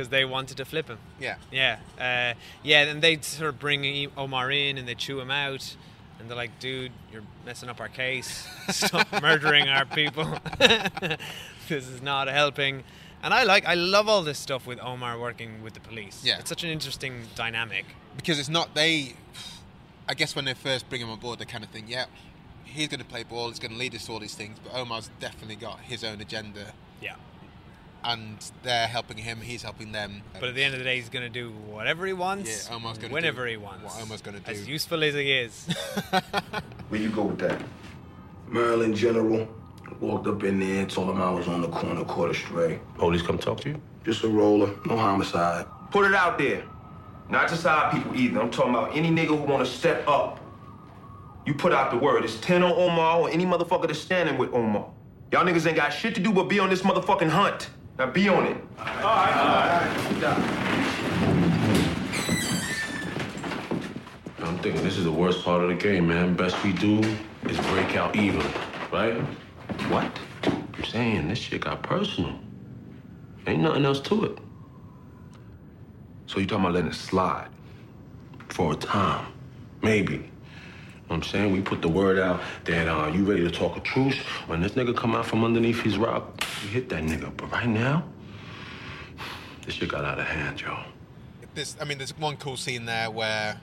because 0.00 0.08
they 0.08 0.24
wanted 0.24 0.56
to 0.56 0.64
flip 0.64 0.88
him. 0.88 0.98
Yeah. 1.20 1.36
Yeah. 1.52 1.78
Uh, 1.98 2.38
yeah, 2.62 2.84
and 2.84 3.02
they 3.02 3.20
sort 3.20 3.50
of 3.50 3.58
bring 3.58 4.10
Omar 4.16 4.50
in 4.50 4.78
and 4.78 4.88
they 4.88 4.94
chew 4.94 5.20
him 5.20 5.30
out. 5.30 5.76
And 6.18 6.28
they're 6.28 6.36
like, 6.36 6.58
dude, 6.58 6.92
you're 7.12 7.22
messing 7.44 7.68
up 7.68 7.80
our 7.80 7.88
case. 7.88 8.46
Stop 8.70 9.06
murdering 9.20 9.68
our 9.68 9.84
people. 9.84 10.38
this 10.58 11.18
is 11.88 12.02
not 12.02 12.28
helping. 12.28 12.84
And 13.22 13.34
I 13.34 13.42
like, 13.44 13.66
I 13.66 13.74
love 13.74 14.08
all 14.08 14.22
this 14.22 14.38
stuff 14.38 14.66
with 14.66 14.80
Omar 14.80 15.18
working 15.18 15.62
with 15.62 15.74
the 15.74 15.80
police. 15.80 16.22
Yeah. 16.24 16.38
It's 16.38 16.48
such 16.48 16.64
an 16.64 16.70
interesting 16.70 17.22
dynamic. 17.34 17.84
because 18.16 18.38
it's 18.38 18.48
not 18.48 18.74
they. 18.74 19.14
I 20.08 20.14
guess 20.14 20.34
when 20.34 20.44
they 20.44 20.54
first 20.54 20.88
bring 20.88 21.02
him 21.02 21.10
on 21.10 21.20
board, 21.20 21.38
they 21.38 21.44
kind 21.44 21.62
of 21.62 21.70
think, 21.70 21.88
yeah, 21.88 22.06
he's 22.70 22.88
going 22.88 23.00
to 23.00 23.06
play 23.06 23.22
ball, 23.24 23.48
he's 23.48 23.58
going 23.58 23.72
to 23.72 23.78
lead 23.78 23.94
us 23.94 24.06
to 24.06 24.12
all 24.12 24.18
these 24.18 24.34
things. 24.34 24.58
But 24.62 24.74
Omar's 24.74 25.10
definitely 25.20 25.56
got 25.56 25.80
his 25.80 26.04
own 26.04 26.20
agenda. 26.20 26.72
Yeah. 27.02 27.14
And 28.02 28.38
they're 28.62 28.86
helping 28.86 29.18
him, 29.18 29.40
he's 29.42 29.62
helping 29.62 29.92
them. 29.92 30.22
But 30.34 30.48
at 30.50 30.54
the 30.54 30.64
end 30.64 30.72
of 30.72 30.78
the 30.80 30.84
day, 30.84 30.96
he's 30.96 31.10
going 31.10 31.24
to 31.24 31.28
do 31.28 31.50
whatever 31.50 32.06
he 32.06 32.12
wants, 32.14 32.68
Yeah, 32.68 32.76
Omar's 32.76 32.96
gonna 32.96 33.12
whenever 33.12 33.44
do 33.44 33.50
he 33.50 33.56
wants. 33.58 33.84
what 33.84 34.02
Omar's 34.02 34.22
gonna 34.22 34.40
do. 34.40 34.50
As 34.50 34.66
useful 34.66 35.04
as 35.04 35.12
he 35.14 35.30
is. 35.32 35.66
Where 36.88 37.00
you 37.00 37.10
go 37.10 37.24
with 37.24 37.38
that? 37.40 37.60
Maryland 38.48 38.96
General 38.96 39.46
walked 40.00 40.26
up 40.26 40.42
in 40.44 40.58
there 40.60 40.86
told 40.86 41.10
him 41.10 41.20
I 41.20 41.30
was 41.30 41.46
on 41.46 41.60
the 41.60 41.68
corner, 41.68 42.02
caught 42.04 42.30
a 42.30 42.34
stray. 42.34 42.80
Police 42.96 43.20
come 43.22 43.36
talk 43.38 43.60
to 43.60 43.68
you? 43.70 43.82
Just 44.04 44.24
a 44.24 44.28
roller, 44.28 44.74
no 44.86 44.96
homicide. 44.96 45.66
Put 45.90 46.06
it 46.06 46.14
out 46.14 46.38
there. 46.38 46.64
Not 47.28 47.48
just 47.48 47.66
our 47.66 47.92
people 47.92 48.16
either. 48.16 48.40
I'm 48.40 48.50
talking 48.50 48.74
about 48.74 48.96
any 48.96 49.10
nigga 49.10 49.26
who 49.28 49.36
wanna 49.36 49.66
step 49.66 50.08
up. 50.08 50.39
You 51.46 51.54
put 51.54 51.72
out 51.72 51.90
the 51.90 51.96
word. 51.96 52.24
It's 52.24 52.38
10 52.40 52.62
on 52.62 52.72
Omar 52.72 53.20
or 53.20 53.30
any 53.30 53.46
motherfucker 53.46 53.86
that's 53.86 53.98
standing 53.98 54.38
with 54.38 54.52
Omar. 54.52 54.90
Y'all 55.32 55.44
niggas 55.44 55.66
ain't 55.66 55.76
got 55.76 55.90
shit 55.90 56.14
to 56.16 56.20
do 56.20 56.32
but 56.32 56.44
be 56.44 56.58
on 56.58 56.68
this 56.68 56.82
motherfucking 56.82 57.30
hunt. 57.30 57.70
Now 57.98 58.06
be 58.06 58.28
on 58.28 58.46
it. 58.46 58.56
Alright, 58.78 59.36
alright, 59.36 60.24
alright. 60.24 60.70
I'm 64.40 64.58
thinking 64.58 64.82
this 64.82 64.96
is 64.98 65.04
the 65.04 65.12
worst 65.12 65.44
part 65.44 65.62
of 65.62 65.68
the 65.68 65.76
game, 65.76 66.08
man. 66.08 66.34
Best 66.34 66.62
we 66.64 66.72
do 66.72 66.98
is 67.44 67.58
break 67.68 67.96
out 67.96 68.16
even, 68.16 68.46
right? 68.92 69.16
What? 69.88 70.10
I'm 70.44 70.84
saying 70.84 71.28
this 71.28 71.38
shit 71.38 71.62
got 71.62 71.82
personal. 71.82 72.38
Ain't 73.46 73.62
nothing 73.62 73.84
else 73.84 74.00
to 74.00 74.24
it. 74.24 74.38
So 76.26 76.40
you 76.40 76.46
talking 76.46 76.64
about 76.64 76.74
letting 76.74 76.90
it 76.90 76.94
slide? 76.94 77.48
For 78.48 78.72
a 78.72 78.76
time, 78.76 79.32
maybe. 79.82 80.30
I'm 81.10 81.22
saying 81.24 81.52
we 81.52 81.60
put 81.60 81.82
the 81.82 81.88
word 81.88 82.20
out 82.20 82.40
that 82.64 82.86
uh, 82.86 83.08
you 83.08 83.24
ready 83.24 83.42
to 83.42 83.50
talk 83.50 83.76
a 83.76 83.80
truce. 83.80 84.16
When 84.46 84.60
this 84.60 84.72
nigga 84.72 84.96
come 84.96 85.14
out 85.16 85.26
from 85.26 85.44
underneath 85.44 85.82
his 85.82 85.98
rock, 85.98 86.40
we 86.62 86.68
hit 86.68 86.88
that 86.90 87.02
nigga. 87.02 87.36
But 87.36 87.50
right 87.50 87.68
now, 87.68 88.04
this 89.66 89.74
shit 89.74 89.88
got 89.88 90.04
out 90.04 90.20
of 90.20 90.26
hand, 90.26 90.60
yo. 90.60 90.78
There's, 91.54 91.76
I 91.80 91.84
mean, 91.84 91.98
there's 91.98 92.16
one 92.16 92.36
cool 92.36 92.56
scene 92.56 92.84
there 92.84 93.10
where 93.10 93.60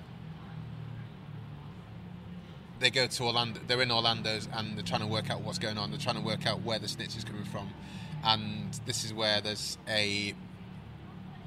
they 2.79 2.89
go 2.89 3.07
to 3.07 3.23
Orlando. 3.23 3.62
They're 3.65 3.81
in 3.81 3.91
Orlando's 3.91 4.49
and 4.53 4.75
they're 4.75 4.83
trying 4.83 5.01
to 5.01 5.07
work 5.07 5.29
out 5.29 5.41
what's 5.41 5.57
going 5.57 5.77
on. 5.77 5.89
They're 5.89 5.99
trying 5.99 6.17
to 6.17 6.21
work 6.21 6.45
out 6.45 6.63
where 6.63 6.79
the 6.79 6.89
snitch 6.89 7.15
is 7.15 7.23
coming 7.23 7.45
from, 7.45 7.69
and 8.25 8.77
this 8.86 9.05
is 9.05 9.13
where 9.13 9.39
there's 9.39 9.77
a 9.88 10.36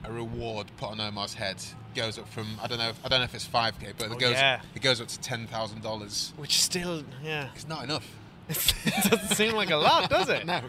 a 0.04 0.12
reward 0.12 0.66
put 0.76 0.90
on 0.90 1.00
Omar's 1.00 1.34
head. 1.34 1.62
Goes 1.94 2.18
up 2.18 2.28
from 2.28 2.46
I 2.62 2.66
don't 2.68 2.78
know 2.78 2.88
if, 2.90 3.04
I 3.04 3.08
don't 3.08 3.18
know 3.20 3.24
if 3.24 3.34
it's 3.34 3.44
five 3.46 3.78
k, 3.80 3.88
but 3.98 4.08
Oh, 4.10 4.12
it 4.12 4.18
goes 4.18 4.32
yeah. 4.32 4.60
it 4.74 4.82
goes 4.82 5.00
up 5.00 5.08
to 5.08 5.18
ten 5.20 5.46
thousand 5.46 5.82
dollars. 5.82 6.32
Which 6.36 6.62
still, 6.62 7.02
yeah, 7.22 7.48
it's 7.54 7.66
not 7.66 7.82
enough. 7.84 8.08
it 8.48 9.10
doesn't 9.10 9.34
seem 9.36 9.54
like 9.54 9.70
a 9.70 9.76
lot, 9.76 10.08
does 10.08 10.28
it? 10.28 10.46
no. 10.46 10.60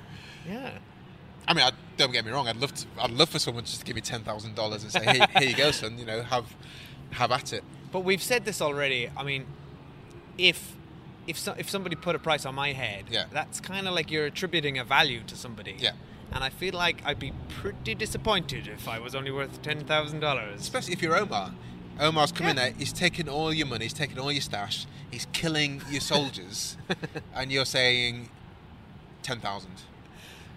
Yeah. 0.48 0.72
I 1.48 1.54
mean, 1.54 1.64
I, 1.66 1.72
don't 1.98 2.12
get 2.12 2.26
me 2.26 2.32
wrong. 2.32 2.48
I'd 2.48 2.58
love 2.58 2.74
to. 2.74 2.86
I'd 3.00 3.12
love 3.12 3.30
for 3.30 3.40
someone 3.40 3.64
just 3.66 3.80
to 3.82 3.86
give 3.86 3.96
me 3.96 4.02
ten 4.02 4.24
thousand 4.24 4.56
dollars 4.56 4.84
and 4.84 4.92
say, 4.92 5.04
hey, 5.04 5.26
here 5.40 5.50
you 5.50 5.56
go, 5.56 5.72
son. 5.72 5.98
You 6.00 6.06
know, 6.06 6.24
have 6.24 6.46
have 7.12 7.32
at 7.32 7.54
it." 7.54 7.64
But 7.92 8.00
we've 8.02 8.24
said 8.24 8.46
this 8.46 8.62
already. 8.62 9.10
I 9.16 9.24
mean, 9.24 9.46
if 10.38 10.76
if 11.28 11.38
so, 11.38 11.54
if 11.58 11.70
somebody 11.70 11.96
put 11.96 12.16
a 12.16 12.20
price 12.20 12.46
on 12.46 12.56
my 12.56 12.74
head, 12.74 13.06
Yeah. 13.10 13.26
that's 13.32 13.60
kind 13.60 13.88
of 13.88 13.94
like 13.94 14.10
you're 14.10 14.26
attributing 14.26 14.78
a 14.80 14.84
value 14.84 15.22
to 15.28 15.36
somebody. 15.36 15.76
Yeah. 15.78 15.92
And 16.34 16.44
I 16.44 16.50
feel 16.50 16.74
like 16.74 17.02
I'd 17.06 17.20
be 17.20 17.34
pretty 17.50 17.94
disappointed 17.96 18.68
if 18.68 18.88
I 18.88 19.00
was 19.00 19.16
only 19.16 19.32
worth 19.32 19.62
ten 19.62 19.82
thousand 19.86 20.22
dollars. 20.22 20.62
Especially 20.62 20.94
if 20.94 21.02
you're 21.02 21.18
Omar. 21.18 21.54
Omar's 22.00 22.32
coming 22.32 22.56
there. 22.56 22.72
He's 22.78 22.94
taking 22.94 23.28
all 23.28 23.54
your 23.54 23.68
money. 23.68 23.86
He's 23.86 23.94
taking 23.94 24.18
all 24.18 24.32
your 24.32 24.42
stash. 24.42 24.88
He's 25.12 25.28
killing 25.34 25.82
your 25.90 26.02
soldiers, 26.02 26.78
and 27.36 27.52
you're 27.52 27.66
saying 27.66 28.30
ten 29.24 29.40
thousand. 29.40 29.72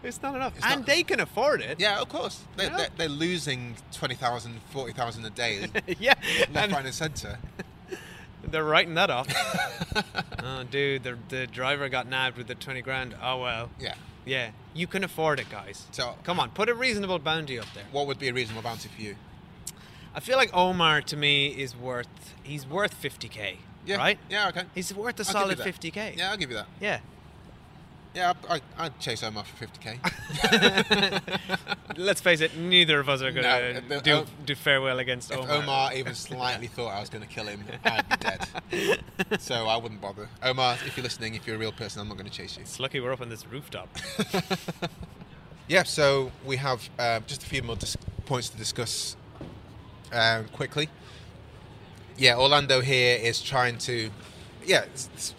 It's 0.05 0.21
not 0.23 0.35
enough. 0.37 0.55
It's 0.57 0.65
and 0.67 0.81
not- 0.81 0.87
they 0.87 1.03
can 1.03 1.19
afford 1.19 1.61
it. 1.63 1.81
Yeah, 1.81 2.01
of 2.01 2.09
course. 2.09 2.43
They, 2.57 2.65
Yeah. 2.65 2.77
they're, 2.77 2.89
they're 2.99 3.09
losing 3.09 3.77
20,000, 3.93 4.61
40,000 4.69 5.25
a 5.25 5.31
day. 5.31 5.67
yeah. 5.99 6.13
Left, 6.53 6.57
and 6.57 6.73
right, 6.73 6.85
and 6.85 6.95
centre. 6.95 7.39
They're 8.47 8.65
writing 8.65 8.93
that 8.97 9.09
off. 9.09 9.27
oh, 10.43 10.65
dude, 10.65 11.05
the, 11.05 11.17
the 11.31 11.47
driver 11.47 11.89
got 11.89 12.07
nabbed 12.07 12.37
with 12.37 12.49
the 12.49 12.55
20 12.55 12.83
grand. 12.83 13.17
Oh, 13.23 13.41
well. 13.41 13.71
Yeah. 13.81 13.95
Yeah. 14.25 14.51
You 14.75 14.87
can 14.87 15.05
afford 15.05 15.41
it, 15.41 15.51
guys. 15.51 15.87
So, 15.93 16.17
Come 16.25 16.41
on, 16.41 16.51
put 16.51 16.69
a 16.69 16.75
reasonable 16.75 17.19
bounty 17.19 17.59
up 17.59 17.67
there. 17.75 17.85
What 17.93 18.07
would 18.07 18.19
be 18.19 18.29
a 18.29 18.33
reasonable 18.33 18.63
bounty 18.63 18.89
for 18.89 19.01
you? 19.01 19.17
I 20.15 20.21
feel 20.21 20.37
like 20.37 20.51
Omar, 20.55 21.03
to 21.03 21.17
me, 21.17 21.49
is 21.49 21.77
worth, 21.77 22.35
he's 22.43 22.67
worth 22.67 23.01
50k. 23.01 23.57
Yeah. 23.87 23.97
Right? 23.97 24.19
Yeah, 24.31 24.49
okay. 24.49 24.63
He's 24.75 24.95
worth 24.95 25.19
a 25.21 25.23
I'll 25.23 25.25
give 25.49 25.59
solid 25.59 25.59
you 25.59 25.65
that. 25.65 25.81
50k. 25.81 26.17
Yeah, 26.17 26.31
I'll 26.31 26.37
give 26.37 26.51
you 26.51 26.57
that. 26.57 26.67
Yeah. 26.81 27.01
Yeah, 28.15 28.33
I, 28.49 28.55
I, 28.57 28.61
I'd 28.87 28.99
chase 29.01 29.23
Omar 29.25 29.45
for 29.45 29.67
50k. 29.67 29.99
Let's 31.97 32.21
face 32.21 32.41
it, 32.41 32.57
neither 32.57 33.01
of 33.01 33.09
us 33.09 33.23
are 33.23 33.33
going 33.33 33.45
to 33.45 33.83
the- 33.89 34.01
do, 34.01 34.13
O- 34.15 34.27
do 34.47 34.55
farewell 34.55 34.99
against 35.01 35.33
If 35.33 35.39
Omar. 35.39 35.51
Omar 35.57 35.95
even 35.95 36.15
slightly 36.15 36.67
thought 36.69 36.89
I 36.91 37.01
was 37.01 37.11
going 37.11 37.23
to 37.23 37.29
kill 37.29 37.47
him, 37.47 37.65
I'd 37.85 38.09
be 38.09 38.17
dead. 38.17 39.01
So 39.41 39.67
I 39.67 39.77
wouldn't 39.77 40.01
bother. 40.01 40.29
Omar, 40.43 40.75
if 40.87 40.97
you're 40.97 41.03
listening, 41.05 41.35
if 41.35 41.47
you're 41.47 41.57
a 41.57 41.59
real 41.59 41.73
person, 41.73 42.01
I'm 42.01 42.09
not 42.09 42.17
going 42.17 42.29
to 42.29 42.33
chase 42.33 42.57
you. 42.57 42.63
It's 42.63 42.79
lucky 42.79 43.01
we're 43.01 43.13
up 43.13 43.21
on 43.21 43.29
this 43.31 43.47
rooftop. 43.47 43.89
Yeah, 45.67 45.83
so 45.85 46.31
we 46.45 46.57
have 46.59 46.91
um, 46.99 47.25
just 47.27 47.43
a 47.43 47.47
few 47.47 47.63
more 47.63 47.75
dis- 47.77 47.97
points 48.27 48.51
to 48.51 48.57
discuss 48.59 49.17
um, 50.13 50.45
quickly. 50.49 50.91
Yeah, 52.19 52.37
Orlando 52.37 52.83
here 52.83 53.17
is 53.19 53.41
trying 53.41 53.79
to. 53.79 54.11
Yeah, 54.67 54.83
it's, 54.83 55.07
it's- 55.07 55.35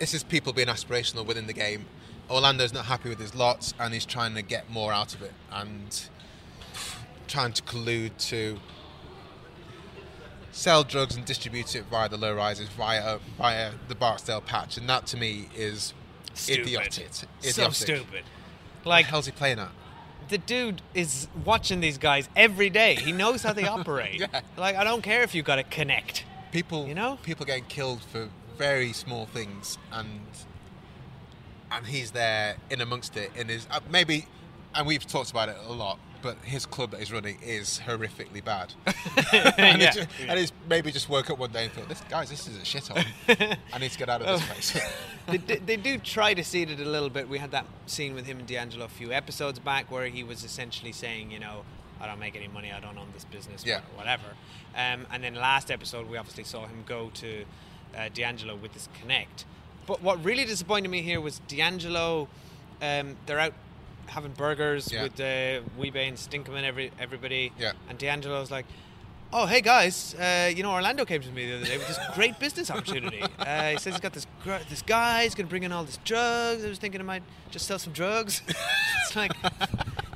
this 0.00 0.12
is 0.12 0.24
people 0.24 0.52
being 0.52 0.66
aspirational 0.66 1.24
within 1.24 1.46
the 1.46 1.52
game. 1.52 1.84
Orlando's 2.30 2.72
not 2.72 2.84
happy 2.86 3.08
with 3.08 3.18
his 3.18 3.34
lots 3.34 3.74
and 3.80 3.92
he's 3.92 4.06
trying 4.06 4.34
to 4.34 4.42
get 4.42 4.70
more 4.70 4.92
out 4.92 5.14
of 5.14 5.22
it 5.22 5.32
and 5.50 6.08
trying 7.26 7.52
to 7.52 7.62
collude 7.62 8.16
to 8.28 8.58
sell 10.52 10.82
drugs 10.84 11.16
and 11.16 11.24
distribute 11.24 11.74
it 11.74 11.84
via 11.90 12.08
the 12.08 12.16
low 12.16 12.34
rises, 12.34 12.68
via 12.70 13.18
via 13.38 13.72
the 13.88 13.94
Barksdale 13.94 14.40
patch, 14.40 14.76
and 14.76 14.88
that 14.88 15.06
to 15.06 15.16
me 15.16 15.48
is 15.56 15.94
Stupid. 16.34 16.62
idiotic. 16.66 17.08
So 17.14 17.26
Idiotic. 17.42 17.74
stupid. 17.74 18.24
Like, 18.84 19.06
how's 19.06 19.26
he 19.26 19.32
playing 19.32 19.58
at? 19.58 19.70
the 20.28 20.38
dude 20.38 20.80
is 20.94 21.26
watching 21.44 21.80
these 21.80 21.98
guys 21.98 22.28
every 22.36 22.70
day. 22.70 22.94
He 22.94 23.10
knows 23.10 23.42
how 23.42 23.52
they 23.52 23.66
operate. 23.78 24.20
Yeah. 24.20 24.42
Like 24.56 24.76
I 24.76 24.84
don't 24.84 25.02
care 25.02 25.22
if 25.22 25.34
you 25.34 25.42
got 25.42 25.56
to 25.56 25.64
connect. 25.64 26.24
People, 26.52 26.86
You 26.86 26.94
know? 26.94 27.18
people 27.24 27.44
getting 27.46 27.64
killed 27.64 28.00
for 28.02 28.28
very 28.56 28.92
small 28.92 29.26
things, 29.26 29.76
and 29.92 30.20
and 31.70 31.86
he's 31.86 32.10
there 32.12 32.56
in 32.70 32.80
amongst 32.80 33.16
it. 33.16 33.30
In 33.36 33.48
his 33.48 33.66
uh, 33.70 33.80
maybe, 33.90 34.26
and 34.74 34.86
we've 34.86 35.06
talked 35.06 35.30
about 35.30 35.48
it 35.48 35.56
a 35.66 35.72
lot. 35.72 35.98
But 36.22 36.36
his 36.44 36.66
club 36.66 36.90
that 36.90 37.00
he's 37.00 37.10
running 37.10 37.38
is 37.42 37.80
horrifically 37.86 38.44
bad, 38.44 38.74
and, 39.32 39.80
Yeah. 39.80 39.88
it 39.88 39.92
ju- 39.94 40.06
and 40.28 40.38
he's 40.38 40.52
maybe 40.68 40.92
just 40.92 41.08
woke 41.08 41.30
up 41.30 41.38
one 41.38 41.50
day 41.50 41.64
and 41.64 41.72
thought, 41.72 41.88
"This 41.88 42.02
guys, 42.10 42.28
this 42.28 42.46
is 42.46 42.58
a 42.58 42.60
shithole. 42.60 43.02
I 43.72 43.78
need 43.78 43.90
to 43.90 43.98
get 43.98 44.10
out 44.10 44.20
of 44.20 44.26
this 44.26 44.42
Oh. 44.50 44.52
place." 44.52 44.80
they, 45.28 45.38
do- 45.38 45.62
they 45.64 45.76
do 45.76 45.96
try 45.96 46.34
to 46.34 46.44
seed 46.44 46.68
it 46.70 46.78
a 46.78 46.84
little 46.84 47.08
bit. 47.08 47.26
We 47.26 47.38
had 47.38 47.52
that 47.52 47.64
scene 47.86 48.14
with 48.14 48.26
him 48.26 48.38
and 48.38 48.46
D'Angelo 48.46 48.84
a 48.84 48.88
few 48.88 49.12
episodes 49.14 49.58
back 49.58 49.90
where 49.90 50.06
he 50.08 50.22
was 50.22 50.44
essentially 50.44 50.92
saying, 50.92 51.30
you 51.30 51.38
know, 51.38 51.62
I 52.02 52.06
don't 52.06 52.18
make 52.20 52.36
any 52.36 52.48
money, 52.48 52.70
I 52.70 52.80
don't 52.80 52.98
own 52.98 53.08
this 53.14 53.24
business, 53.24 53.64
Yeah. 53.64 53.80
wha- 53.92 54.00
whatever. 54.00 54.26
Um, 54.76 55.06
and 55.10 55.24
then 55.24 55.34
last 55.36 55.70
episode, 55.70 56.06
we 56.06 56.18
obviously 56.18 56.44
saw 56.44 56.66
him 56.66 56.84
go 56.84 57.10
to 57.14 57.44
uh, 57.96 58.08
D'Angelo 58.12 58.56
with 58.56 58.74
this 58.74 58.90
connect. 59.00 59.46
But 59.90 60.02
what 60.04 60.24
really 60.24 60.44
disappointed 60.44 60.88
me 60.88 61.02
here 61.02 61.20
was 61.20 61.40
D'Angelo. 61.48 62.28
Um, 62.80 63.16
they're 63.26 63.40
out 63.40 63.54
having 64.06 64.30
burgers 64.30 64.92
Yeah. 64.92 65.02
with 65.02 65.20
uh, 65.20 65.68
Wee-Bey 65.76 66.06
and 66.06 66.16
Stinkum 66.16 66.54
and 66.54 66.64
every, 66.64 66.92
everybody. 67.00 67.50
Yeah. 67.58 67.72
And 67.88 67.98
D'Angelo's 67.98 68.52
like, 68.52 68.66
Oh, 69.32 69.46
hey 69.46 69.60
guys! 69.60 70.14
Uh, 70.14 70.50
you 70.54 70.64
know, 70.64 70.72
Orlando 70.72 71.04
came 71.04 71.22
to 71.22 71.28
me 71.30 71.46
the 71.48 71.56
other 71.56 71.64
day 71.64 71.78
with 71.78 71.86
this 71.88 71.98
great 72.14 72.38
business 72.40 72.70
opportunity. 72.70 73.22
Uh, 73.38 73.70
he 73.70 73.76
says 73.78 73.94
he's 73.94 74.00
got 74.00 74.12
this 74.12 74.26
gr- 74.44 74.62
this 74.68 74.82
guy. 74.82 75.22
He's 75.24 75.34
going 75.34 75.46
to 75.46 75.50
bring 75.50 75.62
in 75.64 75.72
all 75.72 75.82
this 75.84 75.98
drugs. 76.04 76.64
I 76.64 76.68
was 76.68 76.78
thinking 76.78 77.00
I 77.00 77.04
might 77.04 77.22
just 77.50 77.66
sell 77.66 77.78
some 77.78 77.92
drugs. 77.92 78.42
it's 78.48 79.16
like 79.16 79.32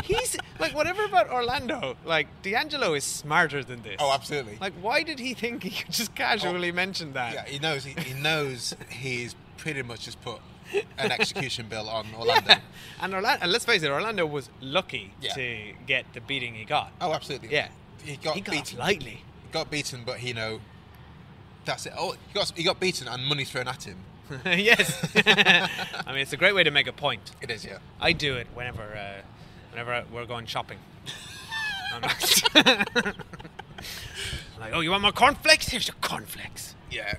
he's 0.05 0.37
like 0.61 0.75
whatever 0.75 1.05
about 1.05 1.31
Orlando. 1.31 1.97
Like 2.05 2.27
D'Angelo 2.43 2.95
is 2.95 3.03
smarter 3.05 3.63
than 3.65 3.83
this. 3.83 3.97
Oh, 4.01 4.13
absolutely. 4.13 4.59
Like, 4.61 4.73
why 4.81 5.03
did 5.05 5.19
he 5.21 5.33
think 5.35 5.63
he 5.65 5.71
could 5.71 5.93
just 5.93 6.15
casually 6.15 6.71
mention 6.73 7.13
that? 7.15 7.35
yeah, 7.35 7.45
he 7.45 7.59
knows. 7.61 7.85
He, 7.85 7.93
he 8.01 8.15
knows 8.21 8.75
he's 8.89 9.35
pretty 9.65 9.83
much 9.83 10.01
just 10.05 10.21
put 10.21 10.41
an 10.99 11.11
execution 11.19 11.67
bill 11.69 11.89
on 11.89 12.07
Orlando. 12.15 12.55
And 13.01 13.15
Orlando, 13.15 13.43
and 13.43 13.51
let's 13.51 13.65
face 13.65 13.83
it, 13.83 13.91
Orlando 13.91 14.27
was 14.27 14.51
lucky 14.61 15.15
Yeah. 15.23 15.33
to 15.33 15.73
get 15.87 16.05
the 16.13 16.21
beating 16.21 16.55
he 16.55 16.65
got. 16.67 16.93
Oh, 17.01 17.13
absolutely. 17.15 17.49
Yeah, 17.51 17.69
he 18.05 18.17
got 18.17 18.35
he 18.35 18.43
got 18.43 18.53
beaten 18.53 18.79
lightly. 18.79 19.23
He 19.47 19.51
got 19.53 19.71
beaten, 19.71 20.03
but 20.05 20.23
you 20.23 20.35
know, 20.35 20.61
that's 21.65 21.87
it. 21.87 21.95
Oh, 21.97 22.13
he 22.13 22.35
got 22.35 22.53
he 22.55 22.63
got 22.63 22.79
beaten 22.79 23.09
and 23.09 23.25
money 23.25 23.45
thrown 23.45 23.67
at 23.69 23.85
him. 23.85 23.97
yes. 24.45 25.09
I 26.07 26.13
mean, 26.13 26.21
it's 26.21 26.35
a 26.35 26.37
great 26.37 26.55
way 26.55 26.63
to 26.63 26.71
make 26.71 26.87
a 26.87 26.93
point. 26.93 27.31
It 27.41 27.51
is, 27.51 27.65
yeah. 27.65 27.79
I 28.01 28.13
do 28.13 28.35
it 28.37 28.47
whenever, 28.55 28.83
uh, 28.83 29.23
whenever 29.71 30.05
we're 30.13 30.27
going 30.27 30.45
shopping. 30.47 30.79
Like, 34.59 34.73
oh, 34.73 34.81
you 34.81 34.91
want 34.91 35.03
more 35.03 35.13
cornflakes? 35.13 35.69
Here's 35.69 35.87
your 35.89 35.97
cornflakes. 36.01 36.75
Yeah. 36.91 37.15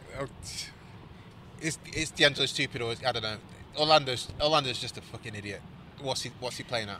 Is 1.65 1.77
is 1.93 2.11
D'Angelo 2.11 2.45
stupid 2.45 2.81
or 2.81 2.93
I 3.05 3.11
don't 3.11 3.23
know? 3.23 3.37
Orlando's 3.77 4.27
Orlando's 4.41 4.79
just 4.79 4.97
a 4.97 5.01
fucking 5.01 5.35
idiot. 5.35 5.61
What's 6.01 6.21
he 6.23 6.31
What's 6.39 6.57
he 6.57 6.63
playing 6.63 6.89
at? 6.89 6.99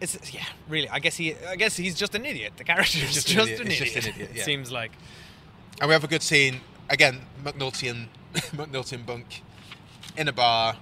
It's 0.00 0.32
yeah, 0.32 0.44
really. 0.68 0.88
I 0.88 1.00
guess 1.00 1.16
he, 1.16 1.34
I 1.34 1.56
guess 1.56 1.76
he's 1.76 1.96
just 1.96 2.14
an 2.14 2.24
idiot. 2.24 2.52
The 2.56 2.64
character 2.64 2.98
is 3.04 3.14
Just 3.14 3.26
just, 3.28 3.48
an 3.60 3.66
idiot. 3.66 3.80
It's 3.82 3.92
just 3.94 4.06
an 4.06 4.14
idiot, 4.14 4.30
It 4.36 4.44
seems 4.44 4.70
like. 4.70 4.92
And 5.80 5.88
we 5.88 5.92
have 5.92 6.04
a 6.04 6.08
good 6.08 6.22
scene 6.22 6.60
again. 6.88 7.20
McNulty 7.44 7.90
and 7.90 8.08
McNulty 8.56 8.92
and 8.92 9.04
Bunk 9.04 9.42
in 10.16 10.28
a 10.28 10.32
bar, 10.32 10.76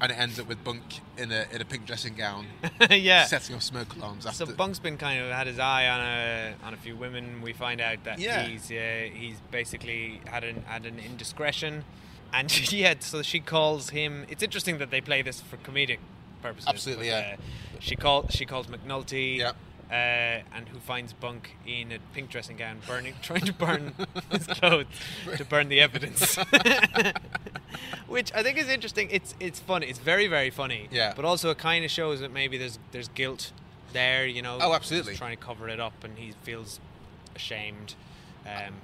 and 0.00 0.10
it 0.12 0.18
ends 0.18 0.40
up 0.40 0.48
with 0.48 0.64
Bunk 0.64 0.82
in 1.18 1.30
a 1.30 1.44
in 1.52 1.60
a 1.60 1.64
pink 1.66 1.84
dressing 1.86 2.14
gown, 2.14 2.46
yeah. 2.90 3.26
setting 3.26 3.54
off 3.54 3.62
smoke 3.62 3.94
alarms. 3.96 4.24
After 4.24 4.46
So 4.46 4.52
Bunk's 4.54 4.78
been 4.78 4.96
kind 4.96 5.20
of 5.22 5.30
had 5.30 5.46
his 5.46 5.58
eye 5.58 5.86
on 5.86 6.00
a 6.00 6.54
on 6.66 6.72
a 6.72 6.78
few 6.78 6.96
women. 6.96 7.42
We 7.42 7.52
find 7.52 7.80
out 7.82 8.02
that 8.04 8.18
Yeah. 8.18 8.44
he's 8.46 8.70
uh, 8.72 9.10
he's 9.12 9.36
basically 9.50 10.22
had 10.26 10.42
an 10.44 10.62
had 10.66 10.86
an 10.86 10.98
indiscretion, 10.98 11.84
and 12.32 12.50
she, 12.50 12.78
yeah. 12.78 12.94
So 13.00 13.22
she 13.22 13.40
calls 13.40 13.90
him. 13.90 14.26
It's 14.28 14.42
interesting 14.42 14.78
that 14.78 14.90
they 14.90 15.00
play 15.00 15.22
this 15.22 15.40
for 15.40 15.56
comedic 15.56 15.98
purposes. 16.42 16.68
Absolutely, 16.68 17.10
but, 17.10 17.12
yeah. 17.12 17.34
Uh, 17.34 17.40
she 17.80 17.96
call 17.96 18.28
she 18.28 18.44
calls 18.44 18.66
McNulty. 18.66 19.38
Yeah. 19.38 19.52
Uh, 19.90 20.42
and 20.54 20.68
who 20.68 20.78
finds 20.80 21.14
Bunk 21.14 21.56
in 21.66 21.92
a 21.92 21.98
pink 22.12 22.28
dressing 22.28 22.58
gown, 22.58 22.76
burning, 22.86 23.14
trying 23.22 23.40
to 23.40 23.54
burn 23.54 23.94
his 24.30 24.46
clothes 24.46 24.84
to 25.34 25.46
burn 25.46 25.70
the 25.70 25.80
evidence, 25.80 26.36
which 28.06 28.30
I 28.34 28.42
think 28.42 28.58
is 28.58 28.68
interesting. 28.68 29.08
It's 29.10 29.34
it's 29.40 29.58
funny. 29.58 29.86
It's 29.86 29.98
very 29.98 30.26
very 30.26 30.50
funny. 30.50 30.88
Yeah. 30.90 31.14
But 31.16 31.24
also 31.24 31.48
it 31.50 31.56
kind 31.56 31.86
of 31.86 31.90
shows 31.90 32.20
that 32.20 32.30
maybe 32.30 32.58
there's 32.58 32.78
there's 32.92 33.08
guilt 33.08 33.52
there. 33.94 34.26
You 34.26 34.42
know. 34.42 34.58
Oh, 34.60 34.74
absolutely. 34.74 35.12
He's 35.12 35.18
trying 35.18 35.38
to 35.38 35.42
cover 35.42 35.70
it 35.70 35.80
up, 35.80 36.04
and 36.04 36.18
he 36.18 36.34
feels 36.42 36.80
ashamed. 37.34 37.94
Um, 38.44 38.74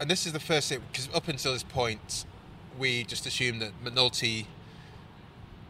and 0.00 0.10
this 0.10 0.26
is 0.26 0.32
the 0.32 0.40
first 0.40 0.68
thing 0.68 0.80
because 0.92 1.08
up 1.14 1.28
until 1.28 1.52
this 1.52 1.62
point, 1.62 2.26
we 2.78 3.04
just 3.04 3.26
assume 3.26 3.58
that 3.58 3.72
McNulty 3.84 4.46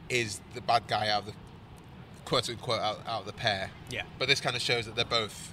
is 0.09 0.41
the 0.55 0.61
bad 0.61 0.87
guy 0.87 1.09
out 1.09 1.21
of 1.21 1.27
the 1.27 1.33
quote 2.25 2.49
unquote 2.49 2.81
out, 2.81 3.01
out 3.07 3.21
of 3.21 3.27
the 3.27 3.33
pair. 3.33 3.71
Yeah. 3.91 4.03
But 4.19 4.29
this 4.29 4.41
kind 4.41 4.55
of 4.55 4.63
shows 4.63 4.87
that 4.87 4.97
they're 4.97 5.05
both 5.05 5.53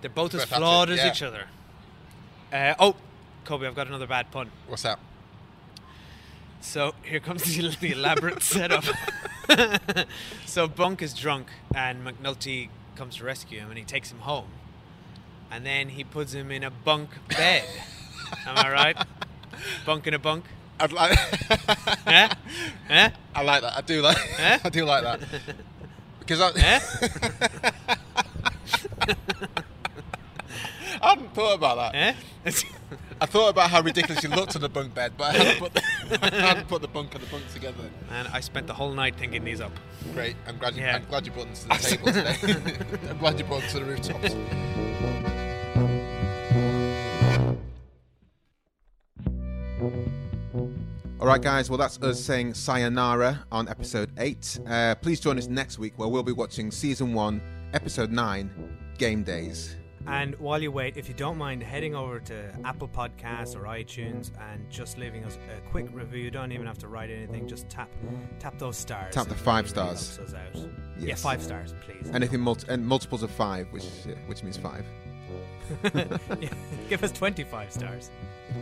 they're 0.00 0.10
both 0.10 0.34
as 0.34 0.42
Both 0.42 0.52
at 0.52 0.56
it, 0.56 0.58
flawed 0.58 0.90
as 0.90 0.98
yeah. 0.98 1.10
each 1.10 1.22
other. 1.22 1.44
Uh, 2.52 2.74
oh, 2.78 2.96
Kobe, 3.44 3.66
I've 3.66 3.74
got 3.74 3.86
another 3.86 4.06
bad 4.06 4.30
pun. 4.30 4.50
What's 4.66 4.82
that? 4.82 4.98
So 6.60 6.94
here 7.02 7.20
comes 7.20 7.42
the, 7.44 7.76
the 7.80 7.92
elaborate 7.92 8.42
setup. 8.42 8.84
so 10.46 10.68
Bunk 10.68 11.02
is 11.02 11.14
drunk, 11.14 11.48
and 11.74 12.04
McNulty 12.04 12.68
comes 12.96 13.16
to 13.16 13.24
rescue 13.24 13.60
him, 13.60 13.70
and 13.70 13.78
he 13.78 13.84
takes 13.84 14.10
him 14.10 14.20
home, 14.20 14.48
and 15.50 15.64
then 15.64 15.90
he 15.90 16.04
puts 16.04 16.32
him 16.32 16.50
in 16.50 16.62
a 16.62 16.70
bunk 16.70 17.10
bed. 17.28 17.64
Am 18.46 18.56
I 18.56 18.70
right? 18.70 18.96
Bunk 19.84 20.06
in 20.06 20.14
a 20.14 20.18
bunk. 20.18 20.44
I'd 20.78 20.92
like. 20.92 21.18
Eh? 22.06 22.28
Eh? 22.88 23.10
I 23.34 23.42
like 23.42 23.62
that. 23.62 23.76
I 23.76 23.80
do 23.82 24.00
like. 24.02 24.18
Eh? 24.40 24.58
I 24.64 24.68
do 24.68 24.84
like 24.84 25.02
that 25.04 25.20
because 26.20 26.40
I. 26.40 26.50
Eh? 26.56 26.80
I 31.02 31.08
hadn't 31.10 31.34
thought 31.34 31.54
about 31.54 31.92
that. 31.92 31.94
Eh? 31.94 32.52
I 33.20 33.26
thought 33.26 33.50
about 33.50 33.70
how 33.70 33.82
ridiculous 33.82 34.22
you 34.22 34.30
looked 34.30 34.56
on 34.56 34.62
the 34.62 34.68
bunk 34.68 34.94
bed, 34.94 35.12
but 35.16 35.34
I 35.34 35.38
hadn't 35.38 35.58
put 35.58 35.74
the, 35.74 35.82
I 36.22 36.46
hadn't 36.46 36.68
put 36.68 36.80
the 36.82 36.88
bunk 36.88 37.14
and 37.14 37.22
the 37.22 37.30
bunk 37.30 37.50
together. 37.52 37.90
And 38.10 38.28
I 38.28 38.40
spent 38.40 38.66
the 38.66 38.74
whole 38.74 38.92
night 38.92 39.16
thinking 39.16 39.44
these 39.44 39.60
up. 39.60 39.72
Great. 40.14 40.36
I'm 40.46 40.56
glad 40.58 40.74
you, 40.74 40.82
Yeah. 40.82 40.96
I'm 40.96 41.04
glad 41.04 41.26
you 41.26 41.32
brought 41.32 41.46
them 41.46 41.54
to 41.54 41.68
the 41.68 41.74
table 41.74 42.12
today. 42.12 42.76
I'm 43.10 43.18
glad 43.18 43.38
you 43.38 43.44
brought 43.44 43.60
them 43.62 43.70
to 43.70 43.78
the 43.80 43.84
rooftops. 43.84 45.39
All 49.80 51.26
right, 51.26 51.40
guys. 51.40 51.70
Well, 51.70 51.78
that's 51.78 52.00
us 52.02 52.22
saying 52.22 52.54
sayonara 52.54 53.44
on 53.50 53.68
episode 53.68 54.10
eight. 54.18 54.58
Uh, 54.66 54.94
please 54.96 55.20
join 55.20 55.38
us 55.38 55.46
next 55.48 55.78
week 55.78 55.94
where 55.98 56.08
we'll 56.08 56.22
be 56.22 56.32
watching 56.32 56.70
season 56.70 57.14
one, 57.14 57.40
episode 57.72 58.10
nine, 58.10 58.50
Game 58.98 59.22
Days. 59.22 59.76
And 60.06 60.34
while 60.36 60.60
you 60.62 60.72
wait, 60.72 60.96
if 60.96 61.08
you 61.08 61.14
don't 61.14 61.36
mind 61.38 61.62
heading 61.62 61.94
over 61.94 62.20
to 62.20 62.52
Apple 62.64 62.88
Podcasts 62.88 63.54
or 63.54 63.60
iTunes 63.64 64.30
and 64.52 64.68
just 64.70 64.96
leaving 64.98 65.24
us 65.24 65.38
a 65.56 65.60
quick 65.70 65.88
review, 65.92 66.24
you 66.24 66.30
don't 66.30 66.52
even 66.52 66.66
have 66.66 66.78
to 66.78 66.88
write 66.88 67.10
anything. 67.10 67.46
Just 67.46 67.68
tap 67.68 67.90
tap 68.38 68.58
those 68.58 68.76
stars. 68.78 69.14
Tap 69.14 69.28
the 69.28 69.34
five 69.34 69.64
really 69.64 69.68
stars. 69.70 70.16
helps 70.16 70.32
us 70.32 70.38
out. 70.38 70.56
Yeah, 70.98 71.06
Yes. 71.08 71.22
five 71.22 71.42
stars, 71.42 71.74
please. 71.82 72.10
Anything 72.14 72.40
multi- 72.40 72.66
and 72.68 72.84
multiples 72.86 73.22
of 73.22 73.30
five, 73.30 73.66
which 73.72 73.84
which 74.26 74.42
means 74.42 74.56
five. 74.56 74.84
Give 76.88 77.02
us 77.02 77.12
25 77.12 77.72
stars. 77.72 78.10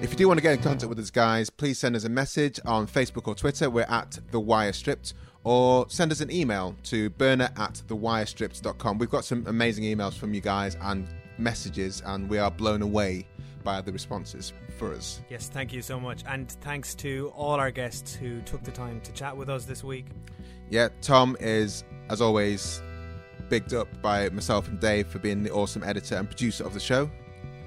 If 0.03 0.11
you 0.11 0.17
do 0.17 0.29
want 0.29 0.39
to 0.39 0.43
get 0.43 0.53
in 0.53 0.63
contact 0.63 0.89
with 0.89 0.99
us, 0.99 1.11
guys, 1.11 1.51
please 1.51 1.79
send 1.79 1.97
us 1.97 2.05
a 2.05 2.09
message 2.09 2.61
on 2.65 2.87
Facebook 2.87 3.27
or 3.27 3.35
Twitter. 3.35 3.71
We're 3.71 3.83
at 3.89 4.19
The 4.31 4.41
Wire 4.41 4.73
Stripped. 4.73 5.15
Or 5.45 5.87
send 5.89 6.13
us 6.13 6.21
an 6.21 6.31
email 6.31 6.75
to 6.85 7.11
burner 7.11 7.49
at 7.57 7.81
thewirestripped.com. 7.89 8.99
We've 8.99 9.09
got 9.09 9.25
some 9.25 9.47
amazing 9.47 9.85
emails 9.85 10.15
from 10.15 10.35
you 10.35 10.41
guys 10.41 10.77
and 10.83 11.09
messages, 11.39 12.03
and 12.05 12.29
we 12.29 12.39
are 12.39 12.51
blown 12.51 12.83
away 12.83 13.27
by 13.65 13.81
the 13.81 13.93
responses 13.93 14.53
for 14.79 14.93
us. 14.93 15.21
Yes, 15.31 15.49
thank 15.49 15.73
you 15.73 15.81
so 15.81 15.99
much. 15.99 16.23
And 16.27 16.51
thanks 16.51 16.95
to 16.97 17.33
all 17.37 17.55
our 17.55 17.71
guests 17.71 18.15
who 18.15 18.41
took 18.43 18.63
the 18.63 18.71
time 18.71 19.01
to 19.03 19.13
chat 19.13 19.37
with 19.37 19.49
us 19.49 19.65
this 19.65 19.83
week. 19.83 20.07
Yeah, 20.71 20.89
Tom 21.01 21.37
is, 21.41 21.85
as 22.11 22.21
always, 22.21 22.83
bigged 23.49 23.75
up 23.75 23.89
by 24.03 24.29
myself 24.31 24.69
and 24.69 24.79
Dave 24.81 25.07
for 25.09 25.19
being 25.19 25.43
the 25.43 25.51
awesome 25.51 25.83
editor 25.83 26.17
and 26.17 26.29
producer 26.29 26.65
of 26.65 26.75
the 26.75 26.81
show. 26.81 27.11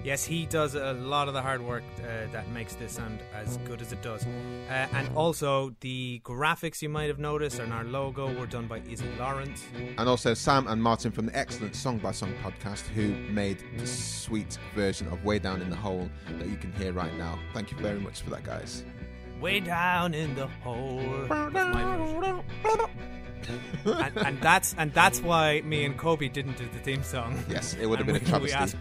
Yes, 0.04 0.26
he 0.26 0.48
does 0.48 0.74
a 0.74 0.94
lot 0.94 1.28
of 1.28 1.36
the 1.36 1.42
hard 1.44 1.62
work 1.62 1.84
uh, 2.00 2.32
that 2.32 2.50
makes 2.50 2.74
this 2.74 2.94
sound 2.94 3.20
as 3.36 3.58
good 3.58 3.82
as 3.82 3.94
it 3.94 4.02
does. 4.02 4.26
Uh, 4.26 4.88
and 4.94 5.08
also, 5.16 5.76
the 5.82 6.20
graphics 6.24 6.82
you 6.82 6.90
might 6.90 7.08
have 7.08 7.20
noticed 7.20 7.60
and 7.60 7.72
our 7.72 7.84
logo 7.84 8.34
were 8.40 8.48
done 8.48 8.66
by 8.66 8.82
Izzy 8.90 9.06
Lawrence. 9.20 9.64
And 10.00 10.10
also 10.10 10.34
Sam 10.34 10.66
and 10.68 10.82
Martin 10.82 11.12
from 11.12 11.28
the 11.28 11.38
excellent 11.38 11.76
Song 11.76 12.00
by 12.00 12.14
Song 12.14 12.34
podcast 12.44 12.88
who 12.88 13.10
made 13.32 13.64
the 13.78 13.86
sweet 13.86 14.58
version 14.74 15.08
of 15.10 15.24
Way 15.24 15.38
Down 15.38 15.62
in 15.62 15.70
the 15.70 15.76
Hole 15.76 16.10
that 16.40 16.48
you 16.48 16.58
can 16.58 16.72
hear 16.74 16.94
right 16.94 17.16
now. 17.16 17.38
Thank 17.54 17.70
you 17.70 17.78
very 17.78 18.00
much 18.00 18.22
for 18.22 18.32
that, 18.32 18.44
guys. 18.44 18.84
Way 19.40 19.60
down 19.60 20.16
in 20.16 20.34
the 20.36 20.48
hole. 20.64 21.00
That's 23.42 23.86
my 23.86 23.94
version. 23.94 24.18
and, 24.18 24.28
and 24.28 24.42
that's 24.42 24.76
and 24.78 24.94
that's 24.94 25.22
why 25.22 25.62
me 25.62 25.86
and 25.86 25.98
Kobe 25.98 26.28
didn't 26.28 26.58
do 26.58 26.68
the 26.72 26.80
theme 26.80 27.04
song. 27.04 27.44
Yes, 27.50 27.76
it 27.80 27.86
would 27.88 27.98
have 28.00 28.08
been 28.08 28.18
a 28.18 28.20
we- 28.20 28.40
we 28.46 28.50
travesty. 28.50 28.78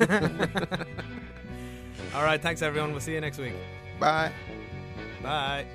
All 2.14 2.24
right, 2.24 2.40
thanks 2.42 2.62
everyone. 2.62 2.90
We'll 2.92 3.00
see 3.00 3.14
you 3.14 3.20
next 3.20 3.38
week. 3.38 3.54
Bye. 3.98 4.32
Bye. 5.22 5.66